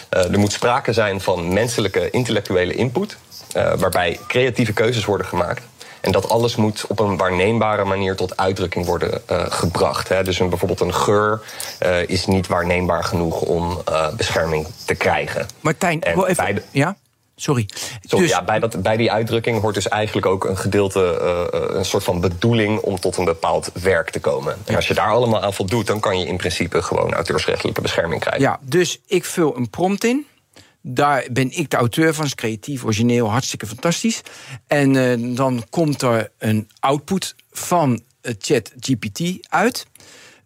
Er 0.08 0.38
moet 0.38 0.52
sprake 0.52 0.92
zijn 0.92 1.20
van 1.20 1.52
menselijke 1.52 2.10
intellectuele 2.10 2.74
input, 2.74 3.16
waarbij 3.52 4.18
creatieve 4.26 4.72
keuzes 4.72 5.04
worden 5.04 5.26
gemaakt. 5.26 5.62
En 6.00 6.12
dat 6.12 6.28
alles 6.28 6.56
moet 6.56 6.84
op 6.88 6.98
een 6.98 7.16
waarneembare 7.16 7.84
manier 7.84 8.16
tot 8.16 8.36
uitdrukking 8.36 8.86
worden 8.86 9.22
eh, 9.26 9.44
gebracht. 9.48 10.08
Hè. 10.08 10.24
Dus 10.24 10.38
een, 10.38 10.48
bijvoorbeeld 10.48 10.80
een 10.80 10.94
geur 10.94 11.40
eh, 11.78 12.08
is 12.08 12.26
niet 12.26 12.46
waarneembaar 12.46 13.04
genoeg 13.04 13.40
om 13.40 13.80
eh, 13.84 14.08
bescherming 14.14 14.66
te 14.84 14.94
krijgen. 14.94 15.46
Martijn, 15.60 16.02
En 16.02 16.18
even... 16.24 16.36
bij 16.36 16.54
de- 16.54 16.62
Ja? 16.70 16.96
Sorry. 17.40 17.68
Sorry, 18.02 18.24
dus, 18.24 18.34
ja, 18.34 18.44
bij, 18.44 18.58
dat, 18.58 18.82
bij 18.82 18.96
die 18.96 19.12
uitdrukking 19.12 19.60
hoort 19.60 19.74
dus 19.74 19.88
eigenlijk 19.88 20.26
ook 20.26 20.44
een 20.44 20.56
gedeelte, 20.56 21.00
een 21.72 21.84
soort 21.84 22.04
van 22.04 22.20
bedoeling 22.20 22.80
om 22.80 23.00
tot 23.00 23.16
een 23.16 23.24
bepaald 23.24 23.70
werk 23.82 24.10
te 24.10 24.20
komen. 24.20 24.56
En 24.64 24.74
als 24.76 24.88
je 24.88 24.94
daar 24.94 25.10
allemaal 25.10 25.42
aan 25.42 25.54
voldoet, 25.54 25.86
dan 25.86 26.00
kan 26.00 26.18
je 26.18 26.26
in 26.26 26.36
principe 26.36 26.82
gewoon 26.82 27.12
auteursrechtelijke 27.14 27.80
bescherming 27.80 28.20
krijgen. 28.20 28.42
ja, 28.42 28.58
dus 28.62 29.00
ik 29.06 29.24
vul 29.24 29.56
een 29.56 29.70
prompt 29.70 30.04
in. 30.04 30.26
Daar 30.90 31.26
ben 31.32 31.50
ik 31.50 31.70
de 31.70 31.76
auteur 31.76 32.14
van, 32.14 32.24
is 32.24 32.34
creatief, 32.34 32.84
origineel, 32.84 33.30
hartstikke 33.30 33.66
fantastisch. 33.66 34.20
En 34.66 34.96
eh, 34.96 35.36
dan 35.36 35.64
komt 35.70 36.02
er 36.02 36.30
een 36.38 36.68
output 36.80 37.34
van 37.50 38.00
eh, 38.20 38.34
ChatGPT 38.38 39.20
uit. 39.48 39.86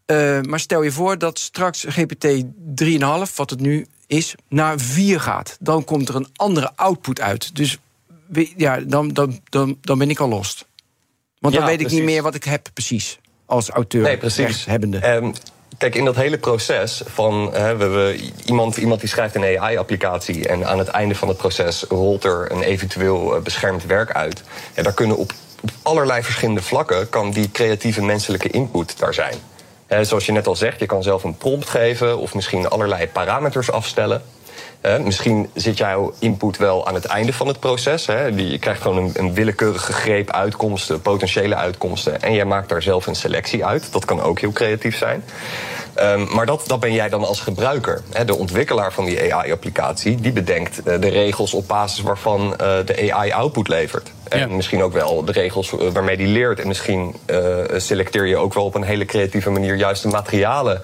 Eh, 0.06 0.40
maar 0.40 0.60
stel 0.60 0.82
je 0.82 0.92
voor 0.92 1.18
dat 1.18 1.38
straks 1.38 1.84
GPT 1.88 2.26
3,5, 2.82 3.34
wat 3.34 3.50
het 3.50 3.60
nu 3.60 3.86
is, 4.06 4.34
naar 4.48 4.80
4 4.80 5.20
gaat. 5.20 5.56
Dan 5.60 5.84
komt 5.84 6.08
er 6.08 6.14
een 6.14 6.28
andere 6.36 6.72
output 6.74 7.20
uit. 7.20 7.56
Dus 7.56 7.78
ja, 8.56 8.80
dan, 8.80 9.08
dan, 9.08 9.40
dan, 9.44 9.78
dan 9.80 9.98
ben 9.98 10.10
ik 10.10 10.18
al 10.18 10.28
lost. 10.28 10.66
Want 11.38 11.54
dan 11.54 11.64
weet 11.64 11.80
ik 11.80 11.90
niet 11.90 12.02
meer 12.02 12.22
wat 12.22 12.34
ik 12.34 12.44
heb 12.44 12.70
precies. 12.72 13.18
als 13.46 13.68
auteur 13.68 14.02
Nee, 14.02 14.18
precies. 14.18 14.64
hebbende. 14.64 14.98
Kijk, 15.82 15.94
in 15.94 16.04
dat 16.04 16.16
hele 16.16 16.38
proces 16.38 17.02
van 17.06 17.50
hè, 17.52 17.76
we, 17.76 18.30
iemand, 18.44 18.76
iemand 18.76 19.00
die 19.00 19.08
schrijft 19.08 19.34
een 19.34 19.58
AI-applicatie 19.58 20.48
en 20.48 20.66
aan 20.66 20.78
het 20.78 20.88
einde 20.88 21.14
van 21.14 21.28
het 21.28 21.36
proces 21.36 21.84
rolt 21.88 22.24
er 22.24 22.52
een 22.52 22.62
eventueel 22.62 23.36
eh, 23.36 23.42
beschermd 23.42 23.86
werk 23.86 24.12
uit. 24.12 24.42
Ja, 24.74 24.82
daar 24.82 24.94
kunnen 24.94 25.16
op, 25.16 25.32
op 25.60 25.70
allerlei 25.82 26.22
verschillende 26.22 26.62
vlakken 26.62 27.08
kan 27.08 27.30
die 27.30 27.50
creatieve 27.50 28.02
menselijke 28.02 28.48
input 28.48 28.98
daar 28.98 29.14
zijn. 29.14 29.34
Zoals 30.00 30.26
je 30.26 30.32
net 30.32 30.46
al 30.46 30.56
zegt, 30.56 30.80
je 30.80 30.86
kan 30.86 31.02
zelf 31.02 31.24
een 31.24 31.36
prompt 31.36 31.68
geven 31.68 32.18
of 32.18 32.34
misschien 32.34 32.68
allerlei 32.68 33.08
parameters 33.08 33.70
afstellen. 33.70 34.22
Eh, 34.82 34.98
misschien 34.98 35.50
zit 35.54 35.78
jouw 35.78 36.12
input 36.18 36.56
wel 36.56 36.86
aan 36.86 36.94
het 36.94 37.04
einde 37.04 37.32
van 37.32 37.46
het 37.46 37.60
proces. 37.60 38.06
Hè. 38.06 38.24
Je 38.24 38.58
krijgt 38.58 38.82
gewoon 38.82 38.96
een, 38.96 39.12
een 39.14 39.34
willekeurige 39.34 39.92
greep 39.92 40.30
uitkomsten, 40.30 41.00
potentiële 41.00 41.54
uitkomsten. 41.54 42.22
En 42.22 42.34
jij 42.34 42.44
maakt 42.44 42.68
daar 42.68 42.82
zelf 42.82 43.06
een 43.06 43.14
selectie 43.14 43.64
uit. 43.64 43.92
Dat 43.92 44.04
kan 44.04 44.22
ook 44.22 44.40
heel 44.40 44.52
creatief 44.52 44.96
zijn. 44.96 45.24
Ehm, 45.94 46.34
maar 46.34 46.46
dat, 46.46 46.64
dat 46.66 46.80
ben 46.80 46.92
jij 46.92 47.08
dan 47.08 47.24
als 47.24 47.40
gebruiker. 47.40 48.02
Hè. 48.12 48.24
De 48.24 48.36
ontwikkelaar 48.36 48.92
van 48.92 49.04
die 49.04 49.34
AI-applicatie... 49.34 50.20
die 50.20 50.32
bedenkt 50.32 50.82
eh, 50.82 51.00
de 51.00 51.08
regels 51.08 51.54
op 51.54 51.68
basis 51.68 52.00
waarvan 52.00 52.56
eh, 52.56 52.76
de 52.84 53.12
AI 53.12 53.32
output 53.32 53.68
levert. 53.68 54.12
En 54.28 54.56
misschien 54.56 54.82
ook 54.82 54.92
wel 54.92 55.24
de 55.24 55.32
regels 55.32 55.74
waarmee 55.92 56.16
die 56.16 56.26
leert. 56.26 56.60
En 56.60 56.68
misschien 56.68 57.14
eh, 57.24 57.38
selecteer 57.76 58.26
je 58.26 58.36
ook 58.36 58.54
wel 58.54 58.64
op 58.64 58.74
een 58.74 58.82
hele 58.82 59.04
creatieve 59.04 59.50
manier... 59.50 59.76
juist 59.76 60.02
de 60.02 60.08
materialen 60.08 60.82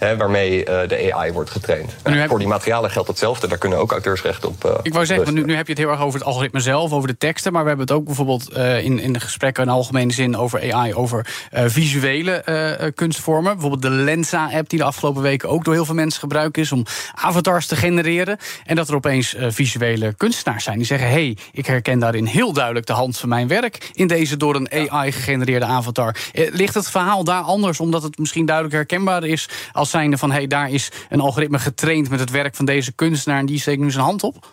hè, 0.00 0.16
waarmee 0.16 0.64
eh, 0.64 0.88
de 0.88 1.14
AI 1.14 1.32
wordt 1.32 1.50
getraind. 1.50 1.92
heb- 2.02 2.28
Voor 2.28 2.38
die 2.38 2.48
materialen 2.48 2.90
geldt 2.90 3.08
hetzelfde. 3.08 3.48
Daar 3.48 3.58
kunnen 3.58 3.78
ook 3.78 3.92
auteursrechten 3.92 4.48
op. 4.48 4.64
eh, 4.64 4.70
Ik 4.82 4.92
wou 4.92 5.06
zeggen, 5.06 5.34
nu, 5.34 5.44
nu 5.44 5.54
heb 5.56 5.66
je 5.66 5.72
het 5.72 5.82
heel 5.82 5.90
erg 5.90 6.00
over 6.00 6.18
het 6.18 6.28
algoritme 6.28 6.60
zelf, 6.60 6.92
over 6.92 7.08
de 7.08 7.16
teksten. 7.16 7.52
Maar 7.52 7.62
we 7.62 7.68
hebben 7.68 7.86
het 7.86 7.96
ook 7.96 8.04
bijvoorbeeld 8.04 8.48
eh, 8.50 8.84
in, 8.84 8.98
in 8.98 9.12
de 9.12 9.20
gesprekken 9.20 9.62
in 9.62 9.68
algemene 9.68 10.12
zin 10.12 10.36
over 10.36 10.72
AI, 10.74 10.94
over 10.94 11.26
visuele 11.52 12.92
kunstvormen. 12.94 13.52
Bijvoorbeeld 13.52 13.82
de 13.82 13.90
Lensa-app, 13.90 14.68
die 14.68 14.78
de 14.78 14.84
afgelopen 14.84 15.22
weken 15.22 15.48
ook 15.48 15.64
door 15.64 15.74
heel 15.74 15.84
veel 15.84 15.94
mensen 15.94 16.20
gebruikt 16.20 16.58
is 16.58 16.72
om 16.72 16.84
avatars 17.14 17.66
te 17.66 17.76
genereren. 17.76 18.38
En 18.64 18.76
dat 18.76 18.88
er 18.88 18.94
opeens 18.94 19.34
visuele 19.48 20.14
kunstenaars 20.16 20.64
zijn 20.64 20.76
die 20.76 20.86
zeggen: 20.86 21.08
hé, 21.08 21.12
hey, 21.14 21.36
ik 21.52 21.66
herken 21.66 21.98
daarin 21.98 22.24
heel 22.26 22.52
duidelijk 22.52 22.86
de 22.86 22.92
hand 22.92 23.18
van 23.18 23.28
mijn 23.28 23.48
werk 23.48 23.90
in 23.92 24.06
deze 24.06 24.36
door 24.36 24.54
een 24.54 24.90
AI 24.90 25.12
gegenereerde 25.12 25.66
avatar. 25.66 26.16
Ligt 26.32 26.74
het 26.74 26.90
verhaal 26.90 27.24
daar 27.24 27.42
anders, 27.42 27.80
omdat 27.80 28.02
het 28.02 28.18
misschien 28.18 28.46
duidelijk 28.46 28.74
herkenbaar 28.76 29.24
is 29.24 29.48
als 29.72 29.89
zijnde 29.90 30.18
van: 30.18 30.30
hey, 30.30 30.46
daar 30.46 30.70
is 30.70 30.90
een 31.08 31.20
algoritme 31.20 31.58
getraind 31.58 32.10
met 32.10 32.20
het 32.20 32.30
werk 32.30 32.54
van 32.54 32.64
deze 32.64 32.92
kunstenaar 32.92 33.38
en 33.38 33.46
die 33.46 33.60
steekt 33.60 33.80
nu 33.80 33.90
zijn 33.90 34.04
hand 34.04 34.22
op? 34.22 34.46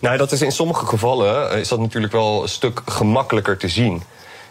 Nou, 0.00 0.16
dat 0.16 0.32
is 0.32 0.42
in 0.42 0.52
sommige 0.52 0.86
gevallen 0.86 1.50
eh, 1.50 1.58
is 1.58 1.68
dat 1.68 1.80
natuurlijk 1.80 2.12
wel 2.12 2.42
een 2.42 2.48
stuk 2.48 2.80
gemakkelijker 2.86 3.56
te 3.56 3.68
zien. 3.68 4.02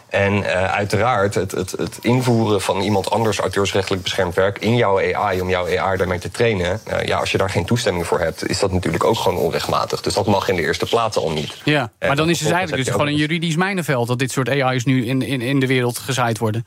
En 0.08 0.44
eh, 0.44 0.72
uiteraard 0.72 1.34
het, 1.34 1.50
het, 1.50 1.70
het 1.70 1.98
invoeren 2.00 2.60
van 2.60 2.80
iemand 2.80 3.10
anders 3.10 3.38
auteursrechtelijk 3.38 4.02
beschermd 4.02 4.34
werk 4.34 4.58
in 4.58 4.76
jouw 4.76 5.14
AI 5.14 5.40
om 5.40 5.48
jouw 5.48 5.78
AI 5.78 5.96
daarmee 5.96 6.18
te 6.18 6.30
trainen. 6.30 6.80
eh, 6.84 7.06
ja, 7.06 7.18
als 7.18 7.32
je 7.32 7.38
daar 7.38 7.50
geen 7.50 7.64
toestemming 7.64 8.06
voor 8.06 8.20
hebt, 8.20 8.48
is 8.48 8.58
dat 8.58 8.72
natuurlijk 8.72 9.04
ook 9.04 9.18
gewoon 9.18 9.38
onrechtmatig. 9.38 10.00
Dus 10.00 10.14
dat 10.14 10.26
mag 10.26 10.48
in 10.48 10.56
de 10.56 10.62
eerste 10.62 10.86
plaats 10.86 11.16
al 11.16 11.30
niet. 11.30 11.56
Ja, 11.64 11.90
maar 11.98 12.16
dan 12.16 12.30
is 12.30 12.40
het 12.40 12.50
eigenlijk 12.50 12.84
dus 12.84 12.92
gewoon 12.92 13.06
een 13.06 13.16
juridisch 13.16 13.56
mijnenveld... 13.56 14.08
dat 14.08 14.18
dit 14.18 14.30
soort 14.30 14.48
AI's 14.48 14.84
nu 14.84 15.06
in, 15.06 15.22
in, 15.22 15.40
in 15.40 15.60
de 15.60 15.66
wereld 15.66 15.98
gezaaid 15.98 16.38
worden. 16.38 16.66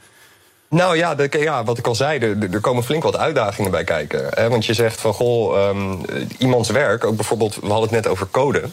Nou 0.71 0.97
ja, 0.97 1.15
de, 1.15 1.29
ja, 1.39 1.63
wat 1.63 1.77
ik 1.77 1.87
al 1.87 1.95
zei, 1.95 2.19
er, 2.19 2.53
er 2.53 2.59
komen 2.59 2.83
flink 2.83 3.03
wat 3.03 3.17
uitdagingen 3.17 3.71
bij 3.71 3.83
kijken. 3.83 4.27
Hè? 4.29 4.49
Want 4.49 4.65
je 4.65 4.73
zegt 4.73 5.01
van, 5.01 5.13
goh, 5.13 5.57
ehm, 5.57 5.95
iemands 6.37 6.69
werk, 6.69 7.05
ook 7.05 7.15
bijvoorbeeld, 7.15 7.55
we 7.55 7.67
hadden 7.67 7.81
het 7.81 7.91
net 7.91 8.07
over 8.07 8.27
code. 8.31 8.69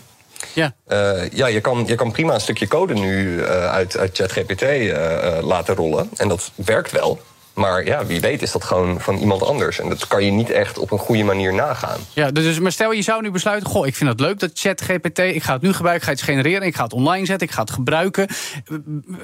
Ja. 0.52 0.74
Eh, 0.86 1.30
ja, 1.30 1.46
je 1.46 1.60
kan, 1.60 1.84
je 1.86 1.94
kan 1.94 2.12
prima 2.12 2.34
een 2.34 2.40
stukje 2.40 2.68
code 2.68 2.94
nu 2.94 3.42
eh, 3.42 3.66
uit, 3.66 3.96
uit 3.96 4.16
ChatGPT 4.16 4.62
eh, 4.62 5.38
laten 5.42 5.74
rollen. 5.74 6.10
En 6.16 6.28
dat 6.28 6.50
werkt 6.54 6.90
wel. 6.90 7.20
Maar 7.58 7.84
ja, 7.84 8.06
wie 8.06 8.20
weet 8.20 8.42
is 8.42 8.52
dat 8.52 8.64
gewoon 8.64 9.00
van 9.00 9.16
iemand 9.16 9.42
anders. 9.42 9.80
En 9.80 9.88
dat 9.88 10.06
kan 10.06 10.24
je 10.24 10.30
niet 10.30 10.50
echt 10.50 10.78
op 10.78 10.90
een 10.90 10.98
goede 10.98 11.22
manier 11.24 11.54
nagaan. 11.54 12.00
Ja, 12.12 12.30
dus, 12.30 12.58
maar 12.58 12.72
stel 12.72 12.92
je 12.92 13.02
zou 13.02 13.22
nu 13.22 13.30
besluiten... 13.30 13.68
goh, 13.68 13.86
ik 13.86 13.96
vind 13.96 14.10
het 14.10 14.20
leuk 14.20 14.38
dat 14.38 14.50
ChatGPT... 14.54 15.18
ik 15.18 15.42
ga 15.42 15.52
het 15.52 15.62
nu 15.62 15.72
gebruiken, 15.72 16.08
ik 16.08 16.18
ga 16.18 16.24
het 16.24 16.30
genereren... 16.30 16.66
ik 16.66 16.74
ga 16.74 16.82
het 16.82 16.92
online 16.92 17.26
zetten, 17.26 17.46
ik 17.46 17.54
ga 17.54 17.60
het 17.60 17.70
gebruiken. 17.70 18.28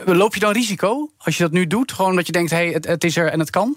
Loop 0.04 0.34
je 0.34 0.40
dan 0.40 0.52
risico 0.52 1.10
als 1.18 1.36
je 1.36 1.42
dat 1.42 1.52
nu 1.52 1.66
doet? 1.66 1.92
Gewoon 1.92 2.16
dat 2.16 2.26
je 2.26 2.32
denkt, 2.32 2.50
hé, 2.50 2.56
hey, 2.56 2.76
het 2.80 3.04
is 3.04 3.16
er 3.16 3.30
en 3.30 3.38
het 3.38 3.50
kan? 3.50 3.76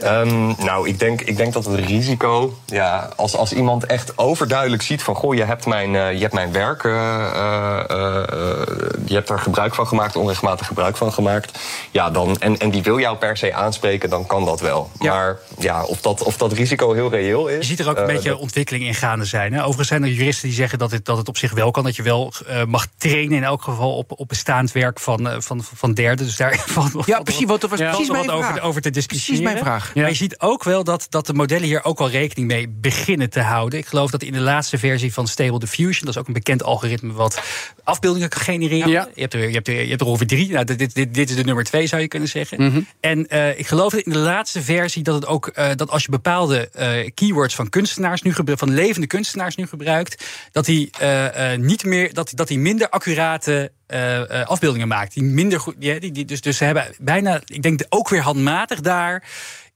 Ehm, 0.00 0.46
nou, 0.64 0.88
ik 0.88 0.98
denk, 0.98 1.20
ik 1.20 1.36
denk 1.36 1.52
dat 1.52 1.64
het 1.64 1.74
risico, 1.80 2.58
ja, 2.66 3.08
als, 3.16 3.36
als 3.36 3.52
iemand 3.52 3.86
echt 3.86 4.18
overduidelijk 4.18 4.82
ziet 4.82 5.02
van, 5.02 5.14
goh, 5.14 5.34
je 5.34 5.44
hebt 5.44 5.66
mijn, 5.66 5.94
eh, 5.96 6.12
je 6.12 6.18
hebt 6.20 6.32
mijn 6.34 6.52
werk, 6.52 6.84
eh, 6.84 6.90
eh, 6.92 7.78
eh, 7.90 8.66
je 9.06 9.14
hebt 9.14 9.28
er 9.28 9.38
gebruik 9.38 9.74
van 9.74 9.86
gemaakt, 9.86 10.16
onrechtmatig 10.16 10.66
gebruik 10.66 10.96
van 10.96 11.12
gemaakt, 11.12 11.58
ja, 11.90 12.10
dan, 12.10 12.36
en, 12.40 12.58
en 12.58 12.70
die 12.70 12.82
wil 12.82 12.98
jou 12.98 13.16
per 13.16 13.36
se 13.36 13.54
aanspreken, 13.54 14.10
dan 14.10 14.26
kan 14.26 14.44
dat 14.44 14.60
wel. 14.60 14.90
Maar 14.98 15.38
ja, 15.58 15.84
of 15.84 16.00
dat, 16.00 16.22
of 16.22 16.36
dat 16.36 16.52
risico 16.52 16.92
heel 16.92 17.10
reëel 17.10 17.48
is. 17.48 17.56
Je 17.56 17.64
ziet 17.64 17.80
er 17.80 17.88
ook 17.90 17.98
een 17.98 18.06
beetje 18.06 18.28
dat- 18.30 18.38
ontwikkeling 18.38 18.84
in 18.84 18.94
gaande 18.94 19.24
zijn. 19.24 19.52
Hè? 19.52 19.58
Overigens 19.60 19.88
zijn 19.88 20.02
er 20.02 20.08
juristen 20.08 20.48
die 20.48 20.56
zeggen 20.56 20.78
dat 20.78 20.90
het, 20.90 21.04
dat 21.04 21.16
het 21.16 21.28
op 21.28 21.36
zich 21.36 21.52
wel 21.52 21.70
kan. 21.70 21.84
Dat 21.84 21.96
je 21.96 22.02
wel 22.02 22.32
eh, 22.46 22.64
mag 22.64 22.86
trainen 22.96 23.36
in 23.36 23.44
elk 23.44 23.62
geval 23.62 23.96
op, 23.96 24.12
op 24.20 24.28
bestaand 24.28 24.72
werk 24.72 25.00
van, 25.00 25.28
eh, 25.28 25.36
van, 25.38 25.64
van 25.74 25.94
derden. 25.94 26.26
Dus 26.26 26.36
daar 26.36 26.62
valt 26.66 27.06
Ja, 27.06 27.20
precies, 27.20 27.46
dat 27.46 27.60
was 27.62 27.78
precies 27.80 28.08
wat 28.08 28.30
over, 28.30 28.50
vraag. 28.50 28.60
over 28.60 28.80
te 28.80 28.90
discussiëren. 28.90 29.53
Mijn 29.54 29.66
vraag. 29.66 29.94
Maar 29.94 30.08
je 30.08 30.14
ziet 30.14 30.40
ook 30.40 30.64
wel 30.64 30.84
dat, 30.84 31.06
dat 31.10 31.26
de 31.26 31.34
modellen 31.34 31.64
hier 31.66 31.84
ook 31.84 32.00
al 32.00 32.10
rekening 32.10 32.48
mee 32.48 32.68
beginnen 32.68 33.30
te 33.30 33.40
houden. 33.40 33.78
Ik 33.78 33.86
geloof 33.86 34.10
dat 34.10 34.22
in 34.22 34.32
de 34.32 34.40
laatste 34.40 34.78
versie 34.78 35.12
van 35.12 35.28
Stable 35.28 35.58
Diffusion... 35.58 36.04
dat 36.06 36.14
is 36.14 36.20
ook 36.20 36.26
een 36.26 36.32
bekend 36.32 36.62
algoritme 36.62 37.12
wat 37.12 37.42
afbeeldingen 37.84 38.28
kan 38.28 38.40
genereren. 38.42 38.88
Ja. 38.90 39.08
Je, 39.14 39.20
hebt 39.20 39.34
er, 39.34 39.48
je, 39.48 39.54
hebt 39.54 39.68
er, 39.68 39.82
je 39.82 39.88
hebt 39.88 40.00
er 40.00 40.06
ongeveer 40.06 40.26
drie. 40.26 40.50
Nou, 40.52 40.64
dit, 40.64 40.94
dit, 40.94 41.14
dit 41.14 41.30
is 41.30 41.36
de 41.36 41.44
nummer 41.44 41.64
twee, 41.64 41.86
zou 41.86 42.02
je 42.02 42.08
kunnen 42.08 42.28
zeggen. 42.28 42.62
Mhm. 42.64 42.80
En 43.00 43.28
eh, 43.28 43.58
ik 43.58 43.66
geloof 43.66 43.92
dat 43.92 44.00
in 44.00 44.12
de 44.12 44.18
laatste 44.18 44.62
versie 44.62 45.02
dat 45.02 45.14
het 45.14 45.26
ook 45.26 45.46
eh, 45.46 45.68
dat 45.76 45.90
als 45.90 46.02
je 46.04 46.10
bepaalde 46.10 46.68
eh, 46.72 47.10
keywords 47.14 47.54
van 47.54 47.68
kunstenaars 47.68 48.22
nu 48.22 48.34
gebruikt, 48.34 48.60
van 48.64 48.74
levende 48.74 49.06
kunstenaars 49.06 49.56
nu 49.56 49.66
gebruikt, 49.66 50.24
dat 50.52 50.66
hij 50.66 50.88
eh, 50.98 51.52
eh, 51.52 51.60
niet 51.60 51.84
meer 51.84 52.14
dat, 52.14 52.32
dat 52.34 52.48
hij 52.48 52.58
minder 52.58 52.88
accurate 52.88 53.72
eh, 53.86 54.40
eh, 54.40 54.46
afbeeldingen 54.48 54.88
maakt. 54.88 55.14
Die 55.14 55.22
minder 55.22 55.60
goed. 55.60 55.74
Die, 55.78 56.00
die, 56.00 56.12
die- 56.12 56.24
dus, 56.24 56.40
dus 56.40 56.56
ze 56.56 56.64
hebben 56.64 56.86
bijna, 56.98 57.40
ik 57.46 57.62
denk 57.62 57.80
ook 57.88 58.08
weer 58.08 58.20
handmatig 58.20 58.80
daar 58.80 59.22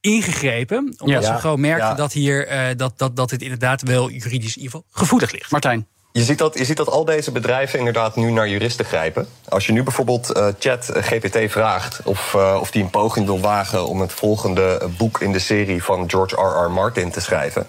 ingegrepen. 0.01 0.94
Omdat 0.99 1.22
Ja. 1.22 1.34
ze 1.34 1.40
gewoon 1.40 1.61
merkten 1.61 1.88
Ja. 1.88 1.94
dat 1.94 2.12
hier 2.12 2.46
eh, 2.46 2.76
dat, 2.76 2.92
dat, 2.96 3.16
dat 3.16 3.30
het 3.30 3.42
inderdaad 3.42 3.82
wel 3.82 4.11
juridisch 4.11 4.57
in 4.57 4.62
ieder 4.62 4.70
geval 4.70 4.84
gevoelig 4.90 5.32
ligt. 5.32 5.51
Martijn. 5.51 5.86
Je 6.12 6.24
ziet, 6.24 6.38
dat, 6.38 6.59
je 6.59 6.64
ziet 6.64 6.76
dat 6.76 6.88
al 6.88 7.05
deze 7.05 7.32
bedrijven 7.32 7.78
inderdaad 7.78 8.16
nu 8.16 8.30
naar 8.30 8.49
juristen 8.49 8.84
grijpen. 8.84 9.28
Als 9.49 9.66
je 9.66 9.72
nu 9.72 9.82
bijvoorbeeld 9.82 10.30
eh, 10.32 10.46
chat 10.59 10.88
eh, 10.88 11.03
GPT 11.03 11.51
vraagt 11.53 12.01
of, 12.05 12.34
eh, 12.34 12.59
of 12.61 12.70
die 12.70 12.82
een 12.82 12.90
poging 12.90 13.26
wil 13.26 13.40
wagen 13.40 13.86
om 13.86 14.01
het 14.01 14.12
volgende 14.12 14.88
boek 14.96 15.20
in 15.20 15.32
de 15.32 15.38
serie 15.38 15.82
van 15.84 16.11
George 16.11 16.34
R.R. 16.34 16.70
Martin 16.70 17.11
te 17.11 17.20
schrijven. 17.20 17.66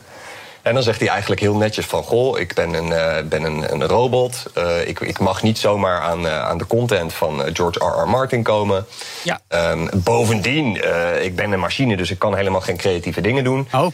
En 0.61 0.73
dan 0.73 0.83
zegt 0.83 0.99
hij 0.99 1.09
eigenlijk 1.09 1.41
heel 1.41 1.55
netjes 1.55 1.85
van... 1.85 2.03
goh, 2.03 2.39
ik 2.39 2.53
ben 2.53 2.73
een, 2.73 2.91
eh, 2.91 3.23
ben 3.23 3.43
een, 3.43 3.73
een 3.73 3.87
robot. 3.87 4.45
eh, 4.53 4.87
ik, 4.87 4.99
ik 4.99 5.19
mag 5.19 5.43
niet 5.43 5.57
zomaar 5.57 6.01
aan, 6.01 6.27
eh, 6.27 6.41
aan 6.41 6.57
de 6.57 6.67
content 6.67 7.13
van 7.13 7.41
George 7.53 7.79
R.R. 7.79 8.09
Martin 8.09 8.43
komen. 8.43 8.85
Ja. 9.23 9.39
Ehm, 9.47 9.87
bovendien, 9.93 10.75
ik 11.21 11.35
ben 11.35 11.51
een 11.51 11.59
machine, 11.59 11.97
dus 11.97 12.11
ik 12.11 12.19
kan 12.19 12.35
helemaal 12.35 12.61
geen 12.61 12.77
creatieve 12.77 13.21
dingen 13.21 13.43
doen. 13.43 13.67
Oh. 13.73 13.87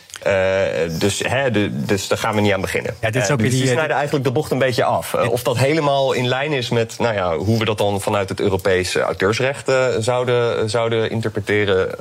Dus, 1.00 1.20
hè, 1.20 1.52
de, 1.52 1.86
dus 1.86 2.08
daar 2.08 2.18
gaan 2.18 2.36
we 2.36 2.42
niet 2.42 2.54
aan 2.54 2.62
beginnen. 2.62 2.96
Ja, 3.02 3.10
dit 3.10 3.24
is 3.24 3.32
ook 3.32 3.40
dus 3.40 3.50
die, 3.50 3.62
die 3.62 3.72
snijden 3.72 3.96
eigenlijk 3.96 4.26
de 4.26 4.32
bocht 4.32 4.52
een 4.52 4.58
beetje 4.58 4.84
af. 4.84 5.14
Of 5.14 5.44
dat 5.44 5.58
helemaal 5.58 6.14
in 6.14 6.28
lijn 6.28 6.54
is 6.54 6.70
met 6.70 6.96
nou 7.00 7.14
ja, 7.14 7.38
hoe 7.38 7.58
we 7.58 7.66
dat 7.66 7.78
dan 7.78 8.02
vanuit 8.02 8.30
het 8.30 8.40
Europese 8.40 9.02
auteursrecht 9.02 9.72
zouden, 10.00 10.70
zouden 10.70 11.10
interpreteren, 11.10 11.96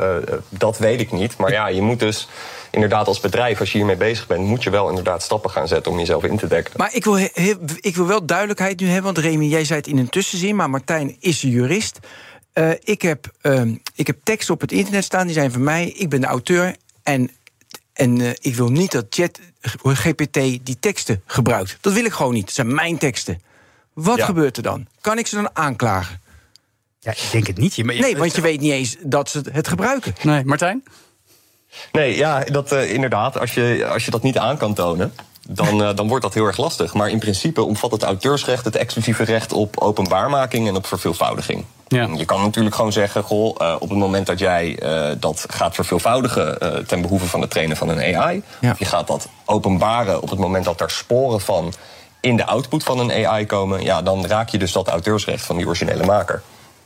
dat 0.48 0.78
weet 0.78 1.00
ik 1.00 1.12
niet. 1.12 1.36
Maar 1.36 1.50
ja, 1.50 1.68
je 1.68 1.82
moet 1.82 2.00
dus 2.00 2.28
inderdaad 2.74 3.06
als 3.06 3.20
bedrijf, 3.20 3.60
als 3.60 3.72
je 3.72 3.76
hiermee 3.78 3.96
bezig 3.96 4.26
bent, 4.26 4.44
moet 4.46 4.62
je 4.62 4.70
wel 4.70 4.88
inderdaad 4.88 5.22
stappen 5.22 5.50
gaan 5.50 5.68
zetten 5.68 5.92
om 5.92 5.98
jezelf 5.98 6.24
in 6.24 6.36
te 6.36 6.46
dekken. 6.46 6.72
Maar 6.76 6.94
ik 6.94 7.04
wil, 7.04 7.16
ik 7.80 7.96
wil 7.96 8.06
wel 8.06 8.26
duidelijkheid 8.26 8.80
nu 8.80 8.86
hebben. 8.86 9.14
Want 9.14 9.18
Remy, 9.26 9.44
jij 9.44 9.64
zei 9.64 9.78
het 9.78 9.88
in 9.88 9.98
een 9.98 10.08
tussenzin, 10.08 10.56
maar 10.56 10.70
Martijn 10.70 11.16
is 11.20 11.42
een 11.42 11.50
jurist. 11.50 11.98
Eh, 12.52 12.70
ik, 12.80 13.02
heb, 13.02 13.32
ehm, 13.40 13.74
ik 13.94 14.06
heb 14.06 14.16
teksten 14.22 14.54
op 14.54 14.60
het 14.60 14.72
internet 14.72 15.04
staan, 15.04 15.26
die 15.26 15.34
zijn 15.34 15.52
van 15.52 15.62
mij. 15.64 15.88
Ik 15.88 16.08
ben 16.08 16.20
de 16.20 16.26
auteur. 16.26 16.76
En, 17.02 17.30
en 17.92 18.20
eh, 18.20 18.30
ik 18.40 18.54
wil 18.54 18.68
niet 18.68 18.92
dat 18.92 19.06
Chat 19.08 19.40
GPT 19.82 20.34
die 20.66 20.76
teksten 20.80 21.22
gebruikt. 21.26 21.78
Dat 21.80 21.92
wil 21.92 22.04
ik 22.04 22.12
gewoon 22.12 22.32
niet. 22.32 22.44
Dat 22.44 22.54
zijn 22.54 22.74
mijn 22.74 22.98
teksten. 22.98 23.40
Wat 23.92 24.16
Ja. 24.16 24.24
gebeurt 24.24 24.56
er 24.56 24.62
dan? 24.62 24.86
Kan 25.00 25.18
ik 25.18 25.26
ze 25.26 25.34
dan 25.34 25.50
aanklagen? 25.52 26.20
Ja, 27.00 27.10
ik 27.10 27.28
denk 27.32 27.46
het 27.46 27.58
niet. 27.58 27.74
Je, 27.74 27.84
maar 27.84 27.94
je- 27.94 28.00
Nee, 28.00 28.16
want 28.16 28.34
je 28.34 28.40
weet 28.40 28.60
niet 28.60 28.72
eens 28.72 28.96
dat 29.02 29.30
ze 29.30 29.42
het 29.52 29.68
gebruiken. 29.68 30.14
Nee, 30.22 30.44
Martijn? 30.44 30.82
Nee, 31.92 32.16
ja, 32.16 32.40
dat, 32.40 32.72
eh, 32.72 32.92
inderdaad. 32.92 33.38
Als 33.38 33.54
je, 33.54 33.86
als 33.92 34.04
je 34.04 34.10
dat 34.10 34.22
niet 34.22 34.38
aan 34.38 34.56
kan 34.56 34.74
tonen, 34.74 35.14
dan, 35.48 35.82
eh, 35.82 35.96
dan 35.96 36.08
wordt 36.08 36.22
dat 36.24 36.34
heel 36.34 36.46
erg 36.46 36.56
lastig. 36.56 36.94
Maar 36.94 37.10
in 37.10 37.18
principe 37.18 37.62
omvat 37.62 37.90
het 37.90 38.02
auteursrecht 38.02 38.64
het 38.64 38.76
exclusieve 38.76 39.22
recht 39.24 39.52
op 39.52 39.78
openbaarmaking 39.80 40.68
en 40.68 40.76
op 40.76 40.86
verveelvoudiging. 40.86 41.64
Ja. 41.88 42.08
Je 42.16 42.24
kan 42.24 42.42
natuurlijk 42.42 42.74
gewoon 42.74 42.92
zeggen: 42.92 43.22
goh, 43.22 43.54
eh, 43.58 43.76
op 43.78 43.88
het 43.88 43.98
moment 43.98 44.26
dat 44.26 44.38
jij 44.38 44.78
eh, 44.78 45.10
dat 45.18 45.46
gaat 45.48 45.74
verveelvoudigen 45.74 46.60
eh, 46.60 46.76
ten 46.78 47.00
behoeve 47.00 47.26
van 47.26 47.40
het 47.40 47.50
trainen 47.50 47.76
van 47.76 47.88
een 47.88 48.16
AI, 48.16 48.42
Ja. 48.60 48.70
of 48.70 48.78
je 48.78 48.84
gaat 48.84 49.06
dat 49.06 49.28
openbaren 49.44 50.22
op 50.22 50.30
het 50.30 50.38
moment 50.38 50.64
dat 50.64 50.80
er 50.80 50.90
sporen 50.90 51.40
van 51.40 51.72
in 52.20 52.36
de 52.36 52.46
output 52.46 52.82
van 52.82 52.98
een 52.98 53.26
AI 53.26 53.46
komen, 53.46 53.82
ja, 53.82 54.02
dan 54.02 54.26
raak 54.26 54.48
je 54.48 54.58
dus 54.58 54.72
dat 54.72 54.88
auteursrecht 54.88 55.44
van 55.44 55.56
die 55.56 55.66
originele 55.66 56.04
maker. 56.04 56.42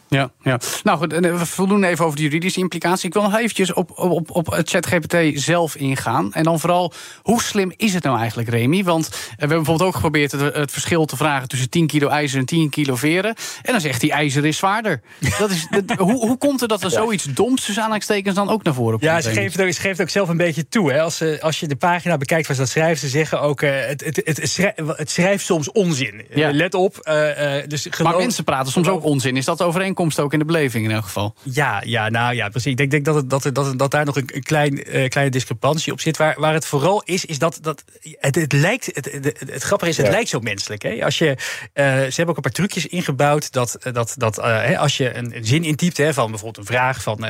Ja, 0.09 0.31
ja. 0.43 0.59
Nou 0.83 0.99
goed, 0.99 1.13
we 1.13 1.47
voldoen 1.47 1.85
even 1.85 2.05
over 2.05 2.17
de 2.17 2.23
juridische 2.23 2.61
implicatie. 2.61 3.07
Ik 3.07 3.15
wil 3.15 3.23
nog 3.23 3.37
eventjes 3.37 3.73
op, 3.73 3.99
op, 3.99 4.31
op 4.31 4.47
het 4.51 4.71
ChatGPT 4.71 5.41
zelf 5.41 5.77
ingaan. 5.77 6.33
En 6.33 6.43
dan 6.43 6.61
vooral, 6.61 6.93
hoe 7.23 7.43
slim 7.43 7.73
is 7.77 7.95
het 7.95 8.03
nou 8.03 8.19
eigenlijk, 8.19 8.49
Remy? 8.49 8.85
Want 8.85 9.09
we 9.09 9.17
hebben 9.29 9.57
bijvoorbeeld 9.57 9.89
ook 9.89 9.95
geprobeerd 9.95 10.33
het, 10.33 10.55
het 10.55 10.73
verschil 10.73 11.05
te 11.05 11.17
vragen... 11.17 11.49
tussen 11.49 11.71
10 11.71 11.87
kilo 11.87 12.09
ijzer 12.09 12.39
en 12.39 12.45
10 12.45 12.71
kilo 12.71 12.97
veren. 12.97 13.35
En 13.63 13.73
dan 13.73 13.81
zegt 13.81 14.01
hij, 14.01 14.11
ijzer 14.11 14.47
is 14.47 14.57
zwaarder. 14.57 15.01
Dat 15.39 15.51
is, 15.51 15.67
hoe, 15.97 16.27
hoe 16.27 16.39
komt 16.39 16.61
het 16.61 16.69
dat 16.69 16.83
er 16.83 16.91
zoiets 16.91 17.25
doms 17.25 17.65
tussen 17.65 17.83
aanhalingstekens 17.83 18.35
dan 18.35 18.49
ook 18.49 18.63
naar 18.63 18.75
voren 18.75 18.99
komt? 18.99 19.03
Ja, 19.03 19.21
ze 19.21 19.31
geeft, 19.31 19.61
ook, 19.61 19.73
ze 19.73 19.81
geeft 19.81 20.01
ook 20.01 20.09
zelf 20.09 20.29
een 20.29 20.37
beetje 20.37 20.69
toe. 20.69 20.93
Hè. 20.93 21.03
Als, 21.03 21.23
als 21.41 21.61
je 21.61 21.67
de 21.67 21.77
pagina 21.77 22.17
bekijkt 22.17 22.47
waar 22.47 22.57
ze 22.57 22.63
dat 22.63 22.71
schrijven... 22.71 22.99
ze 22.99 23.09
zeggen 23.09 23.41
ook, 23.41 23.63
uh, 23.63 23.71
het, 23.71 24.05
het, 24.05 24.17
het, 24.25 24.57
het, 24.97 25.11
schrijft 25.11 25.45
soms 25.45 25.73
onzin. 25.73 26.27
Ja. 26.35 26.53
let 26.53 26.75
op. 26.75 27.09
Uh, 27.09 27.23
dus 27.67 27.89
maar 28.03 28.17
mensen 28.17 28.45
praten 28.45 28.73
soms 28.73 28.89
ook 28.89 29.05
onzin. 29.05 29.37
Is 29.37 29.45
dat 29.45 29.63
overeenkomst 29.63 29.97
ook 30.21 30.33
in 30.33 30.39
de 30.39 30.45
beleving 30.45 30.85
in 30.85 30.91
elk 30.91 31.05
geval? 31.05 31.35
Ja, 31.43 31.83
ja 31.87 32.09
nou 32.09 32.35
ja, 32.35 32.49
precies. 32.49 32.71
Ik 32.71 32.77
denk, 32.77 32.91
denk 32.91 33.05
dat, 33.05 33.15
het, 33.15 33.31
dat, 33.31 33.51
dat, 33.53 33.79
dat 33.79 33.91
daar 33.91 34.05
nog 34.05 34.17
een, 34.17 34.31
een 34.35 34.43
klein, 34.43 34.97
uh, 34.97 35.09
kleine 35.09 35.33
discrepantie 35.33 35.93
op 35.93 36.01
zit. 36.01 36.17
Waar, 36.17 36.41
waar 36.41 36.53
het 36.53 36.67
vooral 36.67 37.03
is, 37.05 37.25
is 37.25 37.39
dat, 37.39 37.59
dat 37.61 37.85
het, 38.19 38.35
het 38.35 38.53
lijkt... 38.53 38.91
Het, 38.93 39.13
het, 39.13 39.41
het 39.51 39.63
grappige 39.63 39.91
is, 39.91 39.97
het 39.97 40.09
lijkt 40.09 40.29
zo 40.29 40.41
menselijk. 40.41 40.83
Hè. 40.83 41.05
Als 41.05 41.19
je, 41.19 41.27
uh, 41.29 41.37
ze 41.75 42.15
hebben 42.15 42.29
ook 42.29 42.37
een 42.37 42.43
paar 42.43 42.53
trucjes 42.53 42.87
ingebouwd... 42.87 43.53
dat, 43.53 43.79
dat, 43.93 44.15
dat 44.17 44.39
uh, 44.39 44.81
als 44.81 44.97
je 44.97 45.15
een, 45.15 45.37
een 45.37 45.47
zin 45.47 45.65
intypt 45.65 45.97
hè, 45.97 46.15
van 46.15 46.31
bijvoorbeeld 46.31 46.69
een 46.69 46.75
vraag... 46.75 47.03
van, 47.03 47.27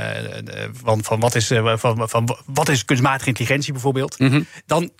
van, 0.83 1.05
van, 1.05 1.21
wat, 1.21 1.35
is, 1.35 1.53
van, 1.65 2.09
van, 2.09 2.37
wat 2.47 2.69
is 2.69 2.85
kunstmatige 2.85 3.29
intelligentie 3.29 3.73
bijvoorbeeld... 3.73 4.19
Mm 4.19 4.31
-hmm. 4.31 4.47
dan 4.67 4.91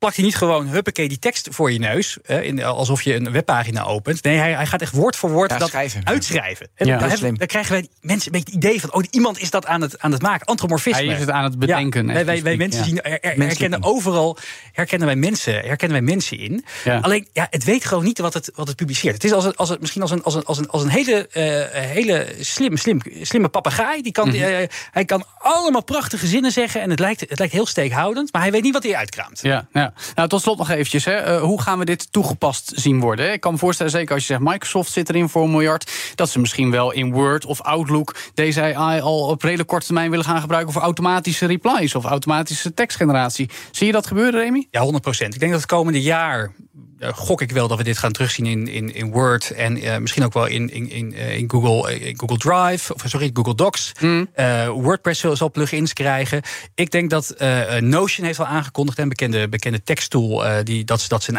plakt 0.00 0.16
hij 0.16 0.24
niet 0.24 0.36
gewoon 0.36 0.66
huppakee 0.68 1.08
die 1.08 1.18
tekst 1.18 1.48
voor 1.50 1.72
je 1.72 1.78
neus. 1.78 2.18
Hè, 2.22 2.42
in, 2.42 2.62
alsof 2.64 3.02
je 3.02 3.14
een 3.14 3.32
webpagina 3.32 3.82
opent. 3.84 4.22
Nee, 4.22 4.36
hij, 4.36 4.52
hij 4.52 4.66
gaat 4.66 4.80
echt 4.80 4.92
woord 4.92 5.16
voor 5.16 5.30
woord 5.30 5.50
ja, 5.50 5.58
dat 5.58 5.68
schrijven. 5.68 6.06
uitschrijven. 6.06 6.68
En 6.74 6.86
Ja, 6.86 6.98
dan, 6.98 7.36
krijgen 7.46 7.72
wij 7.72 7.88
mensen 8.00 8.34
een 8.34 8.40
beetje 8.40 8.56
het 8.56 8.64
idee 8.64 8.80
van... 8.80 8.92
oh, 8.94 9.02
iemand 9.10 9.38
is 9.38 9.50
dat 9.50 9.66
aan 9.66 9.80
het, 9.80 9.98
aan 10.00 10.12
het 10.12 10.22
maken. 10.22 10.46
Antromorfisme. 10.46 11.04
Hij 11.04 11.14
is 11.14 11.20
het 11.20 11.30
aan 11.30 11.44
het 11.44 11.58
bedenken, 11.58 12.06
Ja, 12.08 12.24
wij, 12.24 12.42
wij, 12.42 12.56
mensen 12.56 12.80
ja. 12.80 12.86
zien, 12.86 13.02
er- 13.02 13.20
er- 13.20 13.42
herkennen 13.42 13.82
overal 13.82 14.36
herkennen 14.72 15.06
wij 15.06 15.16
mensen, 15.16 15.52
herkennen 15.54 15.98
wij 16.04 16.06
mensen 16.14 16.38
in. 16.38 16.64
Ja. 16.84 16.98
Alleen, 16.98 17.28
ja, 17.32 17.46
het 17.50 17.64
weet 17.64 17.84
gewoon 17.84 18.04
niet 18.04 18.18
wat 18.18 18.34
het, 18.34 18.50
wat 18.54 18.66
het 18.66 18.76
publiceert. 18.76 19.14
Het 19.14 19.24
is 19.24 19.32
als 19.32 19.44
een, 19.44 19.54
als 19.56 19.70
een, 19.70 19.76
misschien 19.80 20.02
als 20.02 20.10
een, 20.10 20.22
als 20.22 20.34
een, 20.34 20.44
als 20.44 20.58
een, 20.58 20.68
als 20.68 20.82
een 20.82 20.88
hele, 20.88 21.28
eh, 21.28 21.80
hele 21.80 22.26
slim, 22.40 22.76
slim, 22.76 23.00
slimme 23.22 23.48
papegaai. 23.48 24.02
Die 24.02 24.12
kan, 24.12 24.28
Mhm. 24.28 24.36
eh, 24.42 24.66
hij 24.90 25.04
kan 25.04 25.24
allemaal 25.38 25.84
prachtige 25.84 26.26
zinnen 26.26 26.52
zeggen... 26.52 26.80
en 26.80 26.90
het 26.90 26.98
lijkt, 26.98 27.20
het 27.20 27.38
lijkt 27.38 27.52
heel 27.54 27.66
steekhoudend... 27.66 28.32
maar 28.32 28.42
hij 28.42 28.50
weet 28.50 28.62
niet 28.62 28.72
wat 28.72 28.82
hij 28.82 28.96
uitkraamt. 28.96 29.38
Ja, 29.42 29.66
ja. 29.72 29.89
Nou, 30.14 30.28
tot 30.28 30.42
slot 30.42 30.58
nog 30.58 30.70
eventjes. 30.70 31.04
Hè. 31.04 31.12
Eh, 31.12 31.40
hoe 31.40 31.62
gaan 31.62 31.78
we 31.78 31.84
dit 31.84 32.12
toegepast 32.12 32.72
zien 32.74 33.00
worden? 33.00 33.32
Ik 33.32 33.40
kan 33.40 33.52
me 33.52 33.58
voorstellen, 33.58 33.92
zeker 33.92 34.14
als 34.14 34.26
je 34.26 34.32
zegt 34.32 34.50
Microsoft 34.50 34.92
zit 34.92 35.08
erin 35.08 35.28
voor 35.28 35.42
een 35.42 35.50
miljard... 35.50 35.92
dat 36.14 36.28
ze 36.28 36.38
misschien 36.38 36.70
wel 36.70 36.92
in 36.92 37.12
Word 37.12 37.44
of 37.44 37.60
Outlook 37.60 38.16
deze 38.34 38.74
AI 38.74 39.00
al 39.00 39.26
op 39.26 39.42
redelijk 39.42 39.68
korte 39.68 39.86
termijn 39.86 40.10
willen 40.10 40.24
gaan 40.24 40.40
gebruiken... 40.40 40.72
voor 40.72 40.82
automatische 40.82 41.46
replies 41.46 41.94
of 41.94 42.04
automatische 42.04 42.74
tekstgeneratie. 42.74 43.50
Zie 43.70 43.86
je 43.86 43.92
dat 43.92 44.06
gebeuren, 44.06 44.40
Remy? 44.40 44.66
Ja, 44.70 44.80
100 44.80 45.02
procent. 45.02 45.34
Ik 45.34 45.40
denk 45.40 45.52
dat 45.52 45.60
het 45.60 45.70
komende 45.70 46.02
jaar 46.02 46.52
gok 47.00 47.40
ik 47.40 47.50
wel 47.52 47.68
dat 47.68 47.78
we 47.78 47.84
dit 47.84 47.98
gaan 47.98 48.12
terugzien 48.12 48.46
in, 48.46 48.68
in, 48.68 48.94
in 48.94 49.10
Word 49.10 49.50
en 49.50 49.76
eh, 49.82 49.96
misschien 49.98 50.24
ook 50.24 50.32
wel 50.32 50.46
in, 50.46 50.70
in, 50.70 50.90
in, 50.90 51.14
eh, 51.14 51.36
in, 51.36 51.50
Google, 51.50 51.90
eh, 51.92 52.06
in 52.06 52.18
Google 52.18 52.36
Drive, 52.38 52.94
of 52.94 53.02
sorry, 53.06 53.30
Google 53.32 53.54
Docs. 53.54 53.92
Eh, 54.34 54.68
WordPress 54.68 55.20
zal, 55.20 55.36
zal 55.36 55.50
plugins 55.50 55.92
krijgen. 55.92 56.42
Ik 56.74 56.90
denk 56.90 57.10
dat 57.10 57.30
eh, 57.30 57.76
Notion 57.76 58.26
heeft 58.26 58.38
al 58.38 58.46
aangekondigd, 58.46 58.98
een 58.98 59.08
bekende, 59.08 59.48
bekende 59.48 59.82
teksttool, 59.82 60.46
eh, 60.46 60.64
die, 60.64 60.84
dat, 60.84 61.00
ze- 61.00 61.08
dat 61.08 61.22
ze 61.22 61.30
een 61.34 61.38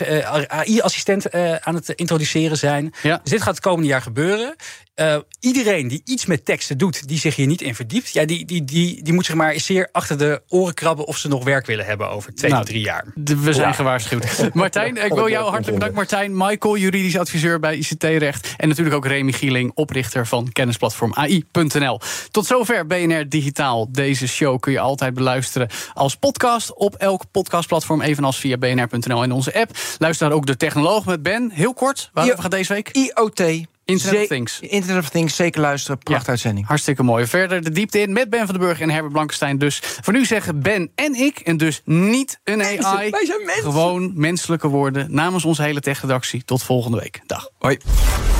eh, 0.00 0.46
AI-assistent 0.48 1.26
eh, 1.28 1.54
aan 1.54 1.74
het 1.74 1.88
introduceren 1.88 2.56
zijn. 2.58 2.94
Ja. 3.02 3.20
Dus 3.22 3.32
dit 3.32 3.42
gaat 3.42 3.54
het 3.54 3.64
komende 3.64 3.88
jaar 3.88 4.02
gebeuren. 4.02 4.56
Eh, 4.98 5.16
iedereen 5.40 5.88
die 5.88 6.02
iets 6.04 6.26
met 6.26 6.44
teksten 6.44 6.78
doet, 6.78 7.08
die 7.08 7.18
zich 7.18 7.36
hier 7.36 7.46
niet 7.46 7.60
in 7.60 7.74
verdiept, 7.74 8.12
ja, 8.12 8.24
die, 8.24 8.44
die, 8.44 8.64
die, 8.64 9.02
die 9.02 9.12
moet 9.12 9.26
zich 9.26 9.34
maar 9.34 9.60
zeer 9.60 9.88
achter 9.92 10.18
de 10.18 10.42
oren 10.48 10.74
krabben 10.74 11.06
of 11.06 11.16
ze 11.16 11.28
nog 11.28 11.44
werk 11.44 11.66
willen 11.66 11.84
hebben 11.84 12.10
over 12.10 12.34
twee 12.34 12.50
Nou, 12.50 12.62
tot 12.62 12.72
drie 12.72 12.84
jaar. 12.84 13.04
We 13.14 13.52
zijn 13.52 13.74
gewaarschuwd. 13.74 14.24
Martijn, 14.54 15.04
ik 15.04 15.12
wil 15.12 15.28
jou 15.28 15.42
hartelijk 15.42 15.72
bedanken. 15.72 15.94
Martijn, 15.96 16.36
Michael, 16.36 16.76
juridisch 16.76 17.18
adviseur 17.18 17.60
bij 17.60 17.76
ICT-recht. 17.76 18.54
En 18.56 18.68
natuurlijk 18.68 18.96
ook 18.96 19.06
Remy 19.06 19.32
Gieling, 19.32 19.70
oprichter 19.74 20.26
van 20.26 20.52
kennisplatform 20.52 21.14
AI.nl. 21.14 22.00
Tot 22.30 22.46
zover 22.46 22.86
BNR 22.86 23.28
Digitaal. 23.28 23.92
Deze 23.92 24.28
show 24.28 24.60
kun 24.60 24.72
je 24.72 24.80
altijd 24.80 25.14
beluisteren 25.14 25.68
als 25.94 26.16
podcast 26.16 26.74
op 26.74 26.94
elk 26.94 27.22
podcastplatform, 27.30 28.00
evenals 28.02 28.38
via 28.38 28.56
bnr.nl 28.56 29.22
en 29.22 29.32
onze 29.32 29.54
app. 29.54 29.70
Luister 29.98 30.28
daar 30.28 30.36
ook 30.36 30.46
de 30.46 30.56
technoloog 30.56 31.04
met 31.04 31.22
Ben. 31.22 31.50
Heel 31.50 31.74
kort, 31.74 32.10
waarover 32.12 32.36
Ja. 32.36 32.42
gaat 32.42 32.50
deze 32.50 32.72
week? 32.72 32.90
IoT. 32.92 33.66
Internet 33.88 34.20
of 34.20 34.26
Things. 34.26 34.60
Internet 34.60 35.02
of 35.02 35.08
Things, 35.08 35.36
zeker 35.36 35.60
luisteren. 35.60 35.98
Prachtuitzending. 35.98 36.66
Hartstikke 36.66 37.02
mooi. 37.02 37.26
Verder 37.26 37.62
de 37.62 37.70
diepte 37.70 38.00
in 38.00 38.12
met 38.12 38.30
Ben 38.30 38.46
van 38.46 38.54
den 38.54 38.66
Burg 38.66 38.80
en 38.80 38.90
Herbert 38.90 39.12
Blankenstein. 39.12 39.58
Dus 39.58 39.80
voor 40.00 40.12
nu 40.12 40.24
zeggen 40.24 40.62
Ben 40.62 40.90
en 40.94 41.14
ik, 41.14 41.38
en 41.38 41.56
dus 41.56 41.82
niet 41.84 42.40
een 42.44 42.62
AI. 42.62 43.10
wij 43.10 43.26
zijn 43.26 43.44
mensen. 43.44 43.62
Gewoon 43.62 44.12
menselijke 44.14 44.68
woorden 44.68 45.14
namens 45.14 45.44
onze 45.44 45.62
hele 45.62 45.80
tech-redactie. 45.80 46.44
Tot 46.44 46.62
volgende 46.62 46.98
week. 46.98 47.20
Dag. 47.26 47.50
Hoi. 47.58 47.78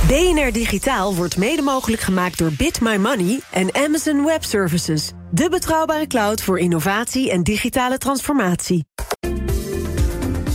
BNR 0.06 0.52
Digitaal 0.52 1.14
wordt 1.14 1.36
mede 1.36 1.62
mogelijk 1.62 2.02
gemaakt 2.02 2.38
door 2.38 2.52
Bit 2.52 2.80
My 2.80 2.96
Money 2.96 3.40
en 3.50 3.74
Amazon 3.74 4.24
Web 4.24 4.44
Services. 4.44 5.10
De 5.30 5.48
betrouwbare 5.48 6.06
cloud 6.06 6.42
voor 6.42 6.58
innovatie 6.58 7.30
en 7.30 7.42
digitale 7.42 7.98
transformatie. 7.98 8.86